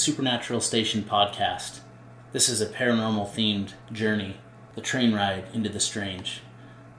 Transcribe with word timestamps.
Supernatural 0.00 0.62
Station 0.62 1.02
podcast. 1.02 1.80
This 2.32 2.48
is 2.48 2.62
a 2.62 2.66
paranormal 2.66 3.28
themed 3.28 3.74
journey, 3.92 4.38
the 4.74 4.80
train 4.80 5.12
ride 5.12 5.44
into 5.52 5.68
the 5.68 5.78
strange. 5.78 6.40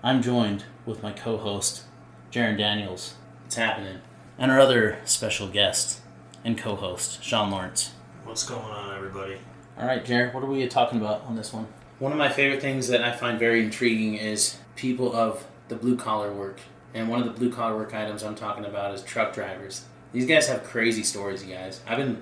I'm 0.04 0.22
joined 0.22 0.66
with 0.86 1.02
my 1.02 1.12
co 1.12 1.38
host, 1.38 1.86
Jaren 2.32 2.60
Daniels. 2.60 3.16
It's 3.48 3.56
happening. 3.56 4.02
And 4.38 4.52
our 4.52 4.60
other 4.60 5.00
special 5.04 5.48
guest 5.48 6.02
and 6.46 6.60
co 6.60 6.76
host, 6.76 7.24
Sean 7.24 7.50
Lawrence. 7.50 7.94
What's 8.24 8.48
going 8.48 8.62
on, 8.62 8.96
everybody? 8.96 9.40
All 9.80 9.88
right, 9.88 10.06
Jaren, 10.06 10.32
what 10.32 10.44
are 10.44 10.46
we 10.46 10.68
talking 10.68 11.02
about 11.02 11.24
on 11.24 11.36
this 11.36 11.52
one? 11.52 11.66
One 11.98 12.12
of 12.12 12.20
my 12.20 12.30
favorite 12.30 12.62
things 12.62 12.88
that 12.90 13.04
I 13.04 13.14
find 13.14 13.40
very 13.40 13.64
intriguing 13.64 14.14
is 14.14 14.60
people 14.76 15.12
of 15.16 15.48
the 15.70 15.76
blue 15.76 15.98
collar 15.98 16.32
work. 16.32 16.60
And 16.94 17.10
one 17.10 17.20
of 17.20 17.26
the 17.26 17.34
blue 17.34 17.52
collar 17.52 17.76
work 17.76 17.96
items 17.96 18.22
I'm 18.22 18.36
talking 18.36 18.64
about 18.64 18.94
is 18.94 19.02
truck 19.02 19.34
drivers. 19.34 19.86
These 20.12 20.28
guys 20.28 20.48
have 20.50 20.64
crazy 20.64 21.02
stories, 21.02 21.44
you 21.44 21.56
guys. 21.56 21.82
I've 21.88 21.98
been, 21.98 22.22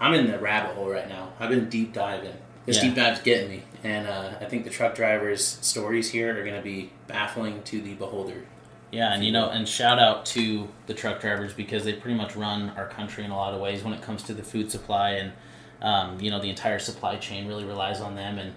I'm 0.00 0.14
in 0.14 0.26
the 0.30 0.38
rabbit 0.38 0.74
hole 0.74 0.88
right 0.88 1.08
now. 1.08 1.28
I've 1.38 1.50
been 1.50 1.68
deep 1.68 1.92
diving. 1.92 2.34
This 2.66 2.76
Yeah. 2.76 2.82
deep 2.82 2.94
dive's 2.94 3.20
getting 3.20 3.50
me, 3.50 3.62
and 3.84 4.06
uh, 4.06 4.30
I 4.40 4.44
think 4.46 4.64
the 4.64 4.70
truck 4.70 4.94
drivers' 4.94 5.58
stories 5.60 6.10
here 6.10 6.38
are 6.38 6.42
going 6.44 6.56
to 6.56 6.62
be 6.62 6.90
baffling 7.06 7.62
to 7.64 7.80
the 7.80 7.94
beholder. 7.94 8.44
Yeah, 8.90 9.12
and 9.14 9.24
you 9.24 9.30
know, 9.30 9.48
and 9.50 9.68
shout 9.68 9.98
out 9.98 10.26
to 10.26 10.68
the 10.86 10.94
truck 10.94 11.20
drivers 11.20 11.52
because 11.54 11.84
they 11.84 11.92
pretty 11.92 12.16
much 12.16 12.34
run 12.34 12.70
our 12.76 12.88
country 12.88 13.24
in 13.24 13.30
a 13.30 13.36
lot 13.36 13.54
of 13.54 13.60
ways 13.60 13.84
when 13.84 13.92
it 13.94 14.02
comes 14.02 14.22
to 14.24 14.34
the 14.34 14.42
food 14.42 14.70
supply, 14.70 15.10
and 15.10 15.32
um, 15.82 16.20
you 16.20 16.30
know, 16.30 16.40
the 16.40 16.50
entire 16.50 16.78
supply 16.78 17.16
chain 17.16 17.46
really 17.46 17.64
relies 17.64 18.00
on 18.00 18.14
them, 18.16 18.38
and 18.38 18.54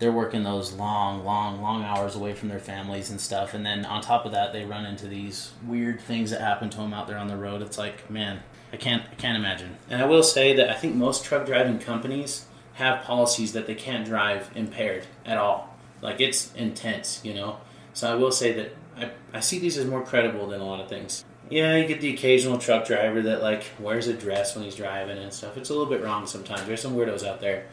they're 0.00 0.10
working 0.12 0.42
those 0.42 0.72
long, 0.72 1.24
long, 1.24 1.62
long 1.62 1.84
hours 1.84 2.16
away 2.16 2.32
from 2.34 2.48
their 2.48 2.58
families 2.58 3.10
and 3.10 3.20
stuff, 3.20 3.54
and 3.54 3.64
then 3.64 3.84
on 3.84 4.00
top 4.00 4.24
of 4.26 4.32
that, 4.32 4.52
they 4.52 4.64
run 4.64 4.84
into 4.84 5.06
these 5.06 5.52
weird 5.64 6.00
things 6.00 6.30
that 6.30 6.40
happen 6.40 6.70
to 6.70 6.78
them 6.78 6.92
out 6.92 7.06
there 7.06 7.18
on 7.18 7.28
the 7.28 7.36
road. 7.36 7.62
It's 7.62 7.78
like, 7.78 8.10
man, 8.10 8.40
I 8.74 8.76
can't, 8.76 9.04
I 9.08 9.14
can't 9.14 9.36
imagine. 9.36 9.76
And 9.88 10.02
I 10.02 10.06
will 10.06 10.24
say 10.24 10.52
that 10.56 10.68
I 10.68 10.74
think 10.74 10.96
most 10.96 11.24
truck 11.24 11.46
driving 11.46 11.78
companies 11.78 12.46
have 12.74 13.04
policies 13.04 13.52
that 13.52 13.68
they 13.68 13.76
can't 13.76 14.04
drive 14.04 14.50
impaired 14.56 15.06
at 15.24 15.38
all. 15.38 15.76
Like 16.02 16.20
it's 16.20 16.52
intense, 16.54 17.20
you 17.22 17.34
know. 17.34 17.58
So 17.92 18.10
I 18.10 18.16
will 18.16 18.32
say 18.32 18.52
that 18.52 18.76
I, 18.96 19.10
I 19.32 19.38
see 19.38 19.60
these 19.60 19.78
as 19.78 19.86
more 19.86 20.02
credible 20.02 20.48
than 20.48 20.60
a 20.60 20.66
lot 20.66 20.80
of 20.80 20.88
things. 20.88 21.24
Yeah, 21.48 21.76
you 21.76 21.86
get 21.86 22.00
the 22.00 22.12
occasional 22.12 22.58
truck 22.58 22.84
driver 22.84 23.22
that 23.22 23.42
like 23.42 23.62
wears 23.78 24.08
a 24.08 24.12
dress 24.12 24.56
when 24.56 24.64
he's 24.64 24.74
driving 24.74 25.18
and 25.18 25.32
stuff. 25.32 25.56
It's 25.56 25.70
a 25.70 25.72
little 25.72 25.88
bit 25.88 26.02
wrong 26.02 26.26
sometimes. 26.26 26.66
There's 26.66 26.82
some 26.82 26.96
weirdos 26.96 27.24
out 27.24 27.40
there, 27.40 27.66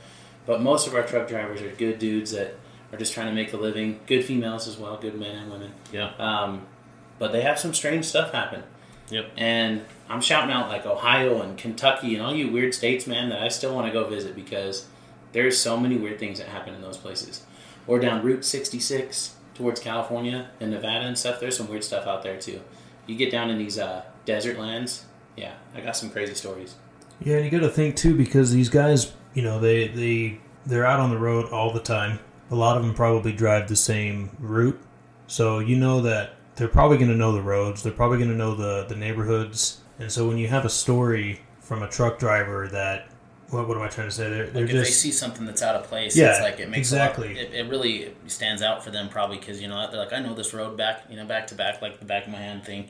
but 0.45 0.61
most 0.61 0.85
of 0.85 0.93
our 0.93 1.01
truck 1.01 1.27
drivers 1.27 1.63
are 1.63 1.71
good 1.71 1.97
dudes 1.97 2.29
that 2.31 2.53
are 2.91 2.97
just 2.99 3.13
trying 3.13 3.27
to 3.27 3.33
make 3.33 3.53
a 3.53 3.57
living. 3.57 4.01
Good 4.05 4.23
females 4.23 4.67
as 4.67 4.77
well, 4.77 4.97
good 4.97 5.19
men 5.19 5.35
and 5.35 5.51
women. 5.51 5.71
Yeah. 5.91 6.13
Um, 6.19 6.67
but 7.17 7.31
they 7.31 7.41
have 7.41 7.57
some 7.57 7.73
strange 7.73 8.05
stuff 8.05 8.33
happen. 8.33 8.61
Yep. 9.11 9.31
And 9.37 9.81
I'm 10.09 10.21
shouting 10.21 10.51
out 10.51 10.69
like 10.69 10.85
Ohio 10.85 11.41
and 11.41 11.57
Kentucky 11.57 12.15
and 12.15 12.23
all 12.23 12.33
you 12.33 12.49
weird 12.51 12.73
states, 12.73 13.05
man, 13.05 13.29
that 13.29 13.43
I 13.43 13.49
still 13.49 13.75
want 13.75 13.87
to 13.87 13.93
go 13.93 14.07
visit 14.07 14.35
because 14.35 14.87
there's 15.33 15.57
so 15.59 15.77
many 15.77 15.97
weird 15.97 16.17
things 16.17 16.39
that 16.39 16.47
happen 16.47 16.73
in 16.73 16.81
those 16.81 16.97
places. 16.97 17.45
Or 17.87 17.99
down 17.99 18.23
Route 18.23 18.45
66 18.45 19.35
towards 19.53 19.79
California 19.79 20.49
and 20.59 20.71
Nevada 20.71 21.05
and 21.05 21.17
stuff. 21.17 21.39
There's 21.39 21.57
some 21.57 21.69
weird 21.69 21.83
stuff 21.83 22.07
out 22.07 22.23
there 22.23 22.39
too. 22.39 22.61
You 23.05 23.15
get 23.15 23.31
down 23.31 23.49
in 23.49 23.57
these 23.57 23.77
uh, 23.77 24.03
desert 24.25 24.57
lands. 24.57 25.05
Yeah, 25.35 25.53
I 25.75 25.81
got 25.81 25.97
some 25.97 26.09
crazy 26.09 26.33
stories. 26.33 26.75
Yeah, 27.23 27.37
and 27.37 27.45
you 27.45 27.51
got 27.51 27.65
to 27.65 27.69
think 27.69 27.95
too 27.95 28.15
because 28.15 28.51
these 28.51 28.69
guys, 28.69 29.13
you 29.33 29.41
know, 29.41 29.59
they 29.59 29.87
they 29.89 30.39
they're 30.65 30.85
out 30.85 30.99
on 30.99 31.09
the 31.09 31.17
road 31.17 31.51
all 31.51 31.71
the 31.73 31.79
time. 31.79 32.19
A 32.49 32.55
lot 32.55 32.77
of 32.77 32.83
them 32.83 32.93
probably 32.93 33.31
drive 33.31 33.67
the 33.67 33.75
same 33.75 34.35
route, 34.39 34.79
so 35.27 35.59
you 35.59 35.75
know 35.75 36.01
that 36.01 36.33
they're 36.55 36.67
probably 36.67 36.97
going 36.97 37.09
to 37.11 37.15
know 37.17 37.31
the 37.31 37.41
roads. 37.41 37.83
They're 37.83 37.93
probably 37.93 38.17
going 38.17 38.29
to 38.31 38.35
know 38.37 38.55
the 38.55 38.85
the 38.87 38.95
neighborhoods. 38.95 39.79
And 39.99 40.11
so 40.11 40.27
when 40.27 40.37
you 40.37 40.47
have 40.47 40.65
a 40.65 40.69
story 40.69 41.41
from 41.59 41.83
a 41.83 41.87
truck 41.89 42.19
driver 42.19 42.67
that 42.69 43.09
what 43.49 43.67
what 43.67 43.77
am 43.77 43.83
I 43.83 43.87
trying 43.89 44.07
to 44.07 44.13
say? 44.15 44.29
They're, 44.29 44.47
they're 44.47 44.65
Like 44.65 44.73
if 44.75 44.85
they 44.85 44.89
see 44.91 45.11
something 45.11 45.45
that's 45.45 45.61
out 45.61 45.75
of 45.75 45.83
place, 45.83 46.15
Yeah, 46.15 46.31
it's 46.31 46.41
like 46.41 46.59
it 46.59 46.69
makes 46.69 46.91
a 46.91 46.97
lot- 46.97 47.09
exactly. 47.09 47.37
it, 47.37 47.53
it 47.53 47.69
really 47.69 48.13
stands 48.27 48.61
out 48.61 48.83
for 48.83 48.91
them 48.91 49.09
probably 49.09 49.37
because 49.37 49.61
you 49.61 49.67
know 49.67 49.89
they're 49.91 49.99
like 49.99 50.13
I 50.13 50.19
know 50.19 50.33
this 50.33 50.53
road 50.53 50.77
back 50.77 51.03
you 51.09 51.15
know 51.17 51.25
back 51.25 51.47
to 51.47 51.55
back 51.55 51.81
like 51.81 51.99
the 51.99 52.05
back 52.05 52.25
of 52.25 52.31
my 52.31 52.39
hand 52.39 52.63
thing, 52.63 52.89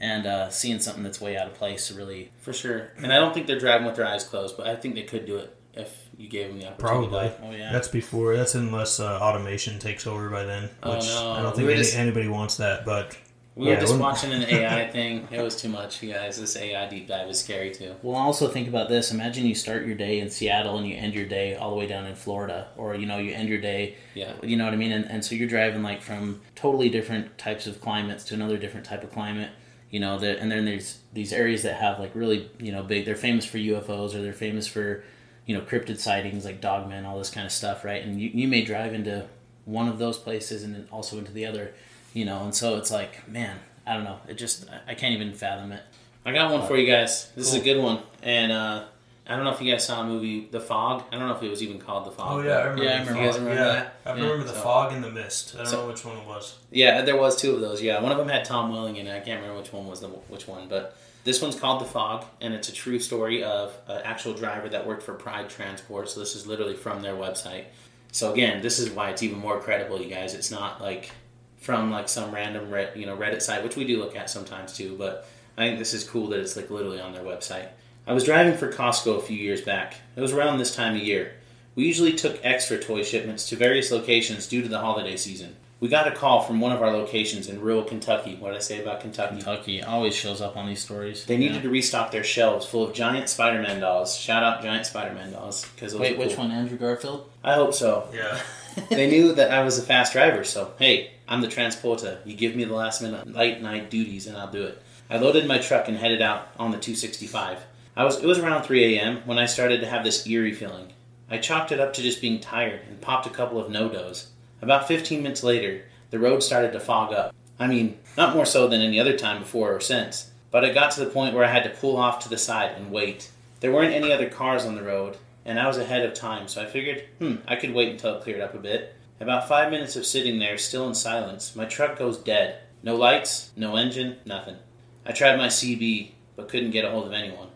and 0.00 0.26
uh, 0.26 0.48
seeing 0.50 0.80
something 0.80 1.02
that's 1.02 1.20
way 1.20 1.36
out 1.36 1.46
of 1.46 1.54
place 1.54 1.90
really 1.92 2.32
For 2.38 2.52
sure. 2.52 2.90
And 2.98 3.12
I 3.12 3.16
don't 3.16 3.34
think 3.34 3.46
they're 3.46 3.58
driving 3.58 3.86
with 3.86 3.96
their 3.96 4.06
eyes 4.06 4.24
closed, 4.24 4.56
but 4.56 4.66
I 4.66 4.74
think 4.76 4.94
they 4.94 5.02
could 5.02 5.26
do 5.26 5.36
it 5.36 5.54
if 5.74 6.08
you 6.18 6.28
gave 6.28 6.48
them 6.48 6.58
the 6.58 6.68
opportunity. 6.68 7.08
Probably. 7.08 7.32
oh 7.48 7.50
yeah 7.56 7.72
That's 7.72 7.88
before. 7.88 8.36
That's 8.36 8.54
unless 8.54 9.00
uh, 9.00 9.18
automation 9.20 9.78
takes 9.78 10.06
over 10.06 10.28
by 10.28 10.44
then. 10.44 10.64
Which 10.64 10.70
Oh, 10.82 10.98
no. 10.98 11.30
I 11.32 11.42
don't 11.42 11.54
think 11.54 11.66
were 11.66 11.72
any, 11.72 11.82
just- 11.82 11.96
anybody 11.96 12.28
wants 12.28 12.56
that. 12.56 12.84
But 12.84 13.16
We 13.54 13.66
Yeah, 13.68 13.74
were 13.74 13.80
just 13.80 13.96
watching 13.98 14.32
an 14.32 14.42
AI 14.48 14.88
thing. 14.90 15.28
It 15.30 15.40
was 15.40 15.56
too 15.60 15.68
much, 15.68 16.02
you 16.02 16.12
guys. 16.12 16.40
This 16.40 16.56
AI 16.56 16.88
deep 16.88 17.06
dive 17.08 17.28
is 17.28 17.38
scary 17.40 17.70
too. 17.72 17.94
Well, 18.02 18.16
also 18.16 18.48
think 18.48 18.68
about 18.68 18.88
this. 18.88 19.10
Imagine 19.12 19.44
you 19.46 19.54
start 19.54 19.86
your 19.86 19.94
day 19.96 20.20
in 20.20 20.30
Seattle 20.30 20.78
and 20.78 20.86
you 20.86 20.96
end 20.96 21.14
your 21.14 21.26
day 21.26 21.54
all 21.56 21.70
the 21.70 21.76
way 21.76 21.86
down 21.86 22.06
in 22.06 22.14
Florida, 22.14 22.68
or 22.76 22.94
you 22.94 23.06
know 23.06 23.18
you 23.18 23.32
end 23.32 23.48
your 23.48 23.60
day. 23.60 23.96
Yeah. 24.14 24.32
You 24.42 24.56
know 24.56 24.64
what 24.64 24.72
I 24.74 24.76
mean? 24.76 24.92
And, 24.92 25.04
and 25.10 25.24
so 25.24 25.34
you're 25.34 25.48
driving 25.48 25.82
like 25.82 26.00
from 26.02 26.40
totally 26.54 26.88
different 26.90 27.38
types 27.38 27.66
of 27.66 27.80
climates 27.80 28.24
to 28.24 28.34
another 28.34 28.56
different 28.56 28.86
type 28.86 29.02
of 29.04 29.10
climate. 29.12 29.50
You 29.90 29.98
know, 30.00 30.18
that 30.20 30.38
and 30.38 30.50
then 30.50 30.64
there's 30.64 30.98
these 31.12 31.32
areas 31.32 31.62
that 31.64 31.74
have 31.74 31.98
like 31.98 32.12
really 32.14 32.48
you 32.60 32.70
know 32.72 32.82
big. 32.84 33.04
They're 33.04 33.16
famous 33.16 33.44
for 33.44 33.58
UFOs 33.58 34.14
or 34.14 34.22
they're 34.22 34.32
famous 34.32 34.66
for 34.68 35.02
you 35.50 35.54
know 35.56 35.62
cryptid 35.70 35.98
sightings 35.98 36.44
like 36.44 36.60
dogmen, 36.60 37.04
all 37.06 37.18
this 37.18 37.30
kind 37.36 37.46
of 37.46 37.52
stuff, 37.52 37.84
right? 37.84 38.02
And 38.04 38.20
you 38.20 38.30
you 38.40 38.46
may 38.48 38.62
drive 38.62 38.92
into 38.94 39.26
one 39.64 39.88
of 39.88 39.98
those 39.98 40.16
places 40.26 40.62
and 40.64 40.74
then 40.74 40.86
also 40.92 41.18
into 41.18 41.32
the 41.32 41.46
other. 41.46 41.66
You 42.12 42.24
know, 42.24 42.38
and 42.44 42.54
so 42.54 42.76
it's 42.76 42.90
like, 42.90 43.28
man, 43.28 43.56
I 43.86 43.94
don't 43.94 44.04
know. 44.04 44.18
It 44.28 44.34
just 44.44 44.68
I- 44.70 44.92
I 44.92 44.94
can't 44.94 45.14
even 45.14 45.32
fathom 45.32 45.70
it. 45.72 45.82
I 46.26 46.32
got 46.32 46.50
one 46.52 46.66
for 46.66 46.76
you 46.76 46.86
guys. 46.86 47.30
This 47.36 47.46
is 47.48 47.54
a 47.54 47.60
good 47.68 47.80
one. 47.82 47.98
And 48.22 48.50
uh, 48.52 48.84
I 49.28 49.36
don't 49.36 49.44
know 49.44 49.52
if 49.52 49.60
you 49.62 49.70
guys 49.72 49.86
saw 49.86 50.00
a 50.02 50.06
movie, 50.06 50.48
The 50.50 50.58
Fog. 50.60 51.04
I 51.12 51.16
don't 51.18 51.28
know 51.28 51.36
if 51.36 51.42
it 51.42 51.48
was 51.48 51.62
even 51.62 51.78
called 51.78 52.04
The 52.06 52.10
Fog. 52.10 52.26
Oh 52.32 52.42
yeah, 52.46 52.56
I 52.58 52.62
remember. 52.64 52.84
Yeah, 52.84 52.90
I 53.00 53.04
the 53.04 53.10
remember. 53.10 53.12
fog. 53.12 53.20
You 53.22 53.26
guys 53.30 53.38
remember 53.38 53.60
yeah, 53.62 53.72
that? 53.72 53.94
I 54.04 54.08
Yeah, 54.16 54.22
remember 54.24 54.44
the 54.44 54.54
so- 54.54 54.60
fog 54.60 54.92
and 54.92 55.04
the 55.04 55.10
mist. 55.10 55.54
I 55.54 55.58
don't 55.58 55.66
So- 55.68 55.82
know 55.82 55.88
which 55.88 56.04
one 56.04 56.16
it 56.18 56.26
was. 56.26 56.44
Yeah, 56.72 57.02
there 57.02 57.16
was 57.16 57.36
two 57.40 57.54
of 57.54 57.60
those. 57.60 57.80
Yeah, 57.80 58.00
one 58.02 58.10
of 58.12 58.18
them 58.18 58.28
had 58.28 58.44
Tom 58.44 58.72
Welling 58.72 58.96
in 58.96 59.06
it. 59.06 59.14
I 59.16 59.20
can't 59.20 59.40
remember 59.40 59.60
which 59.62 59.72
one 59.72 59.86
was 59.86 60.00
the 60.00 60.08
which 60.08 60.46
one, 60.48 60.66
but 60.68 60.96
this 61.24 61.42
one's 61.42 61.58
called 61.58 61.80
The 61.80 61.86
Fog, 61.86 62.24
and 62.40 62.54
it's 62.54 62.68
a 62.68 62.72
true 62.72 62.98
story 62.98 63.44
of 63.44 63.76
an 63.88 64.00
actual 64.04 64.34
driver 64.34 64.68
that 64.70 64.86
worked 64.86 65.02
for 65.02 65.14
Pride 65.14 65.50
Transport. 65.50 66.08
So 66.08 66.20
this 66.20 66.34
is 66.34 66.46
literally 66.46 66.74
from 66.74 67.02
their 67.02 67.14
website. 67.14 67.64
So 68.12 68.32
again, 68.32 68.62
this 68.62 68.78
is 68.78 68.90
why 68.90 69.10
it's 69.10 69.22
even 69.22 69.38
more 69.38 69.60
credible, 69.60 70.00
you 70.00 70.08
guys. 70.08 70.34
It's 70.34 70.50
not 70.50 70.80
like 70.80 71.10
from 71.58 71.90
like 71.90 72.08
some 72.08 72.32
random 72.32 72.72
you 72.94 73.06
know 73.06 73.16
Reddit 73.16 73.42
site, 73.42 73.62
which 73.62 73.76
we 73.76 73.84
do 73.84 73.98
look 73.98 74.16
at 74.16 74.30
sometimes 74.30 74.72
too. 74.72 74.96
But 74.96 75.28
I 75.56 75.66
think 75.66 75.78
this 75.78 75.94
is 75.94 76.08
cool 76.08 76.28
that 76.28 76.40
it's 76.40 76.56
like 76.56 76.70
literally 76.70 77.00
on 77.00 77.12
their 77.12 77.22
website. 77.22 77.68
I 78.06 78.12
was 78.14 78.24
driving 78.24 78.56
for 78.56 78.72
Costco 78.72 79.18
a 79.18 79.22
few 79.22 79.36
years 79.36 79.60
back. 79.60 79.96
It 80.16 80.20
was 80.20 80.32
around 80.32 80.58
this 80.58 80.74
time 80.74 80.96
of 80.96 81.02
year. 81.02 81.34
We 81.74 81.84
usually 81.84 82.14
took 82.14 82.40
extra 82.42 82.78
toy 82.78 83.04
shipments 83.04 83.48
to 83.48 83.56
various 83.56 83.92
locations 83.92 84.48
due 84.48 84.62
to 84.62 84.68
the 84.68 84.80
holiday 84.80 85.16
season. 85.16 85.56
We 85.80 85.88
got 85.88 86.06
a 86.06 86.10
call 86.10 86.42
from 86.42 86.60
one 86.60 86.72
of 86.72 86.82
our 86.82 86.90
locations 86.92 87.48
in 87.48 87.58
rural 87.60 87.82
Kentucky. 87.82 88.36
What 88.38 88.50
did 88.50 88.58
I 88.58 88.60
say 88.60 88.82
about 88.82 89.00
Kentucky? 89.00 89.36
Kentucky 89.36 89.82
always 89.82 90.14
shows 90.14 90.42
up 90.42 90.54
on 90.56 90.66
these 90.66 90.80
stories. 90.82 91.24
They 91.24 91.38
needed 91.38 91.56
Yeah. 91.56 91.62
to 91.62 91.70
restock 91.70 92.10
their 92.10 92.22
shelves 92.22 92.66
full 92.66 92.84
of 92.84 92.92
giant 92.92 93.30
Spider-Man 93.30 93.80
dolls. 93.80 94.14
Shout 94.18 94.42
out 94.42 94.62
giant 94.62 94.84
Spider-Man 94.84 95.32
dolls 95.32 95.64
because 95.74 95.94
Wait, 95.94 96.18
which 96.18 96.36
one? 96.36 96.50
Andrew 96.50 96.76
Garfield? 96.76 97.30
I 97.42 97.54
hope 97.54 97.72
so. 97.72 98.08
Yeah. 98.14 98.38
they 98.90 99.08
knew 99.10 99.32
that 99.32 99.50
I 99.50 99.64
was 99.64 99.78
a 99.78 99.82
fast 99.82 100.12
driver, 100.12 100.44
so 100.44 100.72
hey, 100.78 101.12
I'm 101.26 101.40
the 101.40 101.48
transporter. 101.48 102.18
You 102.26 102.36
give 102.36 102.54
me 102.54 102.64
the 102.64 102.74
last 102.74 103.00
minute 103.00 103.32
late 103.32 103.62
night 103.62 103.90
duties, 103.90 104.26
and 104.26 104.36
I'll 104.36 104.50
do 104.50 104.64
it. 104.64 104.82
I 105.08 105.16
loaded 105.16 105.46
my 105.46 105.58
truck 105.58 105.88
and 105.88 105.96
headed 105.96 106.20
out 106.20 106.48
on 106.58 106.72
the 106.72 106.78
265. 106.78 107.58
I 107.96 108.04
was 108.04 108.18
it 108.18 108.26
was 108.26 108.38
around 108.38 108.64
3 108.64 108.96
a.m. 108.98 109.22
when 109.24 109.38
I 109.38 109.46
started 109.46 109.80
to 109.80 109.86
have 109.86 110.04
this 110.04 110.26
eerie 110.26 110.52
feeling. 110.52 110.92
I 111.30 111.38
chalked 111.38 111.72
it 111.72 111.80
up 111.80 111.94
to 111.94 112.02
just 112.02 112.20
being 112.20 112.38
tired 112.38 112.80
and 112.88 113.00
popped 113.00 113.26
a 113.26 113.30
couple 113.30 113.58
of 113.58 113.72
NoDoz. 113.72 114.26
About 114.62 114.88
15 114.88 115.22
minutes 115.22 115.42
later, 115.42 115.84
the 116.10 116.18
road 116.18 116.42
started 116.42 116.72
to 116.72 116.80
fog 116.80 117.12
up. 117.12 117.34
I 117.58 117.66
mean, 117.66 117.98
not 118.16 118.34
more 118.34 118.46
so 118.46 118.68
than 118.68 118.80
any 118.82 119.00
other 119.00 119.16
time 119.16 119.40
before 119.40 119.74
or 119.74 119.80
since, 119.80 120.30
but 120.50 120.64
it 120.64 120.74
got 120.74 120.90
to 120.92 121.00
the 121.00 121.10
point 121.10 121.34
where 121.34 121.44
I 121.44 121.52
had 121.52 121.64
to 121.64 121.70
pull 121.70 121.96
off 121.96 122.20
to 122.20 122.28
the 122.28 122.36
side 122.36 122.72
and 122.76 122.90
wait. 122.90 123.30
There 123.60 123.72
weren't 123.72 123.94
any 123.94 124.12
other 124.12 124.28
cars 124.28 124.64
on 124.64 124.74
the 124.74 124.82
road, 124.82 125.16
and 125.44 125.58
I 125.58 125.66
was 125.66 125.78
ahead 125.78 126.04
of 126.04 126.14
time, 126.14 126.48
so 126.48 126.62
I 126.62 126.66
figured, 126.66 127.04
hmm, 127.18 127.36
I 127.46 127.56
could 127.56 127.72
wait 127.72 127.90
until 127.90 128.16
it 128.16 128.22
cleared 128.22 128.40
up 128.40 128.54
a 128.54 128.58
bit. 128.58 128.94
About 129.20 129.48
five 129.48 129.70
minutes 129.70 129.96
of 129.96 130.06
sitting 130.06 130.38
there, 130.38 130.58
still 130.58 130.88
in 130.88 130.94
silence, 130.94 131.54
my 131.54 131.64
truck 131.64 131.98
goes 131.98 132.18
dead. 132.18 132.58
No 132.82 132.96
lights, 132.96 133.50
no 133.56 133.76
engine, 133.76 134.16
nothing. 134.24 134.56
I 135.04 135.12
tried 135.12 135.36
my 135.36 135.48
CB, 135.48 136.12
but 136.36 136.48
couldn't 136.48 136.70
get 136.70 136.84
a 136.84 136.90
hold 136.90 137.06
of 137.06 137.12
anyone. 137.12 137.48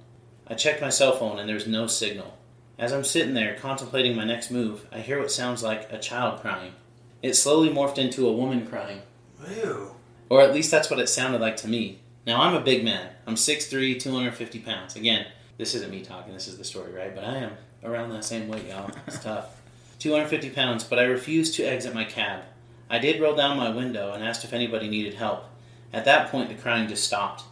I 0.46 0.54
checked 0.54 0.82
my 0.82 0.90
cell 0.90 1.16
phone, 1.16 1.38
and 1.38 1.48
there 1.48 1.54
was 1.54 1.66
no 1.66 1.86
signal. 1.86 2.36
As 2.78 2.92
I'm 2.92 3.04
sitting 3.04 3.34
there 3.34 3.56
contemplating 3.56 4.16
my 4.16 4.24
next 4.24 4.50
move, 4.50 4.86
I 4.92 5.00
hear 5.00 5.18
what 5.18 5.30
sounds 5.30 5.62
like 5.62 5.90
a 5.90 5.98
child 5.98 6.40
crying. 6.40 6.72
It 7.24 7.36
slowly 7.36 7.70
morphed 7.70 7.96
into 7.96 8.28
a 8.28 8.32
woman 8.34 8.66
crying. 8.66 9.00
Ew. 9.48 9.92
Or 10.28 10.42
at 10.42 10.52
least 10.52 10.70
that's 10.70 10.90
what 10.90 10.98
it 10.98 11.08
sounded 11.08 11.40
like 11.40 11.56
to 11.56 11.68
me. 11.68 12.00
Now, 12.26 12.42
I'm 12.42 12.52
a 12.52 12.60
big 12.60 12.84
man. 12.84 13.12
I'm 13.26 13.36
6'3, 13.36 13.98
250 13.98 14.58
pounds. 14.58 14.94
Again, 14.94 15.28
this 15.56 15.74
isn't 15.74 15.90
me 15.90 16.04
talking, 16.04 16.34
this 16.34 16.48
is 16.48 16.58
the 16.58 16.64
story, 16.64 16.92
right? 16.92 17.14
But 17.14 17.24
I 17.24 17.36
am 17.36 17.52
around 17.82 18.10
that 18.10 18.26
same 18.26 18.46
weight, 18.46 18.68
y'all. 18.68 18.90
It's 19.06 19.20
tough. 19.20 19.58
250 20.00 20.50
pounds, 20.50 20.84
but 20.84 20.98
I 20.98 21.04
refused 21.04 21.54
to 21.54 21.64
exit 21.64 21.94
my 21.94 22.04
cab. 22.04 22.42
I 22.90 22.98
did 22.98 23.22
roll 23.22 23.34
down 23.34 23.56
my 23.56 23.70
window 23.70 24.12
and 24.12 24.22
asked 24.22 24.44
if 24.44 24.52
anybody 24.52 24.90
needed 24.90 25.14
help. 25.14 25.46
At 25.94 26.04
that 26.04 26.30
point, 26.30 26.50
the 26.50 26.56
crying 26.56 26.90
just 26.90 27.04
stopped. 27.04 27.44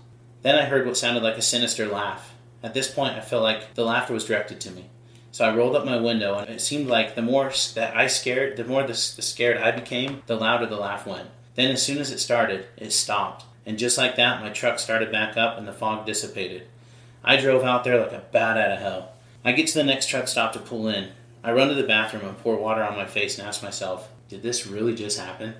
Then 0.42 0.54
I 0.54 0.66
heard 0.66 0.86
what 0.86 0.98
sounded 0.98 1.22
like 1.22 1.38
a 1.38 1.42
sinister 1.42 1.86
laugh. 1.86 2.34
At 2.62 2.74
this 2.74 2.90
point, 2.90 3.14
I 3.14 3.22
felt 3.22 3.42
like 3.42 3.72
the 3.72 3.86
laughter 3.86 4.12
was 4.12 4.26
directed 4.26 4.60
to 4.60 4.70
me. 4.70 4.90
So 5.32 5.46
I 5.46 5.54
rolled 5.56 5.74
up 5.74 5.86
my 5.86 5.98
window, 5.98 6.38
and 6.38 6.50
it 6.50 6.60
seemed 6.60 6.88
like 6.88 7.14
the 7.14 7.22
more 7.22 7.50
that 7.74 7.96
I 7.96 8.06
scared, 8.06 8.56
the 8.56 8.64
more 8.64 8.82
the, 8.82 8.88
the 8.88 9.22
scared 9.22 9.56
I 9.56 9.70
became, 9.70 10.22
the 10.26 10.36
louder 10.36 10.66
the 10.66 10.76
laugh 10.76 11.06
went. 11.06 11.30
Then, 11.54 11.70
as 11.70 11.82
soon 11.82 11.98
as 11.98 12.10
it 12.10 12.20
started, 12.20 12.66
it 12.76 12.92
stopped. 12.92 13.44
And 13.64 13.78
just 13.78 13.96
like 13.96 14.16
that, 14.16 14.42
my 14.42 14.50
truck 14.50 14.78
started 14.78 15.10
back 15.10 15.36
up 15.36 15.56
and 15.56 15.66
the 15.66 15.72
fog 15.72 16.04
dissipated. 16.04 16.66
I 17.24 17.36
drove 17.36 17.64
out 17.64 17.84
there 17.84 17.98
like 17.98 18.12
a 18.12 18.24
bat 18.30 18.58
out 18.58 18.72
of 18.72 18.78
hell. 18.78 19.12
I 19.44 19.52
get 19.52 19.68
to 19.68 19.74
the 19.74 19.84
next 19.84 20.06
truck 20.06 20.28
stop 20.28 20.52
to 20.52 20.58
pull 20.58 20.88
in. 20.88 21.10
I 21.42 21.52
run 21.52 21.68
to 21.68 21.74
the 21.74 21.82
bathroom 21.82 22.24
and 22.24 22.38
pour 22.38 22.56
water 22.56 22.82
on 22.82 22.96
my 22.96 23.06
face 23.06 23.38
and 23.38 23.46
ask 23.46 23.62
myself, 23.62 24.08
did 24.28 24.42
this 24.42 24.66
really 24.66 24.94
just 24.94 25.18
happen? 25.18 25.54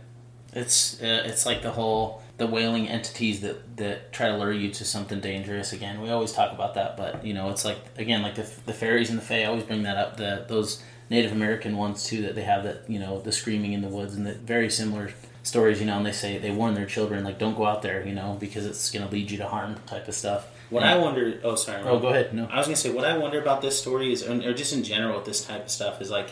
It's 0.53 1.01
uh, 1.03 1.23
it's 1.25 1.47
like 1.47 1.63
the 1.63 1.71
whole 1.71 2.22
the 2.43 2.49
wailing 2.49 2.89
entities 2.89 3.41
that 3.41 3.77
that 3.77 4.12
try 4.12 4.27
to 4.27 4.37
lure 4.37 4.53
you 4.53 4.69
to 4.69 4.85
something 4.85 5.21
dangerous. 5.21 5.73
Again, 5.73 6.00
we 6.00 6.11
always 6.11 6.33
talk 6.33 6.53
about 6.53 6.75
that, 6.75 6.97
but 6.97 7.25
you 7.25 7.35
know, 7.35 7.50
it's 7.50 7.65
like 7.65 7.79
again 7.97 8.21
like 8.21 8.35
the 8.35 8.50
the 8.67 8.73
fairies 8.73 9.11
and 9.11 9.19
the 9.19 9.23
fae. 9.23 9.43
I 9.43 9.44
always 9.44 9.62
bring 9.62 9.85
that 9.85 9.97
up. 9.97 10.17
The 10.17 10.44
those 10.49 10.83
Native 11.09 11.31
American 11.31 11.77
ones 11.77 12.05
too 12.05 12.23
that 12.23 12.35
they 12.35 12.43
have 12.43 12.65
that 12.65 12.91
you 12.91 12.99
know 12.99 13.21
the 13.21 13.31
screaming 13.31 13.75
in 13.75 13.81
the 13.81 13.89
woods 13.89 14.17
and 14.17 14.27
the 14.27 14.35
very 14.35 14.69
similar 14.69 15.12
stories. 15.44 15.79
You 15.79 15.87
know, 15.87 15.99
and 15.99 16.05
they 16.05 16.11
say 16.11 16.39
they 16.39 16.50
warn 16.50 16.75
their 16.75 16.87
children 16.87 17.23
like 17.23 17.39
don't 17.39 17.56
go 17.56 17.65
out 17.65 17.83
there. 17.83 18.05
You 18.05 18.12
know, 18.12 18.37
because 18.41 18.67
it's 18.67 18.91
going 18.91 19.06
to 19.06 19.12
lead 19.12 19.31
you 19.31 19.39
to 19.39 19.47
harm 19.47 19.77
type 19.87 20.09
of 20.09 20.15
stuff. 20.15 20.49
What. 20.69 20.83
I 20.83 20.99
wonder, 20.99 21.39
oh 21.44 21.55
sorry, 21.55 21.83
Oh, 21.83 22.00
go 22.00 22.09
ahead. 22.09 22.35
No. 22.35 22.47
I 22.50 22.56
was 22.56 22.67
gonna 22.67 22.77
say 22.77 22.91
what 22.91 23.05
I 23.05 23.17
wonder 23.19 23.41
about 23.41 23.62
this 23.62 23.79
story 23.79 24.11
is, 24.11 24.27
or 24.27 24.53
just 24.53 24.73
in 24.73 24.83
general 24.83 25.17
with 25.17 25.27
this 25.27 25.44
type 25.44 25.67
of 25.67 25.71
stuff, 25.71 26.00
is 26.00 26.11
like, 26.11 26.31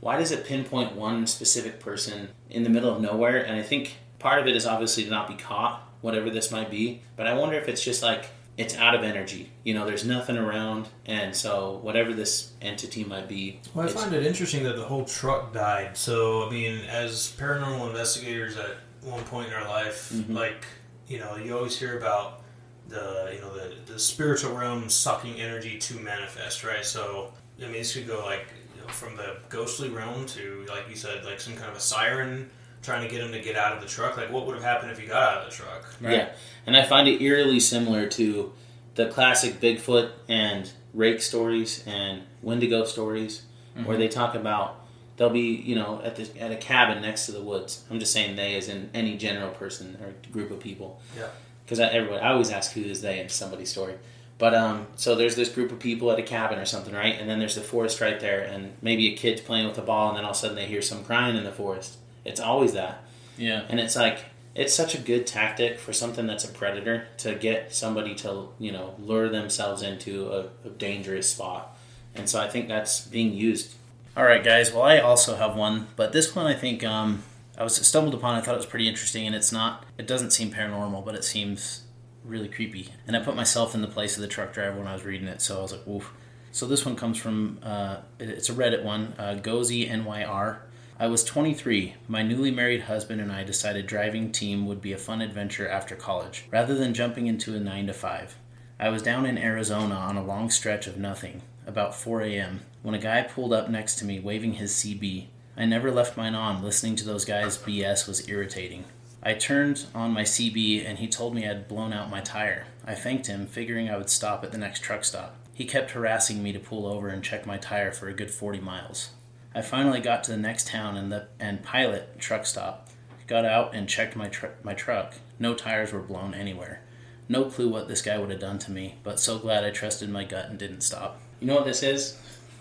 why 0.00 0.16
does 0.16 0.32
it 0.32 0.44
pinpoint 0.44 0.96
one 0.96 1.26
specific 1.26 1.78
person 1.78 2.30
in 2.50 2.64
the 2.64 2.70
middle 2.70 2.90
of 2.90 3.00
nowhere? 3.00 3.44
And 3.44 3.54
I 3.54 3.62
think 3.62 3.98
part 4.22 4.40
of 4.40 4.46
it 4.46 4.56
is 4.56 4.66
obviously 4.66 5.04
to 5.04 5.10
not 5.10 5.28
be 5.28 5.34
caught, 5.34 5.82
whatever 6.00 6.30
this 6.30 6.50
might 6.50 6.70
be. 6.70 7.02
But 7.16 7.26
I 7.26 7.34
wonder 7.34 7.56
if 7.56 7.68
it's 7.68 7.82
just 7.82 8.02
like 8.02 8.26
it's 8.56 8.76
out 8.76 8.94
of 8.94 9.02
energy. 9.02 9.50
You 9.64 9.74
know, 9.74 9.84
there's 9.84 10.04
nothing 10.04 10.36
around, 10.36 10.88
and 11.06 11.34
so 11.34 11.78
whatever 11.82 12.12
this 12.14 12.52
entity 12.62 13.02
might 13.04 13.28
be, 13.28 13.60
Well, 13.74 13.86
I 13.86 13.90
find 13.90 14.14
it 14.14 14.24
interesting 14.24 14.62
that 14.64 14.76
the 14.76 14.84
whole 14.84 15.04
truck 15.04 15.52
died. 15.52 15.96
So, 15.96 16.46
I 16.46 16.50
mean, 16.50 16.84
as 16.84 17.34
paranormal 17.38 17.88
investigators 17.88 18.56
at 18.56 18.76
one 19.02 19.24
point 19.24 19.48
in 19.48 19.54
our 19.54 19.66
life, 19.68 20.12
Mhm. 20.14 20.34
like, 20.34 20.64
you 21.08 21.18
know, 21.18 21.36
you 21.36 21.56
always 21.56 21.78
hear 21.78 21.98
about 21.98 22.42
the, 22.88 23.32
you 23.34 23.40
know, 23.40 23.52
the, 23.54 23.74
the 23.92 23.98
spiritual 23.98 24.52
realm 24.54 24.88
sucking 24.90 25.40
energy 25.40 25.78
to 25.78 25.94
manifest, 25.94 26.62
right? 26.62 26.84
So, 26.84 27.32
I 27.58 27.62
mean, 27.64 27.72
this 27.72 27.94
could 27.94 28.06
go 28.06 28.24
like 28.24 28.46
you 28.76 28.82
know, 28.82 28.88
from 28.88 29.16
the 29.16 29.36
ghostly 29.48 29.88
realm 29.88 30.26
to, 30.26 30.66
like 30.68 30.88
you 30.90 30.96
said, 30.96 31.24
like 31.24 31.40
some 31.40 31.54
kind 31.56 31.70
of 31.70 31.76
a 31.76 31.80
siren 31.80 32.50
trying 32.82 33.02
to 33.02 33.08
get 33.08 33.22
him 33.22 33.32
to 33.32 33.40
get 33.40 33.56
out 33.56 33.74
of 33.74 33.80
the 33.80 33.88
truck. 33.88 34.16
Like, 34.16 34.30
what 34.30 34.46
would 34.46 34.54
have 34.54 34.64
happened 34.64 34.90
if 34.90 34.98
he 34.98 35.06
got 35.06 35.22
out 35.22 35.44
of 35.44 35.50
the 35.50 35.56
truck? 35.56 35.86
Yeah, 36.00 36.30
and 36.66 36.76
I 36.76 36.84
find 36.84 37.08
it 37.08 37.22
eerily 37.22 37.60
similar 37.60 38.08
to 38.10 38.52
the 38.94 39.08
classic 39.08 39.60
Bigfoot 39.60 40.10
and 40.28 40.70
rake 40.92 41.22
stories 41.22 41.82
and 41.86 42.22
Wendigo 42.42 42.84
stories, 42.84 43.42
where 43.84 43.96
they 43.96 44.08
talk 44.08 44.34
about 44.34 44.80
they'll 45.16 45.30
be 45.30 45.54
you 45.54 45.74
know 45.74 46.00
at 46.02 46.16
the 46.16 46.28
at 46.40 46.50
a 46.50 46.56
cabin 46.56 47.02
next 47.02 47.26
to 47.26 47.32
the 47.32 47.42
woods. 47.42 47.84
I'm 47.90 47.98
just 47.98 48.12
saying 48.12 48.36
they 48.36 48.56
as 48.56 48.68
in 48.68 48.90
any 48.92 49.16
general 49.16 49.50
person 49.50 49.96
or 50.02 50.14
group 50.32 50.50
of 50.50 50.60
people. 50.60 51.00
Yeah. 51.16 51.28
Because 51.64 51.78
I, 51.78 51.86
everyone, 51.86 52.20
I 52.20 52.32
always 52.32 52.50
ask 52.50 52.72
who 52.72 52.82
is 52.82 53.02
they 53.02 53.20
in 53.20 53.28
somebody's 53.28 53.70
story. 53.70 53.94
But 54.36 54.54
um, 54.54 54.88
so 54.96 55.14
there's 55.14 55.36
this 55.36 55.48
group 55.48 55.70
of 55.70 55.78
people 55.78 56.10
at 56.10 56.18
a 56.18 56.22
cabin 56.22 56.58
or 56.58 56.64
something, 56.64 56.92
right? 56.92 57.14
And 57.18 57.30
then 57.30 57.38
there's 57.38 57.54
the 57.54 57.60
forest 57.60 58.00
right 58.00 58.18
there, 58.18 58.40
and 58.40 58.72
maybe 58.82 59.12
a 59.12 59.16
kid's 59.16 59.40
playing 59.40 59.68
with 59.68 59.78
a 59.78 59.82
ball, 59.82 60.08
and 60.08 60.16
then 60.16 60.24
all 60.24 60.32
of 60.32 60.36
a 60.36 60.40
sudden 60.40 60.56
they 60.56 60.66
hear 60.66 60.82
some 60.82 61.04
crying 61.04 61.36
in 61.36 61.44
the 61.44 61.52
forest. 61.52 61.98
It's 62.24 62.40
always 62.40 62.72
that. 62.74 63.04
Yeah. 63.36 63.64
And 63.68 63.80
it's 63.80 63.96
like 63.96 64.24
it's 64.54 64.74
such 64.74 64.94
a 64.94 64.98
good 64.98 65.26
tactic 65.26 65.78
for 65.78 65.92
something 65.92 66.26
that's 66.26 66.44
a 66.44 66.52
predator 66.52 67.06
to 67.18 67.34
get 67.34 67.74
somebody 67.74 68.14
to 68.16 68.48
you 68.58 68.72
know 68.72 68.94
lure 68.98 69.28
themselves 69.28 69.82
into 69.82 70.30
a, 70.30 70.48
a 70.66 70.70
dangerous 70.70 71.30
spot. 71.30 71.76
And 72.14 72.28
so 72.28 72.40
I 72.40 72.48
think 72.48 72.68
that's 72.68 73.06
being 73.06 73.32
used. 73.32 73.74
All 74.16 74.24
right, 74.24 74.44
guys. 74.44 74.72
Well, 74.72 74.82
I 74.82 74.98
also 74.98 75.36
have 75.36 75.56
one, 75.56 75.88
but 75.96 76.12
this 76.12 76.36
one 76.36 76.46
I 76.46 76.54
think 76.54 76.84
um, 76.84 77.22
I 77.56 77.64
was 77.64 77.74
stumbled 77.74 78.14
upon. 78.14 78.34
I 78.34 78.42
thought 78.42 78.54
it 78.54 78.58
was 78.58 78.66
pretty 78.66 78.88
interesting, 78.88 79.26
and 79.26 79.34
it's 79.34 79.52
not. 79.52 79.86
It 79.96 80.06
doesn't 80.06 80.32
seem 80.32 80.50
paranormal, 80.50 81.04
but 81.04 81.14
it 81.14 81.24
seems 81.24 81.84
really 82.22 82.48
creepy. 82.48 82.90
And 83.06 83.16
I 83.16 83.20
put 83.20 83.34
myself 83.34 83.74
in 83.74 83.80
the 83.80 83.88
place 83.88 84.16
of 84.16 84.20
the 84.20 84.28
truck 84.28 84.52
driver 84.52 84.78
when 84.78 84.86
I 84.86 84.92
was 84.92 85.04
reading 85.04 85.28
it, 85.28 85.40
so 85.40 85.58
I 85.58 85.62
was 85.62 85.72
like, 85.72 85.86
"Woof." 85.86 86.12
So 86.50 86.66
this 86.66 86.84
one 86.84 86.96
comes 86.96 87.16
from. 87.16 87.58
Uh, 87.62 87.98
it's 88.18 88.50
a 88.50 88.52
Reddit 88.52 88.82
one. 88.82 89.14
Uh, 89.18 89.38
Gozy 89.42 89.90
NYR. 89.90 90.58
I 91.02 91.08
was 91.08 91.24
23. 91.24 91.96
My 92.06 92.22
newly 92.22 92.52
married 92.52 92.82
husband 92.82 93.20
and 93.20 93.32
I 93.32 93.42
decided 93.42 93.88
driving 93.88 94.30
team 94.30 94.66
would 94.66 94.80
be 94.80 94.92
a 94.92 94.96
fun 94.96 95.20
adventure 95.20 95.68
after 95.68 95.96
college, 95.96 96.44
rather 96.52 96.76
than 96.76 96.94
jumping 96.94 97.26
into 97.26 97.56
a 97.56 97.58
9 97.58 97.88
to 97.88 97.92
5. 97.92 98.36
I 98.78 98.88
was 98.88 99.02
down 99.02 99.26
in 99.26 99.36
Arizona 99.36 99.96
on 99.96 100.16
a 100.16 100.24
long 100.24 100.48
stretch 100.48 100.86
of 100.86 100.98
nothing, 100.98 101.42
about 101.66 101.96
4 101.96 102.20
a.m., 102.22 102.60
when 102.82 102.94
a 102.94 103.00
guy 103.00 103.22
pulled 103.22 103.52
up 103.52 103.68
next 103.68 103.96
to 103.96 104.04
me 104.04 104.20
waving 104.20 104.52
his 104.52 104.74
CB. 104.74 105.26
I 105.56 105.64
never 105.64 105.90
left 105.90 106.16
mine 106.16 106.36
on, 106.36 106.62
listening 106.62 106.94
to 106.94 107.04
those 107.04 107.24
guys' 107.24 107.58
BS 107.58 108.06
was 108.06 108.28
irritating. 108.28 108.84
I 109.24 109.34
turned 109.34 109.86
on 109.96 110.12
my 110.12 110.22
CB 110.22 110.88
and 110.88 111.00
he 111.00 111.08
told 111.08 111.34
me 111.34 111.48
I'd 111.48 111.66
blown 111.66 111.92
out 111.92 112.10
my 112.10 112.20
tire. 112.20 112.66
I 112.86 112.94
thanked 112.94 113.26
him, 113.26 113.48
figuring 113.48 113.90
I 113.90 113.96
would 113.96 114.08
stop 114.08 114.44
at 114.44 114.52
the 114.52 114.58
next 114.58 114.84
truck 114.84 115.02
stop. 115.04 115.34
He 115.52 115.64
kept 115.64 115.90
harassing 115.90 116.44
me 116.44 116.52
to 116.52 116.60
pull 116.60 116.86
over 116.86 117.08
and 117.08 117.24
check 117.24 117.44
my 117.44 117.58
tire 117.58 117.90
for 117.90 118.06
a 118.06 118.14
good 118.14 118.30
40 118.30 118.60
miles. 118.60 119.10
I 119.54 119.62
finally 119.62 120.00
got 120.00 120.24
to 120.24 120.30
the 120.30 120.36
next 120.36 120.66
town 120.68 120.96
and 120.96 121.10
the 121.12 121.28
and 121.38 121.62
Pilot 121.62 122.18
truck 122.18 122.46
stop. 122.46 122.88
Got 123.26 123.44
out 123.44 123.74
and 123.74 123.88
checked 123.88 124.16
my 124.16 124.28
tr- 124.28 124.46
my 124.62 124.74
truck. 124.74 125.14
No 125.38 125.54
tires 125.54 125.92
were 125.92 126.00
blown 126.00 126.34
anywhere. 126.34 126.80
No 127.28 127.44
clue 127.44 127.68
what 127.68 127.88
this 127.88 128.02
guy 128.02 128.18
would 128.18 128.30
have 128.30 128.40
done 128.40 128.58
to 128.60 128.70
me, 128.70 128.96
but 129.02 129.20
so 129.20 129.38
glad 129.38 129.64
I 129.64 129.70
trusted 129.70 130.10
my 130.10 130.24
gut 130.24 130.46
and 130.50 130.58
didn't 130.58 130.82
stop. 130.82 131.20
You 131.40 131.46
know 131.46 131.54
what 131.56 131.64
this 131.64 131.82
is? 131.82 132.18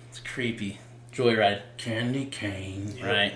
It's 0.10 0.20
creepy. 0.20 0.80
Joyride. 1.14 1.62
Candy 1.78 2.26
cane. 2.26 2.94
Right. 3.04 3.34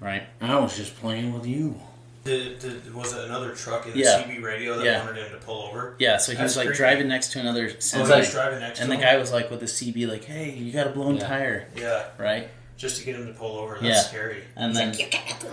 Right. 0.00 0.24
I 0.40 0.58
was 0.58 0.76
just 0.76 0.96
playing 0.96 1.32
with 1.32 1.46
you. 1.46 1.80
Did, 2.24 2.58
did, 2.58 2.94
was 2.94 3.12
it 3.14 3.24
another 3.24 3.54
truck 3.54 3.86
in 3.86 3.92
the 3.92 3.98
Yeah. 4.00 4.22
CB 4.22 4.42
radio 4.42 4.76
that 4.78 4.84
Yeah. 4.84 5.04
wanted 5.04 5.26
him 5.26 5.32
to 5.38 5.44
pull 5.44 5.62
over? 5.68 5.94
Yeah, 5.98 6.16
so 6.16 6.32
he 6.32 6.38
That's 6.38 6.50
was 6.52 6.56
like 6.56 6.66
creepy. 6.68 6.78
driving 6.78 7.08
next 7.08 7.32
to 7.32 7.40
another 7.40 7.70
Oh, 7.70 7.78
semi, 7.78 8.04
he 8.06 8.10
was 8.20 8.30
driving 8.32 8.60
next 8.60 8.80
and 8.80 8.90
to 8.90 8.96
the 8.96 9.02
him? 9.02 9.08
guy 9.12 9.16
was 9.18 9.30
like 9.32 9.50
with 9.50 9.62
a 9.62 9.66
CB, 9.68 10.06
like, 10.06 10.24
"Hey, 10.24 10.50
you 10.50 10.72
got 10.72 10.86
a 10.86 10.90
blown 10.90 11.16
Yeah. 11.16 11.26
tire, 11.28 11.68
Yeah, 11.76 12.04
right?" 12.18 12.48
Just 12.76 12.96
to 12.98 13.04
get 13.04 13.14
him 13.16 13.26
to 13.26 13.32
pull 13.32 13.56
over. 13.58 13.74
That's 13.74 13.84
Yeah. 13.84 14.00
scary. 14.02 14.44
And 14.56 14.74
then 14.74 14.92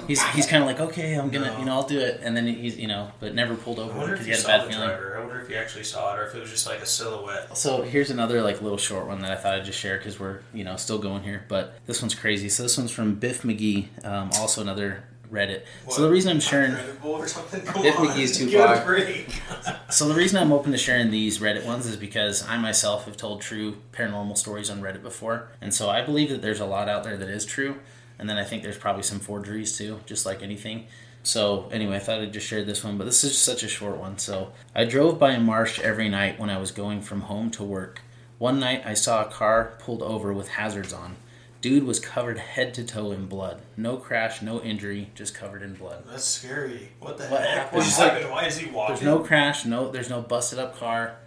he's 0.07 0.21
he's 0.29 0.47
kind 0.47 0.63
of 0.63 0.67
like, 0.67 0.79
"Okay, 0.79 1.13
I'm 1.13 1.29
gonna, 1.29 1.47
No. 1.51 1.59
you 1.59 1.65
know, 1.65 1.73
I'll 1.73 1.87
do 1.87 1.99
it," 1.99 2.19
and 2.23 2.35
then 2.35 2.47
he's, 2.47 2.77
you 2.77 2.87
know, 2.87 3.11
but 3.19 3.35
never 3.35 3.55
pulled 3.55 3.79
over 3.79 4.07
because 4.07 4.25
he 4.25 4.31
had 4.31 4.41
a 4.43 4.47
bad 4.47 4.67
feeling. 4.67 4.87
driver. 4.87 5.17
I 5.17 5.19
wonder 5.25 5.39
if 5.41 5.47
he 5.47 5.55
actually 5.55 5.83
saw 5.83 6.13
it, 6.15 6.19
or 6.19 6.27
if 6.27 6.35
it 6.35 6.41
was 6.41 6.49
just 6.49 6.65
like 6.67 6.79
a 6.81 6.85
silhouette. 6.85 7.55
So 7.57 7.83
here's 7.83 8.09
another 8.09 8.41
like 8.41 8.61
little 8.61 8.77
short 8.77 9.07
one 9.07 9.21
that 9.21 9.31
I 9.31 9.35
thought 9.35 9.53
I'd 9.55 9.65
just 9.65 9.79
share 9.79 9.97
because 9.97 10.19
we're 10.19 10.39
you 10.53 10.63
know 10.63 10.75
still 10.77 10.97
going 10.97 11.23
here, 11.23 11.43
but 11.47 11.75
this 11.85 12.01
one's 12.01 12.15
crazy. 12.15 12.49
So 12.49 12.63
this 12.63 12.77
one's 12.77 12.91
from 12.91 13.15
Biff 13.15 13.43
McGee, 13.43 14.03
um, 14.05 14.31
also 14.39 14.61
another 14.61 15.03
Reddit. 15.31 15.63
So 15.89 16.01
the 16.01 16.09
reason 16.09 16.31
I'm 16.31 16.39
sharing 16.39 16.75
or 17.03 17.27
something. 17.27 17.61
Come 17.61 17.85
If 17.85 17.99
Mickey's 17.99 18.37
too 18.37 18.49
give 18.49 18.61
it 18.61 18.69
a 18.69 19.23
far. 19.25 19.91
So 19.91 20.07
the 20.07 20.13
reason 20.13 20.37
I'm 20.39 20.51
open 20.51 20.71
to 20.71 20.77
sharing 20.77 21.09
these 21.09 21.39
Reddit 21.39 21.65
ones 21.65 21.85
is 21.85 21.95
because 21.95 22.47
I 22.47 22.57
myself 22.57 23.05
have 23.05 23.17
told 23.17 23.41
true 23.41 23.77
paranormal 23.93 24.37
stories 24.37 24.69
on 24.69 24.81
Reddit 24.81 25.03
before, 25.03 25.49
and 25.61 25.73
so 25.73 25.89
I 25.89 26.01
believe 26.01 26.29
that 26.29 26.41
there's 26.41 26.59
a 26.59 26.65
lot 26.65 26.89
out 26.89 27.03
there 27.03 27.17
that 27.17 27.29
is 27.29 27.45
true, 27.45 27.77
and 28.19 28.29
then 28.29 28.37
I 28.37 28.43
think 28.43 28.63
there's 28.63 28.77
probably 28.77 29.03
some 29.03 29.19
forgeries 29.19 29.77
too, 29.77 29.99
just 30.05 30.25
like 30.25 30.43
anything. 30.43 30.87
So 31.23 31.69
anyway, 31.71 31.97
I 31.97 31.99
thought 31.99 32.19
I'd 32.19 32.33
just 32.33 32.47
share 32.47 32.63
this 32.63 32.83
one, 32.83 32.97
but 32.97 33.05
this 33.05 33.23
is 33.23 33.37
such 33.37 33.63
a 33.63 33.67
short 33.67 33.97
one. 33.97 34.17
So 34.17 34.51
I 34.75 34.85
drove 34.85 35.19
by 35.19 35.31
a 35.31 35.39
marsh 35.39 35.79
every 35.79 36.09
night 36.09 36.39
when 36.39 36.49
I 36.49 36.57
was 36.57 36.71
going 36.71 37.01
from 37.01 37.21
home 37.21 37.51
to 37.51 37.63
work. 37.63 38.01
One 38.37 38.59
night 38.59 38.81
I 38.85 38.95
saw 38.95 39.21
a 39.21 39.29
car 39.29 39.75
pulled 39.79 40.01
over 40.01 40.33
with 40.33 40.49
hazards 40.49 40.91
on. 40.93 41.15
Dude 41.61 41.83
was 41.83 41.99
covered 41.99 42.39
head 42.39 42.73
to 42.73 42.83
toe 42.83 43.11
in 43.11 43.27
blood. 43.27 43.61
No 43.77 43.97
crash, 43.97 44.41
no 44.41 44.61
injury, 44.61 45.11
just 45.13 45.35
covered 45.35 45.61
in 45.61 45.75
blood. 45.75 46.03
That's 46.09 46.23
scary. 46.25 46.89
What 46.99 47.19
the 47.19 47.25
What 47.25 47.41
heck? 47.41 47.49
happened? 47.49 47.77
What 47.77 47.85
He's 47.85 47.97
happened? 47.97 48.29
Why 48.31 48.45
is 48.45 48.57
he 48.57 48.69
walking? 48.71 48.95
There's 48.95 49.05
no 49.05 49.19
crash, 49.19 49.65
no 49.65 49.91
there's 49.91 50.09
no 50.09 50.21
busted 50.21 50.57
up 50.57 50.75
car. 50.77 51.17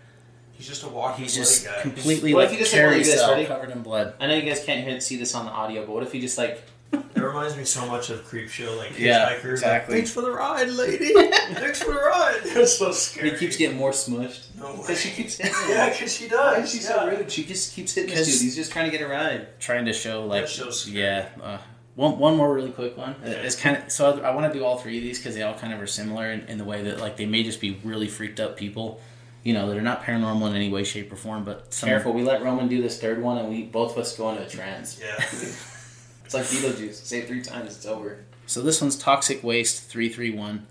He's 0.52 0.66
just 0.66 0.82
a 0.84 0.88
walking. 0.88 1.24
He's 1.24 1.34
just 1.34 1.64
guy. 1.64 1.80
completely 1.82 2.34
What 2.34 2.44
if 2.44 2.50
like 2.50 2.58
he 2.58 2.64
just, 2.64 2.74
like, 2.74 2.84
like 2.86 3.04
this, 3.04 3.14
cell 3.20 3.32
ready? 3.32 3.46
covered 3.46 3.70
in 3.70 3.82
blood. 3.82 4.14
I 4.20 4.26
know 4.26 4.34
you 4.34 4.42
guys 4.42 4.64
can't 4.64 4.84
hear 4.86 5.00
see 5.00 5.16
this 5.16 5.34
on 5.34 5.46
the 5.46 5.52
audio, 5.52 5.84
but 5.86 5.92
what 5.92 6.02
if 6.02 6.12
he 6.12 6.20
just 6.20 6.36
like 6.38 6.50
It 6.52 6.62
reminds 7.26 7.56
me 7.56 7.64
so 7.64 7.84
much 7.86 8.10
of 8.10 8.20
Creepshow, 8.28 8.76
like 8.76 8.98
Yeah, 8.98 9.30
hitchhikers. 9.34 9.50
exactly. 9.52 9.94
Like, 9.94 9.98
Thanks 10.04 10.10
for 10.12 10.20
the 10.22 10.30
ride, 10.32 10.68
lady. 10.68 11.12
Thanks 11.14 11.82
for 11.82 11.92
the 11.92 12.00
ride. 12.00 12.40
It's 12.44 12.78
so 12.78 12.92
scary. 12.92 13.30
he 13.30 13.36
keeps 13.36 13.56
getting 13.56 13.76
more 13.76 13.90
smushed? 13.90 14.46
No 14.58 14.82
way. 14.86 14.94
She 14.94 15.10
keeps 15.10 15.36
hitting 15.36 15.52
him. 15.62 15.70
Yeah, 15.70 15.90
because 15.90 16.14
she 16.16 16.28
does. 16.28 16.70
She's 16.70 16.84
yeah. 16.84 16.96
so 16.96 17.06
rude. 17.08 17.30
She 17.30 17.44
just 17.44 17.74
keeps 17.74 17.94
hitting 17.94 18.10
this 18.14 18.26
'Cause- 18.28 18.32
dude. 18.38 18.42
He's 18.42 18.56
just 18.56 18.72
trying 18.72 18.90
to 18.90 18.96
get 18.96 19.04
a 19.04 19.08
ride. 19.08 19.58
Trying 19.60 19.84
to 19.86 19.92
show 19.92 20.24
like 20.26 20.42
That 20.42 20.50
show's 20.50 20.80
scary. 20.82 20.98
yeah. 20.98 21.28
Uh, 21.42 21.58
one 21.96 22.18
one 22.18 22.36
more 22.36 22.52
really 22.52 22.72
quick 22.72 22.96
one. 22.96 23.14
It's 23.24 23.54
kind 23.56 23.76
of 23.76 23.90
so 23.92 24.20
I, 24.20 24.30
I 24.30 24.34
want 24.34 24.52
to 24.52 24.58
do 24.58 24.64
all 24.64 24.78
three 24.78 24.96
of 24.98 25.04
these 25.04 25.18
because 25.18 25.34
they 25.36 25.42
all 25.42 25.54
kind 25.54 25.72
of 25.72 25.80
are 25.80 25.86
similar 25.86 26.30
in, 26.30 26.40
in 26.46 26.58
the 26.58 26.64
way 26.64 26.82
that 26.82 26.98
like 26.98 27.16
they 27.16 27.26
may 27.26 27.42
just 27.44 27.60
be 27.60 27.78
really 27.84 28.08
freaked 28.08 28.40
up 28.40 28.56
people. 28.56 29.00
You 29.44 29.52
know, 29.52 29.68
they're 29.70 29.82
not 29.82 30.02
paranormal 30.02 30.48
in 30.48 30.56
any 30.56 30.70
way, 30.70 30.84
shape, 30.84 31.12
or 31.12 31.16
form, 31.16 31.44
but 31.44 31.72
some 31.74 31.88
Careful, 31.90 32.12
we 32.14 32.22
let 32.24 32.42
Roman 32.42 32.66
do 32.66 32.80
this 32.80 32.98
third 32.98 33.22
one, 33.22 33.36
and 33.36 33.48
we 33.50 33.62
both 33.62 33.92
of 33.92 33.98
us 33.98 34.16
go 34.16 34.30
into 34.30 34.42
a 34.42 34.48
trance. 34.48 34.98
Yeah. 35.00 35.22
It's 36.24 36.34
like 36.34 36.44
Beetlejuice. 36.44 36.94
Say 36.94 37.18
it 37.18 37.28
three 37.28 37.42
times, 37.42 37.76
it's 37.76 37.86
over. 37.86 38.24
So 38.46 38.62
this 38.62 38.80
one's 38.80 38.96
Toxic 38.96 39.42
Waste 39.42 39.84
331. 39.84 40.66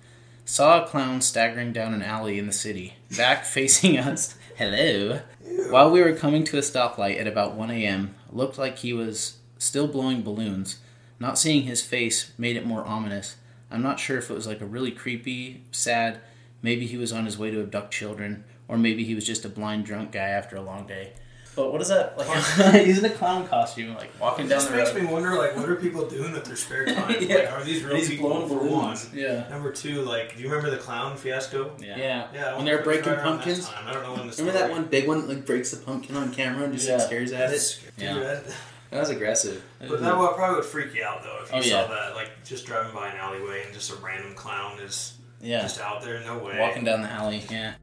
Saw 0.45 0.83
a 0.83 0.87
clown 0.87 1.21
staggering 1.21 1.73
down 1.73 1.93
an 1.93 2.01
alley 2.01 2.37
in 2.37 2.47
the 2.47 2.53
city. 2.53 2.95
Back 3.15 3.45
facing 3.45 3.97
us. 3.97 4.35
Hello. 4.55 5.21
While 5.69 5.91
we 5.91 6.01
were 6.01 6.13
coming 6.13 6.43
to 6.45 6.57
a 6.57 6.61
stoplight 6.61 7.19
at 7.19 7.27
about 7.27 7.55
1 7.55 7.71
a.m., 7.71 8.15
looked 8.31 8.57
like 8.57 8.79
he 8.79 8.93
was 8.93 9.37
still 9.57 9.87
blowing 9.87 10.21
balloons. 10.21 10.79
Not 11.19 11.39
seeing 11.39 11.63
his 11.63 11.81
face 11.81 12.31
made 12.37 12.57
it 12.57 12.65
more 12.65 12.83
ominous. 12.85 13.37
I'm 13.71 13.81
not 13.81 13.99
sure 13.99 14.17
if 14.17 14.29
it 14.29 14.35
was 14.35 14.45
like 14.45 14.61
a 14.61 14.65
really 14.65 14.91
creepy, 14.91 15.63
sad, 15.71 16.19
maybe 16.61 16.85
he 16.85 16.97
was 16.97 17.13
on 17.13 17.25
his 17.25 17.37
way 17.37 17.49
to 17.49 17.61
abduct 17.61 17.93
children, 17.93 18.43
or 18.67 18.77
maybe 18.77 19.03
he 19.03 19.15
was 19.15 19.25
just 19.25 19.45
a 19.45 19.49
blind 19.49 19.85
drunk 19.85 20.11
guy 20.11 20.27
after 20.27 20.55
a 20.55 20.61
long 20.61 20.85
day. 20.85 21.13
But 21.55 21.71
what 21.71 21.81
is 21.81 21.89
that? 21.89 22.17
Like 22.17 22.27
he's 22.85 22.97
in 22.99 23.05
a 23.05 23.09
clown 23.09 23.47
costume, 23.47 23.93
like 23.95 24.09
walking 24.19 24.47
down 24.47 24.57
the 24.59 24.65
city? 24.65 24.75
This 24.77 24.89
the 24.89 24.93
makes 24.95 25.03
road. 25.03 25.03
me 25.09 25.13
wonder, 25.13 25.35
like, 25.37 25.55
what 25.55 25.69
are 25.69 25.75
people 25.75 26.07
doing 26.07 26.31
with 26.33 26.45
their 26.45 26.55
spare 26.55 26.85
time? 26.93 27.15
Yeah. 27.19 27.35
Like, 27.35 27.51
are 27.51 27.63
these 27.63 27.83
real 27.83 27.95
He's 27.95 28.09
people? 28.09 28.29
blowing 28.29 28.47
For 28.47 28.57
one. 28.57 28.97
Yeah. 29.13 29.47
Number 29.49 29.71
two, 29.71 30.01
like, 30.01 30.35
do 30.35 30.41
you 30.41 30.49
remember 30.49 30.71
the 30.71 30.77
clown 30.81 31.15
fiasco? 31.17 31.71
Yeah. 31.79 31.97
Yeah. 31.97 32.27
Yeah, 32.33 32.55
when 32.55 32.65
they're 32.65 32.79
if 32.79 32.85
it 32.85 32.87
was 32.87 32.95
breaking 32.95 33.11
right 33.13 33.19
around 33.19 33.37
that 33.39 33.45
pumpkins. 33.45 33.71
I 33.85 33.93
don't 33.93 34.03
know 34.03 34.13
when 34.13 34.27
the 34.29 34.35
Remember 34.37 34.59
that 34.59 34.71
one 34.71 34.85
big 34.85 35.07
one 35.07 35.21
that 35.21 35.29
like 35.29 35.45
breaks 35.45 35.71
the 35.71 35.77
pumpkin 35.77 36.15
on 36.15 36.31
camera 36.33 36.63
and 36.65 36.73
just 36.73 36.89
like 36.89 36.99
Yeah. 36.99 37.05
stares 37.05 37.31
at 37.31 37.49
That's 37.49 37.53
it? 37.53 37.59
scary. 37.59 37.87
Yeah. 37.97 38.19
That- 38.19 38.43
That 38.89 38.99
was 38.99 39.09
aggressive. 39.09 39.63
But 39.79 40.01
that 40.01 40.17
would 40.17 40.35
probably 40.35 40.57
would 40.57 40.65
freak 40.65 40.93
you 40.95 41.03
out 41.03 41.23
though 41.23 41.39
if 41.43 41.51
you 41.51 41.57
Oh, 41.57 41.61
saw 41.61 41.81
yeah. 41.81 41.87
that, 41.87 42.15
like 42.15 42.29
just 42.45 42.65
driving 42.67 42.93
by 42.93 43.09
an 43.09 43.17
alleyway 43.17 43.63
and 43.65 43.73
just 43.73 43.91
a 43.91 43.95
random 43.95 44.35
clown 44.35 44.77
is 44.79 45.13
Yeah. 45.41 45.61
just 45.63 45.81
out 45.81 46.03
there. 46.03 46.19
No 46.21 46.37
way. 46.37 46.57
Walking 46.59 46.83
down 46.83 47.01
the 47.01 47.09
alley, 47.09 47.43
yeah. 47.49 47.73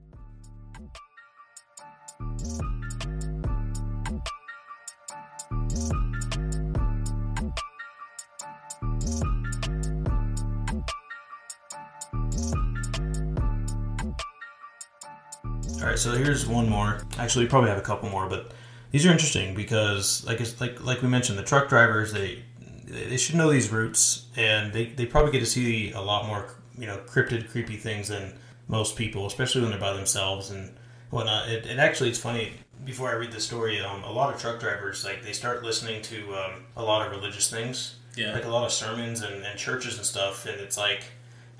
So 16.00 16.12
here's 16.12 16.46
one 16.46 16.68
more. 16.68 17.02
Actually, 17.18 17.44
we 17.44 17.50
probably 17.50 17.70
have 17.70 17.78
a 17.78 17.82
couple 17.82 18.08
more, 18.08 18.28
but 18.28 18.52
these 18.90 19.06
are 19.06 19.10
interesting 19.10 19.54
because, 19.54 20.24
like, 20.26 20.40
it's, 20.40 20.60
like 20.60 20.82
like 20.84 21.02
we 21.02 21.08
mentioned, 21.08 21.38
the 21.38 21.42
truck 21.42 21.68
drivers 21.68 22.12
they 22.12 22.42
they 22.86 23.16
should 23.16 23.36
know 23.36 23.50
these 23.50 23.70
routes, 23.70 24.26
and 24.36 24.72
they, 24.72 24.86
they 24.86 25.06
probably 25.06 25.30
get 25.30 25.38
to 25.40 25.46
see 25.46 25.92
a 25.92 26.00
lot 26.00 26.26
more 26.26 26.56
you 26.78 26.86
know 26.86 26.98
cryptid, 27.06 27.48
creepy 27.50 27.76
things 27.76 28.08
than 28.08 28.32
most 28.68 28.96
people, 28.96 29.26
especially 29.26 29.60
when 29.60 29.70
they're 29.70 29.80
by 29.80 29.92
themselves 29.92 30.50
and 30.50 30.74
whatnot. 31.10 31.48
It, 31.48 31.66
it 31.66 31.78
actually 31.78 32.08
it's 32.10 32.18
funny. 32.18 32.52
Before 32.84 33.10
I 33.10 33.12
read 33.12 33.30
the 33.32 33.40
story, 33.40 33.78
um, 33.80 34.02
a 34.04 34.10
lot 34.12 34.34
of 34.34 34.40
truck 34.40 34.58
drivers 34.58 35.04
like 35.04 35.22
they 35.22 35.32
start 35.34 35.62
listening 35.62 36.00
to 36.02 36.34
um, 36.34 36.64
a 36.76 36.82
lot 36.82 37.06
of 37.06 37.12
religious 37.12 37.50
things, 37.50 37.96
Yeah. 38.16 38.32
like 38.32 38.46
a 38.46 38.48
lot 38.48 38.64
of 38.64 38.72
sermons 38.72 39.20
and, 39.20 39.44
and 39.44 39.58
churches 39.58 39.98
and 39.98 40.06
stuff, 40.06 40.46
and 40.46 40.58
it's 40.60 40.78
like 40.78 41.02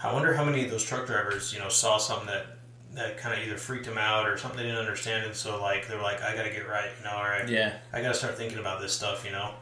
I 0.02 0.12
wonder 0.14 0.32
how 0.34 0.44
many 0.44 0.64
of 0.64 0.70
those 0.70 0.82
truck 0.82 1.06
drivers, 1.06 1.52
you 1.52 1.58
know, 1.58 1.68
saw 1.68 1.98
something 1.98 2.26
that 2.28 2.46
that 2.94 3.16
kind 3.18 3.38
of 3.40 3.46
either 3.46 3.56
freaked 3.56 3.84
them 3.86 3.98
out 3.98 4.28
or 4.28 4.36
something 4.36 4.58
they 4.58 4.64
didn't 4.64 4.78
understand, 4.78 5.24
and 5.26 5.34
so 5.34 5.60
like 5.62 5.86
they're 5.88 6.02
like, 6.02 6.22
I 6.22 6.34
gotta 6.34 6.50
get 6.50 6.68
right, 6.68 6.90
you 6.98 7.04
know, 7.04 7.12
all 7.16 7.22
right, 7.24 7.48
Yeah. 7.48 7.74
I 7.92 8.00
gotta 8.02 8.14
start 8.14 8.36
thinking 8.36 8.58
about 8.58 8.80
this 8.80 8.92
stuff, 8.92 9.24
you 9.24 9.30
know. 9.32 9.52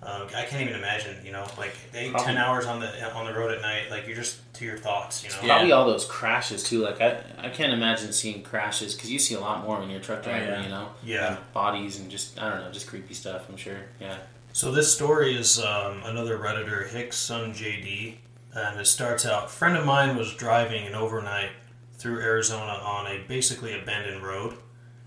Um, 0.00 0.28
I 0.36 0.44
can't 0.44 0.62
even 0.62 0.74
imagine, 0.76 1.16
you 1.26 1.32
know, 1.32 1.44
like 1.58 1.74
eight, 1.92 2.12
Probably. 2.12 2.24
ten 2.26 2.36
hours 2.36 2.66
on 2.66 2.78
the 2.78 3.14
on 3.16 3.26
the 3.26 3.34
road 3.36 3.50
at 3.52 3.60
night, 3.62 3.90
like 3.90 4.06
you're 4.06 4.14
just 4.14 4.38
to 4.54 4.64
your 4.64 4.76
thoughts, 4.78 5.24
you 5.24 5.30
know. 5.30 5.36
Yeah. 5.42 5.54
Probably 5.54 5.72
all 5.72 5.86
those 5.86 6.04
crashes 6.04 6.62
too. 6.62 6.78
Like 6.84 7.00
I, 7.00 7.20
I 7.38 7.48
can't 7.48 7.72
imagine 7.72 8.12
seeing 8.12 8.44
crashes 8.44 8.94
because 8.94 9.10
you 9.10 9.18
see 9.18 9.34
a 9.34 9.40
lot 9.40 9.64
more 9.64 9.80
when 9.80 9.90
you're 9.90 9.98
a 9.98 10.02
truck 10.02 10.22
driver. 10.22 10.44
yeah. 10.44 10.62
You 10.62 10.68
know, 10.68 10.88
Yeah. 11.02 11.36
And 11.38 11.52
bodies 11.52 11.98
and 11.98 12.08
just 12.08 12.40
I 12.40 12.48
don't 12.48 12.60
know, 12.60 12.70
just 12.70 12.86
creepy 12.86 13.12
stuff. 13.14 13.46
I'm 13.48 13.56
sure. 13.56 13.78
Yeah. 14.00 14.18
So 14.52 14.70
this 14.70 14.94
story 14.94 15.36
is 15.36 15.58
um, 15.60 16.00
another 16.04 16.38
redditor, 16.38 16.88
Hicks 16.88 17.16
Son 17.16 17.52
JD, 17.52 18.14
and 18.54 18.78
it 18.80 18.86
starts 18.86 19.26
out. 19.26 19.50
Friend 19.50 19.76
of 19.76 19.84
mine 19.84 20.16
was 20.16 20.32
driving 20.34 20.86
an 20.86 20.94
overnight 20.94 21.50
through 21.98 22.20
Arizona 22.20 22.80
on 22.82 23.06
a 23.06 23.24
basically 23.26 23.78
abandoned 23.78 24.22
road, 24.22 24.54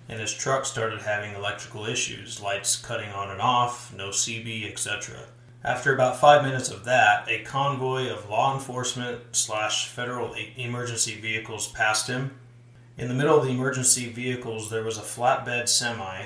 and 0.10 0.19
his 0.19 0.33
truck 0.33 0.65
started 0.65 1.01
having 1.01 1.33
electrical 1.33 1.86
issues, 1.86 2.41
lights 2.41 2.75
cutting 2.75 3.10
on 3.12 3.31
and 3.31 3.41
off, 3.41 3.93
no 3.95 4.10
CB, 4.10 4.69
etc. 4.69 5.21
After 5.63 5.93
about 5.93 6.19
five 6.19 6.43
minutes 6.43 6.69
of 6.69 6.83
that, 6.86 7.29
a 7.29 7.43
convoy 7.43 8.10
of 8.10 8.29
law 8.29 8.53
enforcement 8.53 9.21
slash 9.31 9.88
federal 9.88 10.36
emergency 10.57 11.15
vehicles 11.15 11.69
passed 11.69 12.07
him. 12.07 12.31
In 12.98 13.07
the 13.07 13.13
middle 13.13 13.38
of 13.38 13.45
the 13.45 13.51
emergency 13.51 14.10
vehicles, 14.10 14.69
there 14.69 14.83
was 14.83 14.98
a 14.98 15.01
flatbed 15.01 15.69
semi, 15.69 16.25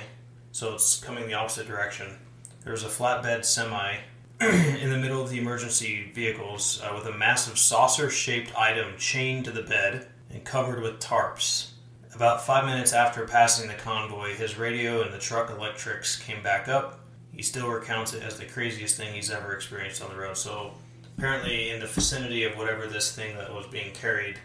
so 0.51 0.74
it's 0.74 1.00
coming 1.00 1.27
the 1.27 1.36
opposite 1.36 1.67
direction. 1.67 2.17
There 2.63 2.72
was 2.72 2.84
a 2.84 2.88
flatbed 2.88 3.45
semi 3.45 3.98
in 4.41 4.89
the 4.89 4.98
middle 4.98 5.22
of 5.22 5.29
the 5.29 5.38
emergency 5.38 6.12
vehicles 6.15 6.81
uh, 6.81 6.91
with 6.95 7.05
a 7.05 7.15
massive 7.15 7.60
saucer 7.60 8.10
shaped 8.10 8.57
item 8.57 8.98
chained 8.98 9.45
to 9.45 9.51
the 9.51 9.62
bed 9.62 10.07
and 10.36 10.44
covered 10.44 10.82
with 10.82 11.00
tarps. 11.00 11.70
About 12.13 12.46
five 12.46 12.65
minutes 12.65 12.92
after 12.92 13.25
passing 13.25 13.70
the 13.70 13.74
convoy, 13.74 14.36
his 14.36 14.58
radio 14.58 15.01
and 15.01 15.13
the 15.13 15.18
truck 15.18 15.50
electrics 15.50 16.18
came 16.18 16.44
back 16.44 16.68
up. 16.68 17.00
He 17.32 17.42
still 17.42 17.70
recounts 17.70 18.13
it 18.13 18.22
as 18.22 18.38
the 18.38 18.46
craziest 18.46 18.98
thing 18.98 19.13
he's 19.13 19.32
ever 19.32 19.54
experienced 19.54 20.04
on 20.04 20.10
the 20.10 20.18
road. 20.18 20.38
So, 20.38 20.74
apparently, 21.18 21.70
in 21.70 21.80
the 21.80 21.88
vicinity 21.88 22.44
of 22.44 22.58
whatever 22.58 22.86
this 22.86 23.15
thing 23.15 23.38
that 23.38 23.54
was 23.54 23.65
being 23.68 23.94
carried 23.94 24.38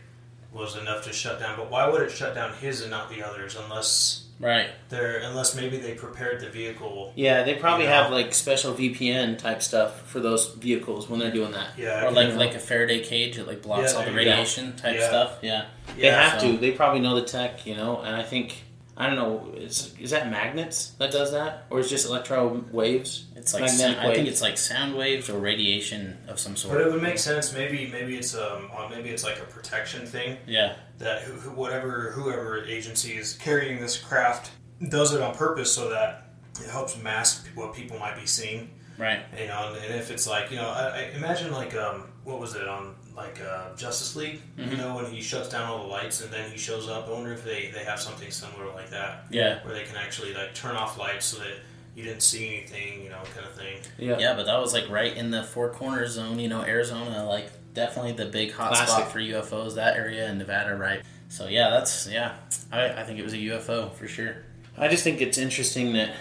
was 0.52 0.76
enough 0.76 1.04
to 1.04 1.12
shut 1.12 1.40
down. 1.40 1.56
But 1.56 1.70
why 1.70 1.88
would 1.88 2.02
it 2.02 2.12
shut 2.12 2.36
down 2.36 2.54
his 2.54 2.82
and 2.82 2.90
not 2.90 3.10
the 3.10 3.22
others? 3.24 3.56
Unless 3.56 4.28
Right. 4.40 4.70
they're 4.88 5.18
unless 5.18 5.54
maybe 5.54 5.76
they 5.76 5.94
prepared 5.94 6.40
the 6.40 6.48
vehicle. 6.48 7.12
Yeah, 7.14 7.42
they 7.42 7.54
probably 7.54 7.84
You 7.84 7.90
know? 7.90 8.02
have 8.04 8.10
like 8.10 8.32
special 8.32 8.72
VPN 8.72 9.36
type 9.36 9.62
stuff 9.62 10.08
for 10.08 10.18
those 10.18 10.54
vehicles 10.54 11.10
when 11.10 11.20
they're 11.20 11.30
doing 11.30 11.52
that. 11.52 11.78
Yeah, 11.78 12.06
Or 12.06 12.10
like 12.10 12.28
you 12.28 12.32
know. 12.32 12.38
like 12.38 12.54
a 12.54 12.58
Faraday 12.58 13.00
cage 13.04 13.36
that 13.36 13.46
like 13.46 13.60
blocks 13.62 13.92
Yeah, 13.92 13.98
all 13.98 14.04
the 14.06 14.12
there 14.12 14.22
you 14.22 14.30
radiation 14.30 14.74
type 14.76 14.96
Yeah. 14.98 15.08
stuff. 15.08 15.38
Yeah. 15.42 15.64
They 15.98 16.06
have 16.06 16.40
so- 16.40 16.52
to. 16.52 16.56
They 16.58 16.70
probably 16.72 17.00
know 17.00 17.14
the 17.16 17.26
tech, 17.26 17.66
you 17.66 17.76
know. 17.76 18.00
And 18.00 18.16
I 18.16 18.22
think 18.22 18.62
I 19.00 19.06
don't 19.06 19.16
know. 19.16 19.50
Is 19.56 19.94
is 19.98 20.10
that 20.10 20.30
magnets 20.30 20.90
that 20.98 21.10
does 21.10 21.32
that, 21.32 21.64
or 21.70 21.80
is 21.80 21.86
it 21.86 21.90
just 21.90 22.06
electro 22.06 22.62
waves? 22.70 23.24
It's 23.34 23.54
like 23.54 23.62
Magnetic 23.62 23.96
sound, 23.96 24.06
I 24.06 24.14
think 24.14 24.28
it's 24.28 24.42
like 24.42 24.58
sound 24.58 24.94
waves 24.94 25.30
or 25.30 25.38
radiation 25.38 26.18
of 26.28 26.38
some 26.38 26.52
But 26.52 26.58
sort. 26.58 26.80
it 26.82 26.92
would 26.92 27.00
make 27.02 27.18
sense. 27.18 27.54
Maybe 27.54 27.86
maybe 27.90 28.16
it's 28.16 28.34
um 28.36 28.70
uh, 28.76 28.88
maybe 28.90 29.08
it's 29.08 29.24
like 29.24 29.38
a 29.38 29.44
protection 29.44 30.04
thing 30.06 30.36
Yeah. 30.46 30.74
that 30.98 31.22
who, 31.22 31.32
who, 31.32 31.50
whatever 31.52 32.10
whoever 32.10 32.62
agency 32.64 33.12
is 33.16 33.32
carrying 33.38 33.80
this 33.80 33.96
craft 33.98 34.50
does 34.90 35.14
it 35.14 35.22
on 35.22 35.34
purpose 35.34 35.72
so 35.72 35.88
that 35.88 36.26
it 36.62 36.68
helps 36.68 36.96
mask 37.02 37.46
what 37.54 37.74
people 37.74 37.98
might 37.98 38.16
be 38.16 38.26
seeing. 38.26 38.68
Right. 38.98 39.20
You 39.40 39.46
know, 39.46 39.72
and, 39.72 39.82
and 39.82 39.94
if 39.94 40.10
it's 40.10 40.26
like 40.28 40.50
you 40.50 40.56
know, 40.56 40.68
I, 40.68 40.84
I 40.88 41.00
imagine 41.16 41.52
like 41.52 41.74
um 41.74 42.12
what 42.24 42.38
was 42.38 42.54
it 42.54 42.68
on 42.68 42.96
like 43.20 43.40
uh, 43.40 43.74
Justice 43.76 44.16
League? 44.16 44.40
Mm-hmm. 44.58 44.70
You 44.72 44.76
know, 44.76 44.96
when 44.96 45.06
he 45.06 45.20
shuts 45.20 45.48
down 45.48 45.68
all 45.68 45.82
the 45.82 45.88
lights 45.88 46.20
and 46.22 46.32
then 46.32 46.50
he 46.50 46.58
shows 46.58 46.88
up. 46.88 47.08
I 47.08 47.12
wonder 47.12 47.32
if 47.32 47.44
they 47.44 47.70
they 47.72 47.84
have 47.84 48.00
something 48.00 48.30
similar 48.30 48.72
like 48.74 48.90
that 48.90 49.24
Yeah. 49.30 49.62
where 49.64 49.74
they 49.74 49.84
can 49.84 49.96
actually 49.96 50.34
like 50.34 50.54
turn 50.54 50.76
off 50.76 50.98
lights 50.98 51.26
so 51.26 51.38
that 51.38 51.54
you 51.94 52.04
didn't 52.04 52.22
see 52.22 52.46
anything. 52.48 53.02
You 53.02 53.10
know, 53.10 53.22
kind 53.34 53.46
of 53.46 53.54
thing. 53.54 53.78
Yeah. 53.98 54.18
Yeah, 54.18 54.34
but 54.34 54.46
that 54.46 54.58
was 54.60 54.72
like 54.72 54.88
right 54.90 55.16
in 55.16 55.30
the 55.30 55.42
four 55.42 55.70
corners 55.70 56.12
zone, 56.12 56.38
you 56.38 56.48
know, 56.48 56.62
Arizona, 56.62 57.24
like 57.24 57.50
definitely 57.74 58.12
the 58.12 58.26
big 58.26 58.52
hot 58.52 58.72
Classic. 58.72 58.88
spot 58.88 59.12
for 59.12 59.18
UFOs. 59.20 59.74
That 59.76 59.96
area 59.96 60.28
in 60.30 60.38
Nevada, 60.38 60.74
right? 60.76 61.02
So 61.28 61.46
yeah, 61.46 61.70
that's 61.70 62.08
yeah. 62.08 62.34
I, 62.72 62.88
I 62.88 63.04
think 63.04 63.18
it 63.18 63.22
was 63.24 63.32
a 63.34 63.38
UFO 63.38 63.92
for 63.94 64.08
sure. 64.08 64.36
I 64.78 64.88
just 64.88 65.04
think 65.04 65.20
it's 65.20 65.38
interesting 65.38 65.92
that 65.92 66.14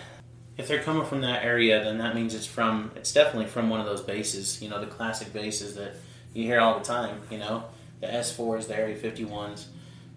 if 0.57 0.67
they're 0.67 0.83
coming 0.83 1.05
from 1.05 1.21
that 1.21 1.43
area, 1.45 1.81
then 1.83 1.99
that 1.99 2.13
means 2.15 2.35
it's 2.35 2.45
from 2.45 2.91
it's 2.95 3.13
definitely 3.13 3.47
from 3.47 3.69
one 3.69 3.79
of 3.79 3.85
those 3.85 4.01
bases. 4.01 4.61
You 4.61 4.69
know, 4.69 4.79
the 4.79 4.87
classic 4.87 5.31
bases 5.31 5.75
that 5.75 5.95
you 6.33 6.43
hear 6.43 6.59
all 6.59 6.77
the 6.77 6.85
time. 6.85 7.21
You 7.29 7.39
know, 7.39 7.65
the 8.01 8.13
S 8.13 8.35
fours, 8.35 8.67
the 8.67 8.77
Area 8.77 8.95
fifty 8.95 9.25
ones. 9.25 9.67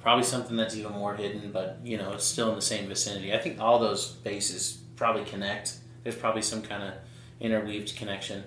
Probably 0.01 0.25
something 0.25 0.57
that's 0.57 0.77
even 0.77 0.93
more 0.93 1.15
hidden, 1.15 1.53
but 1.53 1.79
you 1.85 1.97
know, 1.97 2.13
it's 2.13 2.25
still 2.25 2.49
in 2.49 2.57
the 2.57 2.63
same 2.63 2.89
vicinity. 2.89 3.33
I 3.33 3.39
think 3.39 3.61
all 3.61 3.79
those 3.79 4.13
bases 4.13 4.79
probably 4.97 5.25
connect. 5.25 5.75
There's 6.03 6.17
probably 6.17 6.43
some 6.43 6.63
kind 6.63 6.83
of 6.83 6.95
interweaved 7.41 7.97
connection. 7.97 8.43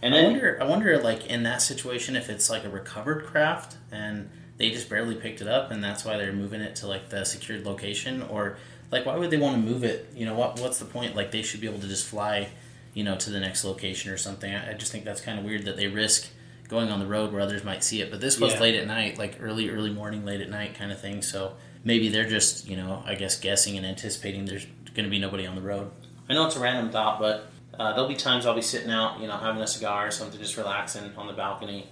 And 0.00 0.14
I 0.14 0.24
wonder, 0.24 0.58
I 0.60 0.64
wonder, 0.64 0.98
like 0.98 1.26
in 1.26 1.44
that 1.44 1.62
situation, 1.62 2.16
if 2.16 2.28
it's 2.28 2.50
like 2.50 2.64
a 2.64 2.68
recovered 2.68 3.24
craft 3.24 3.76
and 3.92 4.30
they 4.58 4.70
just 4.70 4.88
barely 4.88 5.14
picked 5.14 5.40
it 5.40 5.48
up, 5.48 5.70
and 5.70 5.82
that's 5.82 6.04
why 6.04 6.16
they're 6.16 6.32
moving 6.32 6.60
it 6.60 6.76
to 6.76 6.86
like 6.86 7.08
the 7.08 7.24
secured 7.24 7.64
location, 7.64 8.22
or 8.22 8.56
like 8.90 9.06
why 9.06 9.16
would 9.16 9.30
they 9.30 9.36
want 9.36 9.56
to 9.56 9.62
move 9.62 9.84
it? 9.84 10.12
You 10.14 10.26
know, 10.26 10.34
what 10.34 10.60
what's 10.60 10.78
the 10.78 10.84
point? 10.84 11.16
Like 11.16 11.30
they 11.30 11.42
should 11.42 11.60
be 11.60 11.68
able 11.68 11.80
to 11.80 11.88
just 11.88 12.06
fly, 12.06 12.48
you 12.94 13.02
know, 13.02 13.16
to 13.16 13.30
the 13.30 13.40
next 13.40 13.64
location 13.64 14.12
or 14.12 14.16
something. 14.16 14.52
I, 14.52 14.70
I 14.70 14.74
just 14.74 14.92
think 14.92 15.04
that's 15.04 15.20
kind 15.20 15.38
of 15.38 15.44
weird 15.44 15.64
that 15.64 15.76
they 15.76 15.88
risk 15.88 16.28
going 16.72 16.90
on 16.90 16.98
the 16.98 17.06
road 17.06 17.30
where 17.32 17.40
others 17.40 17.62
might 17.62 17.84
see 17.84 18.00
it. 18.00 18.10
But 18.10 18.20
this 18.20 18.40
was 18.40 18.54
Yeah. 18.54 18.60
late 18.60 18.74
at 18.74 18.86
night, 18.88 19.16
like 19.18 19.36
early 19.40 19.70
early 19.70 19.90
morning, 19.90 20.24
late 20.24 20.40
at 20.40 20.50
night 20.50 20.74
kind 20.74 20.90
of 20.90 21.00
thing. 21.00 21.22
So 21.22 21.52
maybe 21.84 22.08
they're 22.08 22.28
just 22.28 22.66
you 22.68 22.76
know, 22.76 23.02
I 23.06 23.14
guess 23.14 23.38
guessing 23.38 23.76
and 23.76 23.86
anticipating 23.86 24.44
there's 24.46 24.66
going 24.94 25.04
to 25.04 25.10
be 25.10 25.20
nobody 25.20 25.46
on 25.46 25.54
the 25.54 25.62
road. 25.62 25.90
I 26.28 26.34
know 26.34 26.46
it's 26.46 26.56
a 26.56 26.60
random 26.60 26.90
thought, 26.90 27.20
but 27.20 27.46
uh, 27.78 27.92
there'll 27.92 28.08
be 28.08 28.14
times 28.16 28.44
I'll 28.46 28.54
be 28.54 28.62
sitting 28.62 28.90
out, 28.90 29.20
you 29.20 29.26
know, 29.28 29.36
having 29.36 29.62
a 29.62 29.66
cigar 29.66 30.06
or 30.08 30.10
something, 30.10 30.38
just 30.40 30.56
relaxing 30.56 31.12
on 31.16 31.26
the 31.26 31.32
balcony 31.32 31.86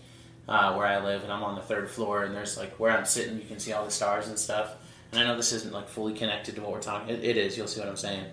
uh, 0.48 0.74
where 0.74 0.86
I 0.86 1.02
live, 1.02 1.22
and 1.22 1.32
I'm 1.32 1.42
on 1.42 1.54
the 1.54 1.62
third 1.62 1.88
floor, 1.90 2.24
and 2.24 2.34
there's 2.34 2.56
like 2.58 2.72
where 2.80 2.90
I'm 2.96 3.04
sitting, 3.06 3.36
you 3.38 3.46
can 3.46 3.58
see 3.60 3.72
all 3.72 3.84
the 3.84 3.90
stars 3.90 4.28
and 4.28 4.38
stuff. 4.38 4.74
And 5.12 5.20
I 5.20 5.24
know 5.24 5.36
this 5.36 5.52
isn't 5.52 5.72
like 5.72 5.88
fully 5.88 6.12
connected 6.14 6.54
to 6.56 6.60
what 6.62 6.70
we're 6.72 6.82
talking. 6.82 7.08
It, 7.14 7.24
it 7.24 7.36
is. 7.36 7.56
You'll 7.56 7.66
see 7.66 7.80
what 7.80 7.88
I'm 7.88 7.96
saying. 7.96 8.24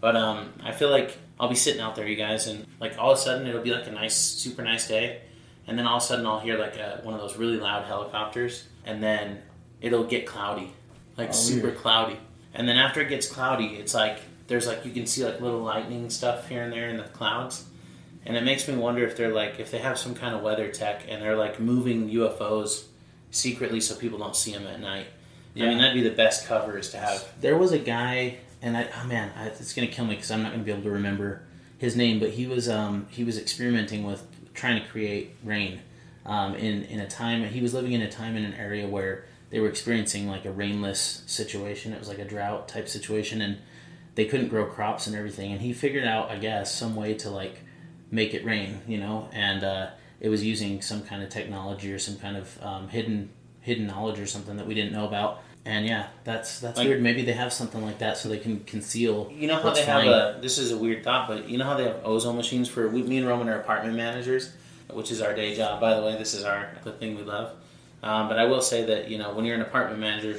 But 0.00 0.16
um, 0.16 0.52
I 0.62 0.72
feel 0.72 0.90
like 0.90 1.16
I'll 1.40 1.48
be 1.48 1.54
sitting 1.54 1.80
out 1.80 1.96
there, 1.96 2.06
you 2.06 2.16
guys, 2.16 2.46
and 2.46 2.66
like 2.80 2.98
all 2.98 3.12
of 3.12 3.18
a 3.18 3.20
sudden 3.20 3.46
it'll 3.46 3.62
be 3.62 3.70
like 3.72 3.86
a 3.86 3.90
nice, 3.92 4.16
super 4.16 4.62
nice 4.62 4.86
day, 4.88 5.22
and 5.66 5.78
then 5.78 5.86
all 5.86 5.96
of 5.98 6.02
a 6.02 6.06
sudden 6.06 6.26
I'll 6.26 6.40
hear 6.40 6.58
like 6.58 6.76
a, 6.76 7.00
one 7.02 7.14
of 7.14 7.20
those 7.20 7.36
really 7.36 7.58
loud 7.58 7.84
helicopters, 7.84 8.64
and 8.84 9.02
then 9.02 9.42
it'll 9.80 10.04
get 10.04 10.26
cloudy, 10.26 10.72
like 11.16 11.30
Oh, 11.30 11.32
super 11.32 11.68
weird. 11.68 11.78
cloudy. 11.78 12.16
And 12.54 12.68
then 12.68 12.76
after 12.76 13.00
it 13.02 13.08
gets 13.08 13.26
cloudy, 13.28 13.76
it's 13.76 13.94
like 13.94 14.18
there's 14.46 14.66
like 14.66 14.84
you 14.86 14.92
can 14.92 15.06
see 15.06 15.24
like 15.24 15.40
little 15.40 15.60
lightning 15.60 16.08
stuff 16.10 16.48
here 16.48 16.62
and 16.62 16.72
there 16.72 16.88
in 16.88 16.96
the 16.96 17.02
clouds. 17.04 17.64
And 18.24 18.36
it 18.36 18.42
makes 18.42 18.66
me 18.66 18.74
wonder 18.76 19.04
if 19.06 19.16
they're 19.16 19.32
like 19.32 19.60
if 19.60 19.70
they 19.70 19.78
have 19.78 19.98
some 19.98 20.14
kind 20.14 20.34
of 20.34 20.42
weather 20.42 20.68
tech 20.70 21.02
and 21.08 21.22
they're 21.22 21.36
like 21.36 21.60
moving 21.60 22.08
UFOs 22.10 22.84
secretly 23.30 23.80
so 23.80 23.94
people 23.94 24.18
don't 24.18 24.34
see 24.36 24.52
them 24.52 24.66
at 24.66 24.80
night. 24.80 25.06
Yeah. 25.54 25.66
I 25.66 25.68
mean, 25.68 25.78
that'd 25.78 25.94
be 25.94 26.06
the 26.08 26.14
best 26.14 26.46
cover 26.46 26.76
is 26.78 26.90
to 26.90 26.98
have. 26.98 27.24
There 27.40 27.56
was 27.56 27.72
a 27.72 27.78
guy, 27.78 28.36
and 28.62 28.76
I, 28.76 28.88
oh 29.02 29.06
man, 29.06 29.32
I, 29.36 29.46
it's 29.46 29.72
gonna 29.72 29.86
kill 29.88 30.04
me 30.04 30.14
because 30.16 30.30
I'm 30.30 30.42
not 30.42 30.52
gonna 30.52 30.64
be 30.64 30.70
able 30.72 30.82
to 30.82 30.90
remember 30.90 31.42
his 31.78 31.96
name, 31.96 32.18
but 32.20 32.30
he 32.30 32.46
was 32.46 32.68
um, 32.68 33.06
he 33.10 33.24
was 33.24 33.38
experimenting 33.38 34.04
with 34.04 34.26
trying 34.56 34.82
to 34.82 34.88
create 34.88 35.36
rain 35.44 35.80
um, 36.24 36.54
in 36.56 36.84
in 36.84 37.00
a 37.00 37.06
time. 37.06 37.44
He 37.44 37.60
was 37.60 37.72
living 37.74 37.92
in 37.92 38.02
a 38.02 38.10
time 38.10 38.36
in 38.36 38.44
an 38.44 38.54
area 38.54 38.88
where 38.88 39.24
they 39.50 39.60
were 39.60 39.68
experiencing 39.68 40.26
like 40.26 40.44
a 40.44 40.50
rainless 40.50 41.22
situation. 41.26 41.92
It 41.92 41.98
was 41.98 42.08
like 42.08 42.18
a 42.18 42.24
drought 42.24 42.68
type 42.68 42.88
situation, 42.88 43.40
and 43.40 43.58
they 44.16 44.24
couldn't 44.24 44.48
grow 44.48 44.66
crops 44.66 45.06
and 45.06 45.14
everything. 45.14 45.52
And 45.52 45.60
he 45.60 45.72
figured 45.72 46.04
out, 46.04 46.30
I 46.30 46.38
guess, 46.38 46.74
some 46.74 46.96
way 46.96 47.14
to 47.14 47.30
like 47.30 47.60
make 48.10 48.34
it 48.34 48.44
rain, 48.44 48.80
you 48.88 48.98
know, 48.98 49.28
and 49.32 49.62
uh, 49.62 49.90
it 50.20 50.28
was 50.28 50.42
using 50.42 50.82
some 50.82 51.02
kind 51.02 51.22
of 51.22 51.28
technology 51.28 51.92
or 51.92 51.98
some 51.98 52.16
kind 52.16 52.36
of 52.36 52.62
um, 52.62 52.88
hidden 52.88 53.30
hidden 53.60 53.86
knowledge 53.86 54.20
or 54.20 54.26
something 54.26 54.56
that 54.56 54.66
we 54.66 54.74
didn't 54.74 54.92
know 54.92 55.06
about. 55.06 55.42
And 55.66 55.84
yeah, 55.84 56.06
that's 56.24 56.60
that's 56.60 56.78
Like- 56.78 56.86
weird. 56.86 57.02
Maybe 57.02 57.22
they 57.22 57.32
have 57.32 57.52
something 57.52 57.84
like 57.84 57.98
that 57.98 58.16
so 58.16 58.28
they 58.28 58.38
can 58.38 58.60
conceal. 58.60 59.30
You 59.34 59.48
know 59.48 59.56
how 59.56 59.64
what's 59.64 59.80
they 59.80 59.84
flying. 59.84 60.08
have 60.08 60.36
a. 60.36 60.38
This 60.40 60.58
is 60.58 60.70
a 60.70 60.76
weird 60.76 61.02
thought, 61.02 61.26
but 61.28 61.48
you 61.48 61.58
know 61.58 61.64
how 61.64 61.76
they 61.76 61.84
have 61.84 62.00
ozone 62.04 62.36
machines 62.36 62.68
for. 62.68 62.88
We, 62.88 63.02
me 63.02 63.18
and 63.18 63.26
Roman 63.26 63.48
are 63.48 63.58
apartment 63.58 63.96
managers, 63.96 64.52
which 64.92 65.10
is 65.10 65.20
our 65.20 65.34
day 65.34 65.56
job. 65.56 65.80
By 65.80 65.94
the 65.98 66.02
way, 66.06 66.16
this 66.16 66.34
is 66.34 66.44
our 66.44 66.70
the 66.84 66.92
thing 66.92 67.16
we 67.16 67.22
love. 67.24 67.50
Um, 68.02 68.28
but 68.28 68.38
I 68.38 68.44
will 68.44 68.62
say 68.62 68.84
that 68.84 69.10
you 69.10 69.18
know 69.18 69.34
when 69.34 69.44
you're 69.44 69.56
an 69.56 69.62
apartment 69.62 69.98
manager, 70.00 70.38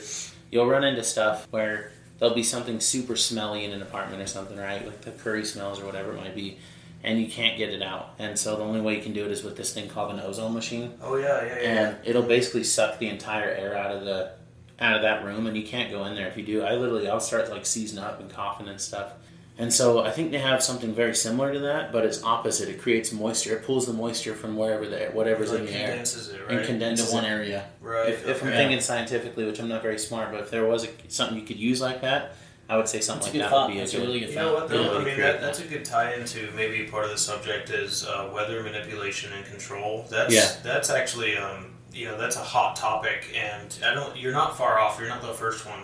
you'll 0.49 0.67
run 0.67 0.85
into 0.85 1.03
stuff 1.03 1.45
where 1.51 1.91
there'll 2.19 2.33
be 2.33 2.43
something 2.43 2.79
super 2.79 3.17
smelly 3.17 3.65
in 3.65 3.71
an 3.73 3.81
apartment 3.81 4.21
or 4.21 4.27
something, 4.27 4.57
right? 4.57 4.85
Like 4.85 5.01
the 5.01 5.11
curry 5.11 5.43
smells 5.43 5.81
or 5.81 5.85
whatever 5.85 6.11
it 6.13 6.15
might 6.15 6.35
be, 6.35 6.57
and 7.03 7.19
you 7.19 7.27
can't 7.27 7.57
get 7.57 7.69
it 7.73 7.81
out. 7.81 8.13
And 8.17 8.39
so 8.39 8.55
the 8.55 8.63
only 8.63 8.79
way 8.79 8.95
you 8.95 9.01
can 9.03 9.11
do 9.11 9.25
it 9.25 9.31
is 9.31 9.43
with 9.43 9.57
this 9.57 9.73
thing 9.73 9.89
called 9.89 10.13
an 10.13 10.21
ozone 10.21 10.53
machine 10.53 10.93
Oh 11.01 11.17
yeah, 11.17 11.43
yeah, 11.45 11.59
yeah. 11.61 11.89
and 11.89 11.97
it'll 12.05 12.23
basically 12.23 12.63
suck 12.63 12.97
the 12.99 13.09
entire 13.09 13.49
air 13.49 13.75
out 13.77 13.91
of 13.93 14.05
the 14.05 14.31
out 14.79 14.95
of 14.95 15.01
that 15.01 15.25
room 15.25 15.47
and 15.47 15.57
you 15.57 15.63
can't 15.65 15.91
go 15.91 16.05
in 16.05 16.15
there 16.15 16.27
if 16.27 16.37
you 16.37 16.43
do 16.43 16.61
i 16.63 16.73
literally 16.75 17.09
i'll 17.09 17.19
start 17.19 17.49
like 17.49 17.65
seizing 17.65 17.97
up 17.99 18.19
and 18.19 18.29
coughing 18.29 18.67
and 18.67 18.79
stuff 18.79 19.13
and 19.57 19.73
so 19.73 20.01
i 20.03 20.11
think 20.11 20.29
they 20.31 20.37
have 20.37 20.61
something 20.61 20.93
very 20.93 21.15
similar 21.15 21.51
to 21.51 21.59
that 21.59 21.91
but 21.91 22.05
it's 22.05 22.21
opposite 22.23 22.69
it 22.69 22.79
creates 22.79 23.11
moisture 23.11 23.57
it 23.57 23.63
pulls 23.65 23.87
the 23.87 23.93
moisture 23.93 24.35
from 24.35 24.55
wherever 24.55 24.87
the 24.87 25.05
whatever's 25.13 25.51
like 25.51 25.61
in 25.61 25.65
the 25.65 25.71
air 25.71 25.79
and 25.79 25.89
condenses 25.93 26.29
it, 26.29 26.41
and 26.47 26.57
right? 26.57 26.65
condenses 26.67 27.05
into 27.07 27.15
one 27.15 27.25
it. 27.25 27.29
area. 27.29 27.65
right. 27.81 28.09
if, 28.09 28.27
if 28.27 28.41
i'm 28.43 28.49
okay. 28.49 28.57
thinking 28.57 28.79
scientifically 28.79 29.45
which 29.45 29.59
i'm 29.59 29.67
not 29.67 29.81
very 29.81 29.97
smart 29.97 30.31
but 30.31 30.41
if 30.41 30.51
there 30.51 30.65
was 30.67 30.85
a, 30.85 30.89
something 31.07 31.37
you 31.39 31.43
could 31.45 31.57
use 31.57 31.81
like 31.81 32.01
that 32.01 32.35
i 32.69 32.77
would 32.77 32.87
say 32.87 32.99
something 32.99 33.23
That's 33.33 33.33
like 33.33 33.41
that 33.43 33.49
thought. 33.49 33.67
would 33.69 33.73
be 33.73 33.79
a 33.79 33.81
That's 33.81 33.93
a 33.93 33.97
good 33.97 34.05
really 34.05 34.19
good 34.19 34.29
You 34.29 34.35
know 34.35 34.53
what? 34.53 34.67
Though? 34.69 34.75
really 34.83 34.89
I 34.89 35.05
mean, 35.05 35.15
create 35.15 35.31
that, 35.31 35.41
that's 35.41 35.59
a 35.59 35.65
good 35.65 35.85
tie 35.85 36.13
into 36.13 36.51
maybe 36.55 36.83
part 36.83 37.05
of 37.05 37.09
the 37.11 37.17
subject 37.17 37.69
is 37.71 38.05
uh, 38.05 38.29
weather 38.33 38.61
manipulation 38.61 39.31
and 39.33 39.43
control. 39.45 40.05
That's 40.11 40.33
Yeah. 40.33 40.51
that's 40.63 40.89
actually 40.89 41.35
um, 41.37 41.76
you 41.97 42.05
know 42.05 42.17
that's 42.17 42.35
a 42.35 42.43
hot 42.43 42.75
topic, 42.75 43.33
and 43.35 43.77
I 43.83 43.93
don't. 43.93 44.15
You're 44.15 44.33
not 44.33 44.57
far 44.57 44.79
off. 44.79 44.99
You're 44.99 45.09
not 45.09 45.21
the 45.21 45.33
first 45.33 45.65
one. 45.65 45.81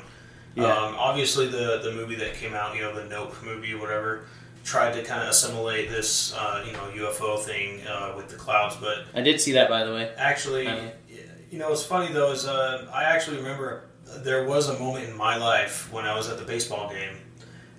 Yeah. 0.56 0.66
Um, 0.66 0.96
obviously, 0.98 1.48
the 1.48 1.80
the 1.84 1.92
movie 1.92 2.16
that 2.16 2.36
came 2.36 2.54
out, 2.54 2.76
you 2.76 2.82
know, 2.82 2.94
the 2.94 3.06
Nope 3.06 3.36
movie, 3.44 3.74
whatever, 3.74 4.26
tried 4.64 4.94
to 4.94 5.04
kind 5.04 5.24
of 5.24 5.30
assimilate 5.30 5.90
this 5.90 6.34
uh, 6.36 6.64
you 6.66 6.74
know 6.74 7.10
UFO 7.10 7.40
thing 7.40 7.86
uh, 7.88 8.14
with 8.16 8.30
the 8.30 8.36
clouds, 8.36 8.76
but 8.76 9.06
i 9.14 9.22
did 9.22 9.42
see 9.42 9.54
that 9.54 9.70
by 9.70 9.84
the 9.84 9.94
way 9.94 10.14
Actually, 10.18 10.66
you 11.52 11.60
know, 11.60 11.72
it's 11.72 11.84
funny 11.84 12.12
though 12.14 12.32
is 12.32 12.46
uh, 12.46 12.90
I 12.94 13.04
actually 13.04 13.38
remember 13.38 13.86
there 14.18 14.46
was 14.46 14.70
a 14.70 14.78
moment 14.80 15.10
in 15.10 15.18
my 15.18 15.38
life 15.38 15.92
when 15.92 16.06
I 16.06 16.16
was 16.16 16.30
at 16.30 16.38
the 16.38 16.46
baseball 16.46 16.90
game, 16.90 17.18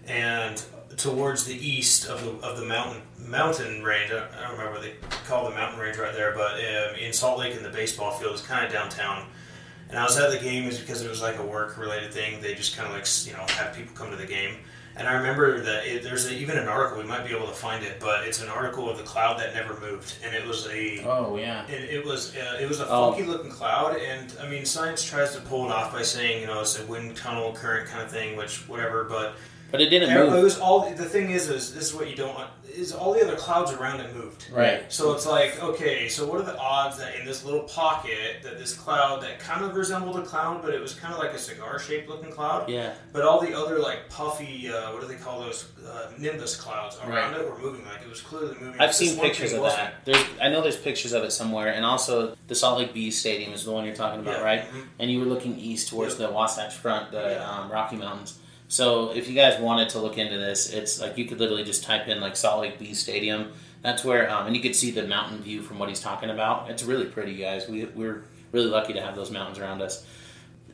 and 0.06 0.62
towards 0.96 1.44
the 1.44 1.54
east 1.54 2.08
of 2.08 2.24
the 2.24 2.46
of 2.46 2.58
the 2.58 2.66
mountain 2.66 3.02
mountain 3.24 3.82
range. 3.82 4.12
I 4.12 4.26
I 4.36 4.42
don't 4.42 4.52
remember 4.58 4.72
what 4.72 4.82
they 4.82 4.94
call 5.26 5.48
the 5.48 5.54
mountain 5.54 5.80
range 5.80 5.96
right 5.96 6.14
there, 6.14 6.32
but 6.34 6.54
um, 6.54 6.96
in 6.98 7.12
Salt 7.12 7.38
Lake 7.38 7.56
in 7.56 7.62
the 7.62 7.70
baseball 7.70 8.12
field, 8.12 8.32
it's 8.34 8.42
kind 8.46 8.64
of 8.66 8.72
downtown. 8.72 9.26
And 9.90 9.98
I 9.98 10.04
was 10.04 10.18
at 10.18 10.30
the 10.30 10.38
game 10.38 10.66
is 10.66 10.78
because 10.78 11.02
it 11.02 11.08
was 11.10 11.20
like 11.22 11.38
a 11.38 11.42
work 11.44 11.76
related 11.78 12.12
thing. 12.12 12.40
They 12.40 12.54
just 12.54 12.76
kind 12.76 12.88
of 12.88 12.94
like 12.94 13.06
you 13.26 13.32
know 13.32 13.44
have 13.54 13.74
people 13.74 13.94
come 13.94 14.10
to 14.10 14.16
the 14.16 14.26
game. 14.26 14.56
And 14.96 15.08
I 15.08 15.14
remember 15.14 15.60
that 15.60 15.86
it, 15.86 16.04
there's 16.04 16.26
a, 16.26 16.32
even 16.34 16.56
an 16.56 16.68
article 16.68 17.02
we 17.02 17.08
might 17.08 17.26
be 17.26 17.34
able 17.34 17.48
to 17.48 17.52
find 17.52 17.84
it, 17.84 17.98
but 17.98 18.22
it's 18.28 18.40
an 18.40 18.48
article 18.48 18.88
of 18.88 18.96
the 18.96 19.02
cloud 19.02 19.40
that 19.40 19.52
never 19.52 19.78
moved, 19.80 20.14
and 20.24 20.32
it 20.36 20.46
was 20.46 20.68
a 20.68 21.02
Oh 21.04 21.36
yeah. 21.36 21.66
it, 21.66 21.90
it 21.94 22.04
was 22.04 22.34
uh, 22.36 22.58
it 22.60 22.68
was 22.68 22.78
a 22.80 22.88
Oh. 22.88 23.10
funky 23.10 23.26
looking 23.26 23.50
cloud, 23.50 23.96
and 23.96 24.32
I 24.40 24.48
mean, 24.48 24.64
science 24.64 25.02
tries 25.04 25.34
to 25.34 25.40
pull 25.42 25.66
it 25.66 25.72
off 25.72 25.92
by 25.92 26.02
saying 26.02 26.40
you 26.40 26.46
know 26.46 26.60
it's 26.60 26.78
a 26.78 26.86
wind 26.86 27.16
tunnel 27.16 27.52
current 27.54 27.88
kind 27.88 28.02
of 28.04 28.10
thing, 28.12 28.36
which 28.36 28.68
whatever. 28.68 29.02
But 29.04 29.34
but 29.74 29.80
it 29.80 29.90
didn't 29.90 30.08
it 30.10 30.14
move 30.14 30.40
was 30.44 30.60
all 30.60 30.88
the 30.94 31.04
thing 31.04 31.30
is 31.30 31.48
is 31.48 31.74
this 31.74 31.88
is 31.88 31.94
what 31.94 32.08
you 32.08 32.14
don't 32.14 32.32
want 32.32 32.48
is 32.76 32.92
all 32.92 33.12
the 33.12 33.22
other 33.22 33.36
clouds 33.36 33.72
around 33.72 34.00
it 34.00 34.14
moved. 34.16 34.46
Right. 34.52 34.92
So 34.92 35.12
it's 35.14 35.26
like 35.26 35.60
okay, 35.62 36.08
so 36.08 36.26
what 36.26 36.40
are 36.40 36.44
the 36.44 36.56
odds 36.58 36.98
that 36.98 37.14
in 37.16 37.24
this 37.26 37.44
little 37.44 37.62
pocket 37.62 38.42
that 38.44 38.58
this 38.58 38.72
cloud 38.74 39.22
that 39.22 39.38
kind 39.40 39.64
of 39.64 39.74
resembled 39.76 40.16
a 40.18 40.22
cloud, 40.22 40.60
but 40.62 40.74
it 40.74 40.80
was 40.80 40.94
kind 40.94 41.12
of 41.12 41.18
like 41.18 41.32
a 41.32 41.38
cigar 41.38 41.78
shaped 41.80 42.08
looking 42.08 42.30
cloud, 42.30 42.68
yeah 42.68 42.94
but 43.12 43.22
all 43.24 43.40
the 43.40 43.52
other 43.56 43.78
like 43.80 44.08
puffy 44.10 44.68
uh, 44.68 44.92
what 44.92 45.00
do 45.02 45.08
they 45.08 45.14
call 45.16 45.40
those 45.40 45.70
uh, 45.88 46.10
nimbus 46.18 46.56
clouds 46.56 46.96
around 47.04 47.34
it 47.34 47.48
were 47.48 47.58
moving 47.58 47.84
like 47.84 48.00
it 48.02 48.08
was 48.08 48.20
clearly 48.20 48.54
moving. 48.60 48.80
I've 48.80 48.94
seen 48.94 49.18
pictures 49.18 49.52
of 49.52 49.60
wasn't. 49.62 49.82
that. 49.82 50.04
There's, 50.04 50.24
I 50.40 50.48
know 50.50 50.60
there's 50.62 50.76
pictures 50.76 51.12
of 51.12 51.24
it 51.24 51.30
somewhere, 51.32 51.72
and 51.74 51.84
also 51.84 52.36
the 52.48 52.54
Salt 52.54 52.78
Lake 52.78 52.92
Bee 52.94 53.10
Stadium 53.10 53.52
is 53.52 53.64
the 53.64 53.72
one 53.72 53.84
you're 53.84 53.94
talking 53.96 54.20
about, 54.20 54.38
Yeah. 54.38 54.44
right? 54.44 54.62
Mhm. 54.72 54.86
And 55.00 55.10
you 55.10 55.18
were 55.20 55.26
looking 55.26 55.58
east 55.58 55.88
towards 55.88 56.18
Yep. 56.18 56.28
the 56.28 56.34
Wasatch 56.34 56.74
Front, 56.74 57.10
the 57.12 57.22
Yeah. 57.38 57.50
um, 57.50 57.70
Rocky 57.70 57.96
Mountains. 57.96 58.38
So 58.68 59.10
if 59.12 59.28
you 59.28 59.34
guys 59.34 59.60
wanted 59.60 59.90
to 59.90 59.98
look 59.98 60.18
into 60.18 60.36
this, 60.36 60.72
it's 60.72 61.00
like 61.00 61.16
you 61.18 61.26
could 61.26 61.38
literally 61.38 61.64
just 61.64 61.84
type 61.84 62.08
in 62.08 62.20
like 62.20 62.36
Salt 62.36 62.60
Lake 62.60 62.78
Bees 62.78 62.98
Stadium. 62.98 63.52
That's 63.82 64.02
where, 64.04 64.30
um, 64.30 64.46
and 64.46 64.56
you 64.56 64.62
could 64.62 64.74
see 64.74 64.90
the 64.90 65.06
mountain 65.06 65.42
view 65.42 65.60
from 65.60 65.78
what 65.78 65.88
he's 65.88 66.00
talking 66.00 66.30
about. 66.30 66.70
It's 66.70 66.82
really 66.82 67.04
pretty, 67.04 67.36
guys. 67.36 67.68
We 67.68 67.84
we're 67.84 68.24
really 68.52 68.68
lucky 68.68 68.94
to 68.94 69.00
have 69.00 69.14
those 69.14 69.30
mountains 69.30 69.58
around 69.58 69.82
us. 69.82 70.06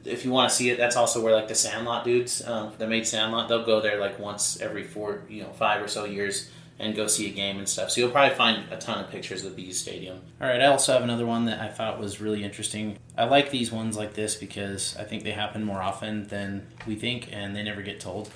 If 0.04 0.24
you 0.24 0.30
want 0.30 0.48
to 0.48 0.54
see 0.54 0.70
it, 0.70 0.78
that's 0.78 0.96
also 0.96 1.22
where 1.22 1.34
like 1.34 1.48
the 1.48 1.54
Sandlot 1.54 2.04
dudes, 2.04 2.46
um, 2.46 2.72
they 2.78 2.86
made 2.86 3.06
Sandlot. 3.06 3.48
They'll 3.48 3.66
go 3.66 3.80
there 3.80 3.98
like 3.98 4.18
once 4.18 4.60
every 4.60 4.84
four, 4.84 5.22
you 5.28 5.42
know, 5.42 5.50
five 5.50 5.82
or 5.82 5.88
so 5.88 6.04
years 6.04 6.50
and 6.80 6.96
go 6.96 7.06
see 7.06 7.28
a 7.28 7.32
game 7.32 7.58
and 7.58 7.68
stuff. 7.68 7.90
So 7.90 8.00
you'll 8.00 8.10
probably 8.10 8.34
find 8.34 8.72
a 8.72 8.76
ton 8.78 9.04
of 9.04 9.10
pictures 9.10 9.44
of 9.44 9.54
Bees 9.54 9.78
Stadium. 9.78 10.20
All 10.40 10.48
right, 10.48 10.60
I 10.60 10.66
also 10.66 10.94
have 10.94 11.02
another 11.02 11.26
one 11.26 11.44
that 11.44 11.60
I 11.60 11.68
thought 11.68 12.00
was 12.00 12.20
really 12.20 12.42
interesting. 12.42 12.98
I 13.16 13.24
like 13.24 13.50
these 13.50 13.70
ones 13.70 13.96
like 13.96 14.14
this 14.14 14.34
because 14.34 14.96
I 14.96 15.04
think 15.04 15.22
they 15.22 15.32
happen 15.32 15.62
more 15.62 15.82
often 15.82 16.26
than 16.28 16.66
we 16.86 16.96
think 16.96 17.28
and 17.32 17.54
they 17.54 17.62
never 17.62 17.82
get 17.82 18.00
told. 18.00 18.30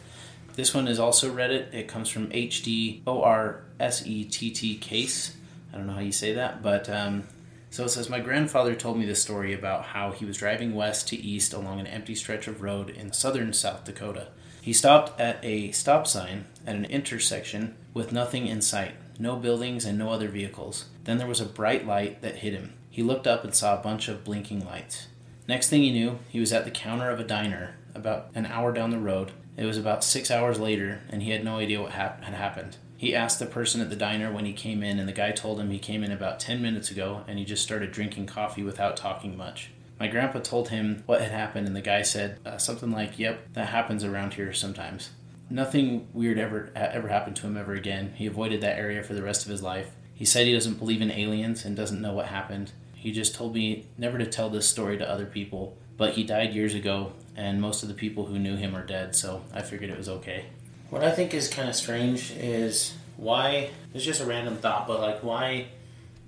This 0.54 0.74
one 0.74 0.86
is 0.86 1.00
also 1.00 1.34
Reddit. 1.34 1.72
It 1.72 1.88
comes 1.88 2.08
from 2.08 2.28
HD 2.28 3.00
O 3.06 3.22
R 3.22 3.64
S 3.80 4.06
E 4.06 4.24
T 4.24 4.50
T 4.50 4.76
Case. 4.76 5.36
I 5.72 5.78
don't 5.78 5.86
know 5.86 5.94
how 5.94 6.00
you 6.00 6.12
say 6.12 6.34
that, 6.34 6.62
but 6.62 6.88
um, 6.88 7.24
So 7.70 7.84
it 7.84 7.88
says, 7.88 8.08
My 8.08 8.20
grandfather 8.20 8.76
told 8.76 8.98
me 8.98 9.06
this 9.06 9.20
story 9.20 9.52
about 9.52 9.86
how 9.86 10.12
he 10.12 10.24
was 10.24 10.36
driving 10.36 10.74
west 10.74 11.08
to 11.08 11.16
east 11.16 11.52
along 11.52 11.80
an 11.80 11.88
empty 11.88 12.14
stretch 12.14 12.46
of 12.46 12.62
road 12.62 12.90
in 12.90 13.12
southern 13.12 13.52
South 13.52 13.84
Dakota. 13.84 14.28
He 14.62 14.72
stopped 14.72 15.18
at 15.20 15.44
a 15.44 15.72
stop 15.72 16.06
sign 16.06 16.44
at 16.66 16.76
an 16.76 16.84
intersection 16.84 17.74
with 17.94 18.12
nothing 18.12 18.46
in 18.46 18.60
sight 18.60 18.94
no 19.18 19.36
buildings 19.36 19.84
and 19.84 19.96
no 19.96 20.10
other 20.10 20.28
vehicles. 20.28 20.86
Then 21.04 21.18
there 21.18 21.26
was 21.26 21.40
a 21.40 21.46
bright 21.46 21.86
light 21.86 22.20
that 22.22 22.36
hit 22.36 22.52
him. 22.52 22.72
He 22.90 23.02
looked 23.02 23.26
up 23.26 23.44
and 23.44 23.54
saw 23.54 23.78
a 23.78 23.82
bunch 23.82 24.08
of 24.08 24.24
blinking 24.24 24.64
lights. 24.64 25.08
Next 25.46 25.68
thing 25.68 25.82
he 25.82 25.92
knew, 25.92 26.18
he 26.28 26.40
was 26.40 26.52
at 26.52 26.64
the 26.64 26.70
counter 26.70 27.10
of 27.10 27.20
a 27.20 27.24
diner 27.24 27.76
about 27.94 28.30
an 28.34 28.46
hour 28.46 28.72
down 28.72 28.90
the 28.90 28.98
road. 28.98 29.32
It 29.56 29.66
was 29.66 29.78
about 29.78 30.02
six 30.02 30.30
hours 30.30 30.58
later, 30.58 31.02
and 31.10 31.22
he 31.22 31.30
had 31.30 31.44
no 31.44 31.58
idea 31.58 31.80
what 31.80 31.92
hap- 31.92 32.24
had 32.24 32.34
happened. 32.34 32.76
He 32.96 33.14
asked 33.14 33.38
the 33.38 33.46
person 33.46 33.80
at 33.80 33.90
the 33.90 33.96
diner 33.96 34.32
when 34.32 34.46
he 34.46 34.52
came 34.52 34.82
in, 34.82 34.98
and 34.98 35.08
the 35.08 35.12
guy 35.12 35.32
told 35.32 35.60
him 35.60 35.70
he 35.70 35.78
came 35.78 36.02
in 36.02 36.10
about 36.10 36.40
10 36.40 36.62
minutes 36.62 36.90
ago 36.90 37.22
and 37.28 37.38
he 37.38 37.44
just 37.44 37.62
started 37.62 37.92
drinking 37.92 38.26
coffee 38.26 38.62
without 38.62 38.96
talking 38.96 39.36
much. 39.36 39.70
My 40.00 40.08
grandpa 40.08 40.40
told 40.40 40.70
him 40.70 41.02
what 41.06 41.20
had 41.20 41.30
happened, 41.30 41.66
and 41.66 41.76
the 41.76 41.80
guy 41.80 42.02
said 42.02 42.38
uh, 42.44 42.58
something 42.58 42.90
like, 42.90 43.18
Yep, 43.18 43.52
that 43.52 43.68
happens 43.68 44.02
around 44.02 44.34
here 44.34 44.52
sometimes. 44.52 45.10
Nothing 45.50 46.08
weird 46.12 46.38
ever 46.38 46.70
ever 46.74 47.08
happened 47.08 47.36
to 47.36 47.46
him 47.46 47.56
ever 47.56 47.74
again. 47.74 48.14
He 48.16 48.26
avoided 48.26 48.60
that 48.62 48.78
area 48.78 49.02
for 49.02 49.14
the 49.14 49.22
rest 49.22 49.44
of 49.44 49.50
his 49.50 49.62
life. 49.62 49.90
He 50.14 50.24
said 50.24 50.46
he 50.46 50.52
doesn't 50.54 50.78
believe 50.78 51.02
in 51.02 51.10
aliens 51.10 51.64
and 51.64 51.76
doesn't 51.76 52.00
know 52.00 52.14
what 52.14 52.26
happened. 52.26 52.72
He 52.94 53.12
just 53.12 53.34
told 53.34 53.54
me 53.54 53.86
never 53.98 54.16
to 54.16 54.26
tell 54.26 54.48
this 54.48 54.68
story 54.68 54.96
to 54.96 55.08
other 55.08 55.26
people, 55.26 55.76
but 55.96 56.14
he 56.14 56.24
died 56.24 56.54
years 56.54 56.74
ago 56.74 57.12
and 57.36 57.60
most 57.60 57.82
of 57.82 57.88
the 57.88 57.94
people 57.94 58.26
who 58.26 58.38
knew 58.38 58.56
him 58.56 58.74
are 58.74 58.86
dead, 58.86 59.14
so 59.16 59.42
I 59.52 59.62
figured 59.62 59.90
it 59.90 59.98
was 59.98 60.08
okay. 60.08 60.46
What 60.90 61.02
I 61.02 61.10
think 61.10 61.34
is 61.34 61.48
kind 61.48 61.68
of 61.68 61.74
strange 61.74 62.30
is 62.32 62.94
why 63.16 63.70
it's 63.92 64.04
just 64.04 64.20
a 64.20 64.26
random 64.26 64.56
thought, 64.56 64.86
but 64.86 65.00
like 65.00 65.22
why 65.22 65.66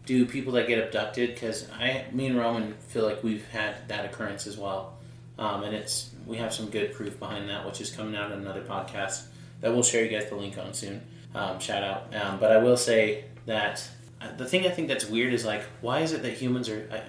do 0.04 0.26
people 0.26 0.52
that 0.54 0.68
get 0.68 0.78
abducted? 0.78 1.34
Because 1.34 1.70
I, 1.70 2.04
me 2.12 2.26
and 2.26 2.36
Roman 2.36 2.74
feel 2.88 3.04
like 3.04 3.22
we've 3.22 3.46
had 3.48 3.88
that 3.88 4.04
occurrence 4.04 4.46
as 4.46 4.56
well, 4.56 4.95
um, 5.38 5.62
and 5.62 5.74
it's 5.74 6.10
we 6.26 6.36
have 6.38 6.52
some 6.52 6.68
good 6.70 6.92
proof 6.92 7.18
behind 7.18 7.48
that, 7.48 7.64
which 7.66 7.80
is 7.80 7.90
coming 7.90 8.16
out 8.16 8.32
in 8.32 8.38
another 8.38 8.62
podcast 8.62 9.26
that 9.60 9.72
we'll 9.72 9.82
share 9.82 10.04
you 10.04 10.10
guys 10.10 10.28
the 10.28 10.36
link 10.36 10.58
on 10.58 10.74
soon. 10.74 11.02
Um, 11.34 11.58
shout 11.60 11.82
out, 11.82 12.14
um, 12.14 12.38
but 12.38 12.52
I 12.52 12.58
will 12.58 12.76
say 12.76 13.24
that 13.46 13.86
uh, 14.20 14.32
the 14.36 14.46
thing 14.46 14.66
I 14.66 14.70
think 14.70 14.88
that's 14.88 15.06
weird 15.06 15.32
is 15.32 15.44
like 15.44 15.62
why 15.80 16.00
is 16.00 16.12
it 16.12 16.22
that 16.22 16.32
humans 16.32 16.68
are 16.68 16.88
uh, 16.90 17.00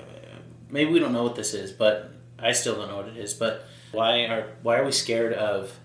maybe 0.70 0.92
we 0.92 1.00
don't 1.00 1.14
know 1.14 1.24
what 1.24 1.36
this 1.36 1.54
is, 1.54 1.72
but 1.72 2.12
I 2.40 2.52
still 2.52 2.76
don't 2.76 2.90
know 2.90 2.98
what 2.98 3.08
it 3.08 3.18
is, 3.18 3.34
but 3.34 3.66
why 3.92 4.26
are 4.26 4.48
why 4.62 4.78
are 4.78 4.86
we 4.86 4.92
scared 4.92 5.34
of 5.34 5.78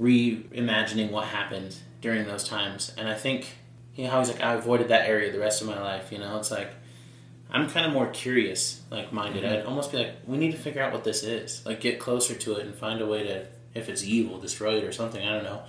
reimagining 0.00 1.10
what 1.10 1.26
happened 1.26 1.76
during 2.00 2.26
those 2.26 2.44
times? 2.44 2.92
And 2.96 3.08
I 3.08 3.14
think 3.14 3.56
you 3.94 4.04
know 4.04 4.10
how 4.10 4.20
he's 4.20 4.28
like 4.28 4.42
I 4.42 4.54
avoided 4.54 4.88
that 4.88 5.08
area 5.08 5.32
the 5.32 5.38
rest 5.38 5.60
of 5.60 5.68
my 5.68 5.80
life. 5.80 6.12
You 6.12 6.18
know, 6.18 6.38
it's 6.38 6.50
like 6.50 6.70
I'm 7.52 7.68
kind 7.68 7.84
of 7.86 7.92
more 7.92 8.06
curious, 8.08 8.80
like 8.90 9.12
minded. 9.12 9.44
Mm-hmm. 9.44 9.52
I'd 9.54 9.66
almost 9.66 9.92
be 9.92 9.98
like, 9.98 10.14
we 10.26 10.38
need 10.38 10.52
to 10.52 10.58
figure 10.58 10.82
out 10.82 10.92
what 10.92 11.04
this 11.04 11.22
is. 11.22 11.64
Like 11.66 11.80
get 11.80 12.00
closer 12.00 12.34
to 12.34 12.54
it 12.56 12.66
and 12.66 12.74
find 12.74 13.00
a 13.02 13.06
way 13.06 13.22
to, 13.24 13.46
if 13.74 13.88
it's 13.90 14.02
evil, 14.02 14.38
destroy 14.38 14.78
it 14.78 14.84
or 14.84 14.92
something. 14.92 15.22
I 15.26 15.32
don't 15.34 15.44
know. 15.44 15.62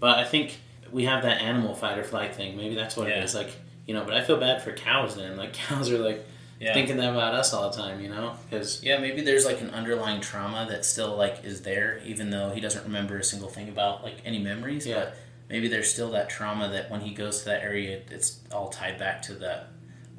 But 0.00 0.18
I 0.18 0.24
think 0.24 0.58
we 0.90 1.04
have 1.04 1.22
that 1.22 1.40
animal 1.40 1.74
fight 1.74 1.96
or 1.98 2.02
flight 2.04 2.34
thing. 2.34 2.56
Maybe 2.56 2.74
that's 2.74 2.96
what 2.96 3.08
Yeah. 3.08 3.18
it 3.20 3.24
is. 3.24 3.34
Like 3.34 3.50
you 3.86 3.94
know, 3.94 4.04
but 4.04 4.14
I 4.14 4.20
feel 4.22 4.36
bad 4.36 4.62
for 4.62 4.72
cows. 4.72 5.16
Then 5.16 5.36
like 5.36 5.52
cows 5.68 5.90
are 5.90 5.98
like 5.98 6.26
Yeah. 6.60 6.74
thinking 6.74 6.98
about 6.98 7.34
us 7.34 7.52
all 7.54 7.70
the 7.70 7.76
time. 7.76 8.00
You 8.00 8.08
know, 8.08 8.34
because 8.50 8.82
Yeah, 8.82 8.98
maybe 8.98 9.20
there's 9.22 9.44
like 9.44 9.60
an 9.60 9.70
underlying 9.70 10.20
trauma 10.20 10.66
that 10.70 10.84
still 10.84 11.16
like 11.16 11.44
is 11.44 11.62
there, 11.62 12.00
even 12.04 12.30
though 12.30 12.50
he 12.50 12.60
doesn't 12.60 12.82
remember 12.84 13.16
a 13.18 13.24
single 13.24 13.48
thing 13.48 13.68
about 13.68 14.02
like 14.02 14.16
any 14.24 14.40
memories. 14.40 14.86
Yeah. 14.86 15.04
But 15.04 15.16
maybe 15.48 15.68
there's 15.68 15.90
still 15.90 16.10
that 16.12 16.28
trauma 16.28 16.68
that 16.70 16.90
when 16.90 17.00
he 17.02 17.14
goes 17.14 17.40
to 17.40 17.44
that 17.46 17.62
area, 17.62 18.00
it's 18.10 18.40
all 18.50 18.70
tied 18.70 18.98
back 18.98 19.22
to 19.22 19.34
that 19.34 19.68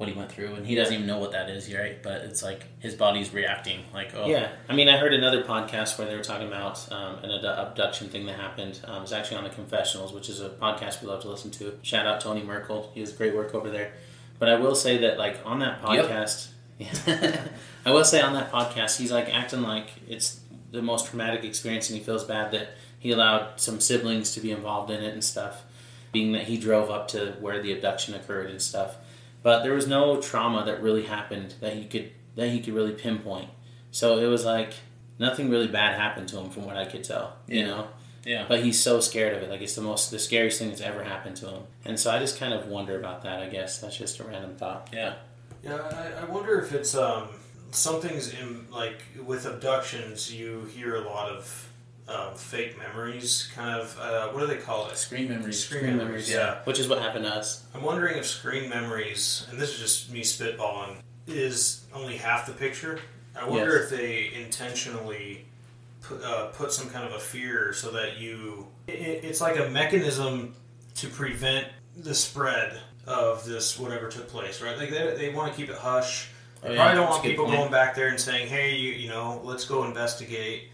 what 0.00 0.08
he 0.08 0.14
went 0.14 0.32
through, 0.32 0.54
and 0.54 0.66
he 0.66 0.74
doesn't 0.74 0.94
even 0.94 1.06
know 1.06 1.18
what 1.18 1.32
that 1.32 1.50
is, 1.50 1.70
right? 1.74 2.02
But 2.02 2.22
it's 2.22 2.42
like 2.42 2.64
his 2.78 2.94
body's 2.94 3.34
reacting, 3.34 3.80
like 3.92 4.14
oh 4.14 4.26
Yeah, 4.26 4.48
I 4.66 4.74
mean, 4.74 4.88
I 4.88 4.96
heard 4.96 5.12
another 5.12 5.44
podcast 5.44 5.98
where 5.98 6.08
they 6.08 6.16
were 6.16 6.22
talking 6.24 6.48
about 6.48 6.90
um, 6.90 7.16
an 7.22 7.30
ad- 7.30 7.44
abduction 7.44 8.08
thing 8.08 8.24
that 8.24 8.36
happened. 8.40 8.80
Um, 8.86 8.96
it 8.96 9.00
was 9.02 9.12
actually 9.12 9.36
on 9.36 9.44
the 9.44 9.50
Confessionals, 9.50 10.14
which 10.14 10.30
is 10.30 10.40
a 10.40 10.48
podcast 10.48 11.02
we 11.02 11.08
love 11.08 11.20
to 11.20 11.28
listen 11.28 11.50
to. 11.50 11.78
Shout 11.82 12.06
out 12.06 12.18
Tony 12.22 12.42
Merkel; 12.42 12.90
he 12.94 13.00
does 13.00 13.12
great 13.12 13.34
work 13.36 13.54
over 13.54 13.68
there. 13.68 13.92
But 14.38 14.48
I 14.48 14.54
will 14.54 14.74
say 14.74 14.96
that, 14.98 15.18
like 15.18 15.38
on 15.44 15.58
that 15.58 15.80
Yep. 15.82 16.06
podcast, 16.06 16.48
I 17.84 17.90
will 17.90 18.04
say 18.06 18.22
on 18.22 18.32
that 18.32 18.50
podcast, 18.50 18.98
he's 18.98 19.12
like 19.12 19.28
acting 19.28 19.60
like 19.60 19.88
it's 20.08 20.40
the 20.72 20.80
most 20.80 21.08
traumatic 21.08 21.44
experience, 21.44 21.90
and 21.90 21.98
he 21.98 22.02
feels 22.04 22.24
bad 22.24 22.52
that 22.52 22.70
he 22.98 23.10
allowed 23.10 23.60
some 23.60 23.80
siblings 23.80 24.32
to 24.34 24.40
be 24.40 24.50
involved 24.50 24.90
in 24.90 25.02
it 25.02 25.12
and 25.12 25.22
stuff, 25.22 25.62
being 26.10 26.32
that 26.32 26.44
he 26.44 26.56
drove 26.56 26.90
up 26.90 27.08
to 27.08 27.32
where 27.40 27.60
the 27.62 27.72
abduction 27.72 28.14
occurred 28.14 28.50
and 28.50 28.62
stuff. 28.62 28.96
But 29.42 29.62
there 29.62 29.72
was 29.72 29.86
no 29.86 30.20
trauma 30.20 30.64
that 30.66 30.82
really 30.82 31.04
happened 31.04 31.54
that 31.60 31.74
he 31.74 31.84
could 31.86 32.10
that 32.36 32.48
he 32.50 32.60
could 32.60 32.74
really 32.74 32.92
pinpoint. 32.92 33.48
So 33.90 34.18
it 34.18 34.26
was 34.26 34.44
like 34.44 34.74
nothing 35.18 35.50
really 35.50 35.66
bad 35.68 35.98
happened 35.98 36.28
to 36.28 36.38
him 36.38 36.50
from 36.50 36.64
what 36.64 36.76
I 36.76 36.84
could 36.84 37.04
tell. 37.04 37.36
You 37.46 37.64
know. 37.64 37.88
yeah. 38.24 38.44
But 38.48 38.62
he's 38.62 38.80
so 38.80 39.00
scared 39.00 39.36
of 39.36 39.42
it. 39.42 39.50
Like 39.50 39.62
it's 39.62 39.74
the 39.74 39.82
most 39.82 40.10
the 40.10 40.18
scariest 40.18 40.58
thing 40.58 40.68
that's 40.68 40.80
ever 40.80 41.02
happened 41.04 41.36
to 41.36 41.48
him. 41.48 41.62
And 41.84 41.98
so 41.98 42.10
I 42.10 42.18
just 42.18 42.38
kind 42.38 42.52
of 42.52 42.66
wonder 42.66 42.98
about 42.98 43.22
that, 43.22 43.40
I 43.40 43.48
guess. 43.48 43.80
That's 43.80 43.96
just 43.96 44.20
a 44.20 44.24
random 44.24 44.56
thought. 44.56 44.90
yeah. 44.92 45.14
Yeah, 45.62 45.76
I, 45.76 46.22
I 46.22 46.24
wonder 46.24 46.58
if 46.58 46.72
it's 46.72 46.94
um, 46.94 47.28
something's 47.70 48.32
in 48.32 48.66
like 48.70 49.02
with 49.26 49.44
abductions. 49.46 50.32
You 50.32 50.64
hear 50.74 50.94
a 50.96 51.00
lot 51.02 51.28
of 51.30 51.68
um, 52.10 52.34
fake 52.34 52.76
memories, 52.78 53.48
kind 53.54 53.80
of. 53.80 53.96
Uh, 54.00 54.28
what 54.28 54.40
do 54.40 54.46
they 54.46 54.56
call 54.56 54.88
it? 54.88 54.96
Screen 54.96 55.28
memories. 55.28 55.64
Screen 55.64 55.96
memories. 55.96 56.30
Yeah. 56.30 56.58
Which 56.64 56.78
is 56.78 56.88
what 56.88 56.98
happened 57.00 57.24
to 57.24 57.30
us. 57.34 57.64
I'm 57.74 57.82
wondering 57.82 58.16
if 58.18 58.26
screen 58.26 58.68
memories, 58.68 59.46
and 59.50 59.58
this 59.60 59.70
is 59.74 59.78
just 59.78 60.10
me 60.12 60.22
spitballing, 60.22 60.96
is 61.26 61.84
only 61.94 62.16
half 62.16 62.46
the 62.46 62.52
picture. 62.52 62.98
I 63.40 63.48
wonder 63.48 63.76
Yes. 63.76 63.92
if 63.92 63.98
they 63.98 64.30
intentionally 64.34 65.44
put, 66.02 66.22
uh, 66.22 66.46
put 66.48 66.72
some 66.72 66.90
kind 66.90 67.06
of 67.06 67.12
a 67.12 67.20
fear 67.20 67.72
so 67.72 67.90
that 67.92 68.18
you. 68.18 68.66
It, 68.88 68.92
it's 69.24 69.40
like 69.40 69.58
a 69.58 69.68
mechanism 69.68 70.54
to 70.96 71.06
prevent 71.08 71.68
the 71.96 72.14
spread 72.14 72.80
of 73.06 73.44
this 73.46 73.78
whatever 73.78 74.08
took 74.08 74.28
place, 74.28 74.60
right? 74.60 74.76
Like 74.76 74.90
they, 74.90 75.14
they 75.16 75.28
want 75.32 75.52
to 75.52 75.56
keep 75.56 75.70
it 75.70 75.76
hush. 75.76 76.28
They 76.62 76.68
Oh, 76.68 76.72
yeah, 76.72 76.78
probably 76.78 76.96
don't 77.00 77.08
want 77.10 77.22
people 77.22 77.44
point. 77.46 77.56
going 77.56 77.70
back 77.70 77.94
there 77.94 78.08
and 78.08 78.20
saying, 78.20 78.48
"Hey, 78.48 78.74
you, 78.74 78.92
you 78.92 79.08
know, 79.08 79.40
let's 79.44 79.64
go 79.64 79.84
investigate." 79.84 80.64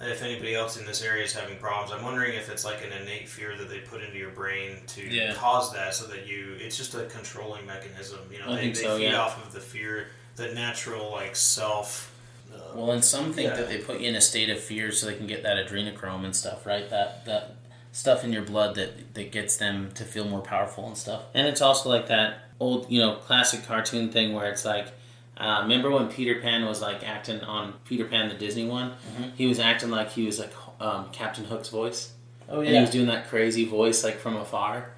If 0.00 0.22
anybody 0.22 0.54
else 0.54 0.76
in 0.76 0.84
this 0.84 1.02
area 1.02 1.24
is 1.24 1.32
having 1.32 1.56
problems, 1.58 1.90
I'm 1.90 2.04
wondering 2.04 2.34
if 2.34 2.50
it's 2.50 2.64
like 2.64 2.84
an 2.84 2.92
innate 2.92 3.28
fear 3.28 3.56
that 3.56 3.68
they 3.70 3.78
put 3.78 4.02
into 4.02 4.18
your 4.18 4.30
brain 4.30 4.76
to 4.88 5.00
Yeah. 5.02 5.32
cause 5.34 5.72
that, 5.72 5.94
so 5.94 6.06
that 6.08 6.26
you. 6.26 6.56
It's 6.60 6.76
just 6.76 6.94
a 6.94 7.04
controlling 7.04 7.66
mechanism. 7.66 8.18
You 8.30 8.40
know, 8.40 8.52
I 8.52 8.56
they, 8.56 8.74
so, 8.74 8.98
feed 8.98 9.04
yeah. 9.04 9.16
off 9.20 9.44
of 9.44 9.52
the 9.52 9.60
fear, 9.60 10.08
the 10.36 10.48
natural 10.48 11.10
like 11.10 11.34
self. 11.34 12.12
Uh, 12.54 12.58
Well, 12.74 12.90
and 12.92 13.04
some 13.04 13.32
think 13.32 13.48
Yeah. 13.50 13.56
that 13.56 13.68
they 13.68 13.78
put 13.78 14.00
you 14.00 14.08
in 14.08 14.14
a 14.16 14.20
state 14.20 14.50
of 14.50 14.60
fear 14.60 14.92
so 14.92 15.06
they 15.06 15.14
can 15.14 15.26
get 15.26 15.42
that 15.44 15.56
adrenochrome 15.56 16.24
and 16.24 16.36
stuff, 16.36 16.66
right? 16.66 16.88
That 16.90 17.24
that 17.24 17.54
stuff 17.92 18.22
in 18.22 18.32
your 18.32 18.42
blood 18.42 18.74
that 18.74 19.14
that 19.14 19.32
gets 19.32 19.56
them 19.56 19.90
to 19.92 20.04
feel 20.04 20.26
more 20.26 20.42
powerful 20.42 20.86
and 20.86 20.96
stuff. 20.98 21.22
And 21.32 21.46
it's 21.48 21.62
also 21.62 21.88
like 21.88 22.06
that 22.08 22.40
old, 22.60 22.90
you 22.90 23.00
know, 23.00 23.14
classic 23.14 23.66
cartoon 23.66 24.10
thing 24.12 24.34
where 24.34 24.50
it's 24.50 24.64
like, 24.66 24.88
uh, 25.36 25.60
remember 25.62 25.90
when 25.90 26.08
Peter 26.08 26.40
Pan 26.40 26.64
was 26.64 26.80
like 26.80 27.06
acting 27.06 27.40
on 27.42 27.74
Peter 27.84 28.04
Pan 28.04 28.28
the 28.28 28.34
Disney 28.34 28.66
one? 28.66 28.94
He 29.36 29.46
was 29.46 29.58
acting 29.58 29.90
like 29.90 30.10
he 30.12 30.24
was 30.26 30.38
like 30.38 30.52
um, 30.80 31.10
Captain 31.12 31.44
Hook's 31.44 31.68
voice. 31.68 32.12
Oh 32.48 32.60
yeah. 32.60 32.68
and 32.68 32.76
he 32.76 32.80
was 32.82 32.90
doing 32.90 33.06
that 33.08 33.28
crazy 33.28 33.64
voice 33.64 34.04
like 34.04 34.16
from 34.18 34.36
afar. 34.36 34.90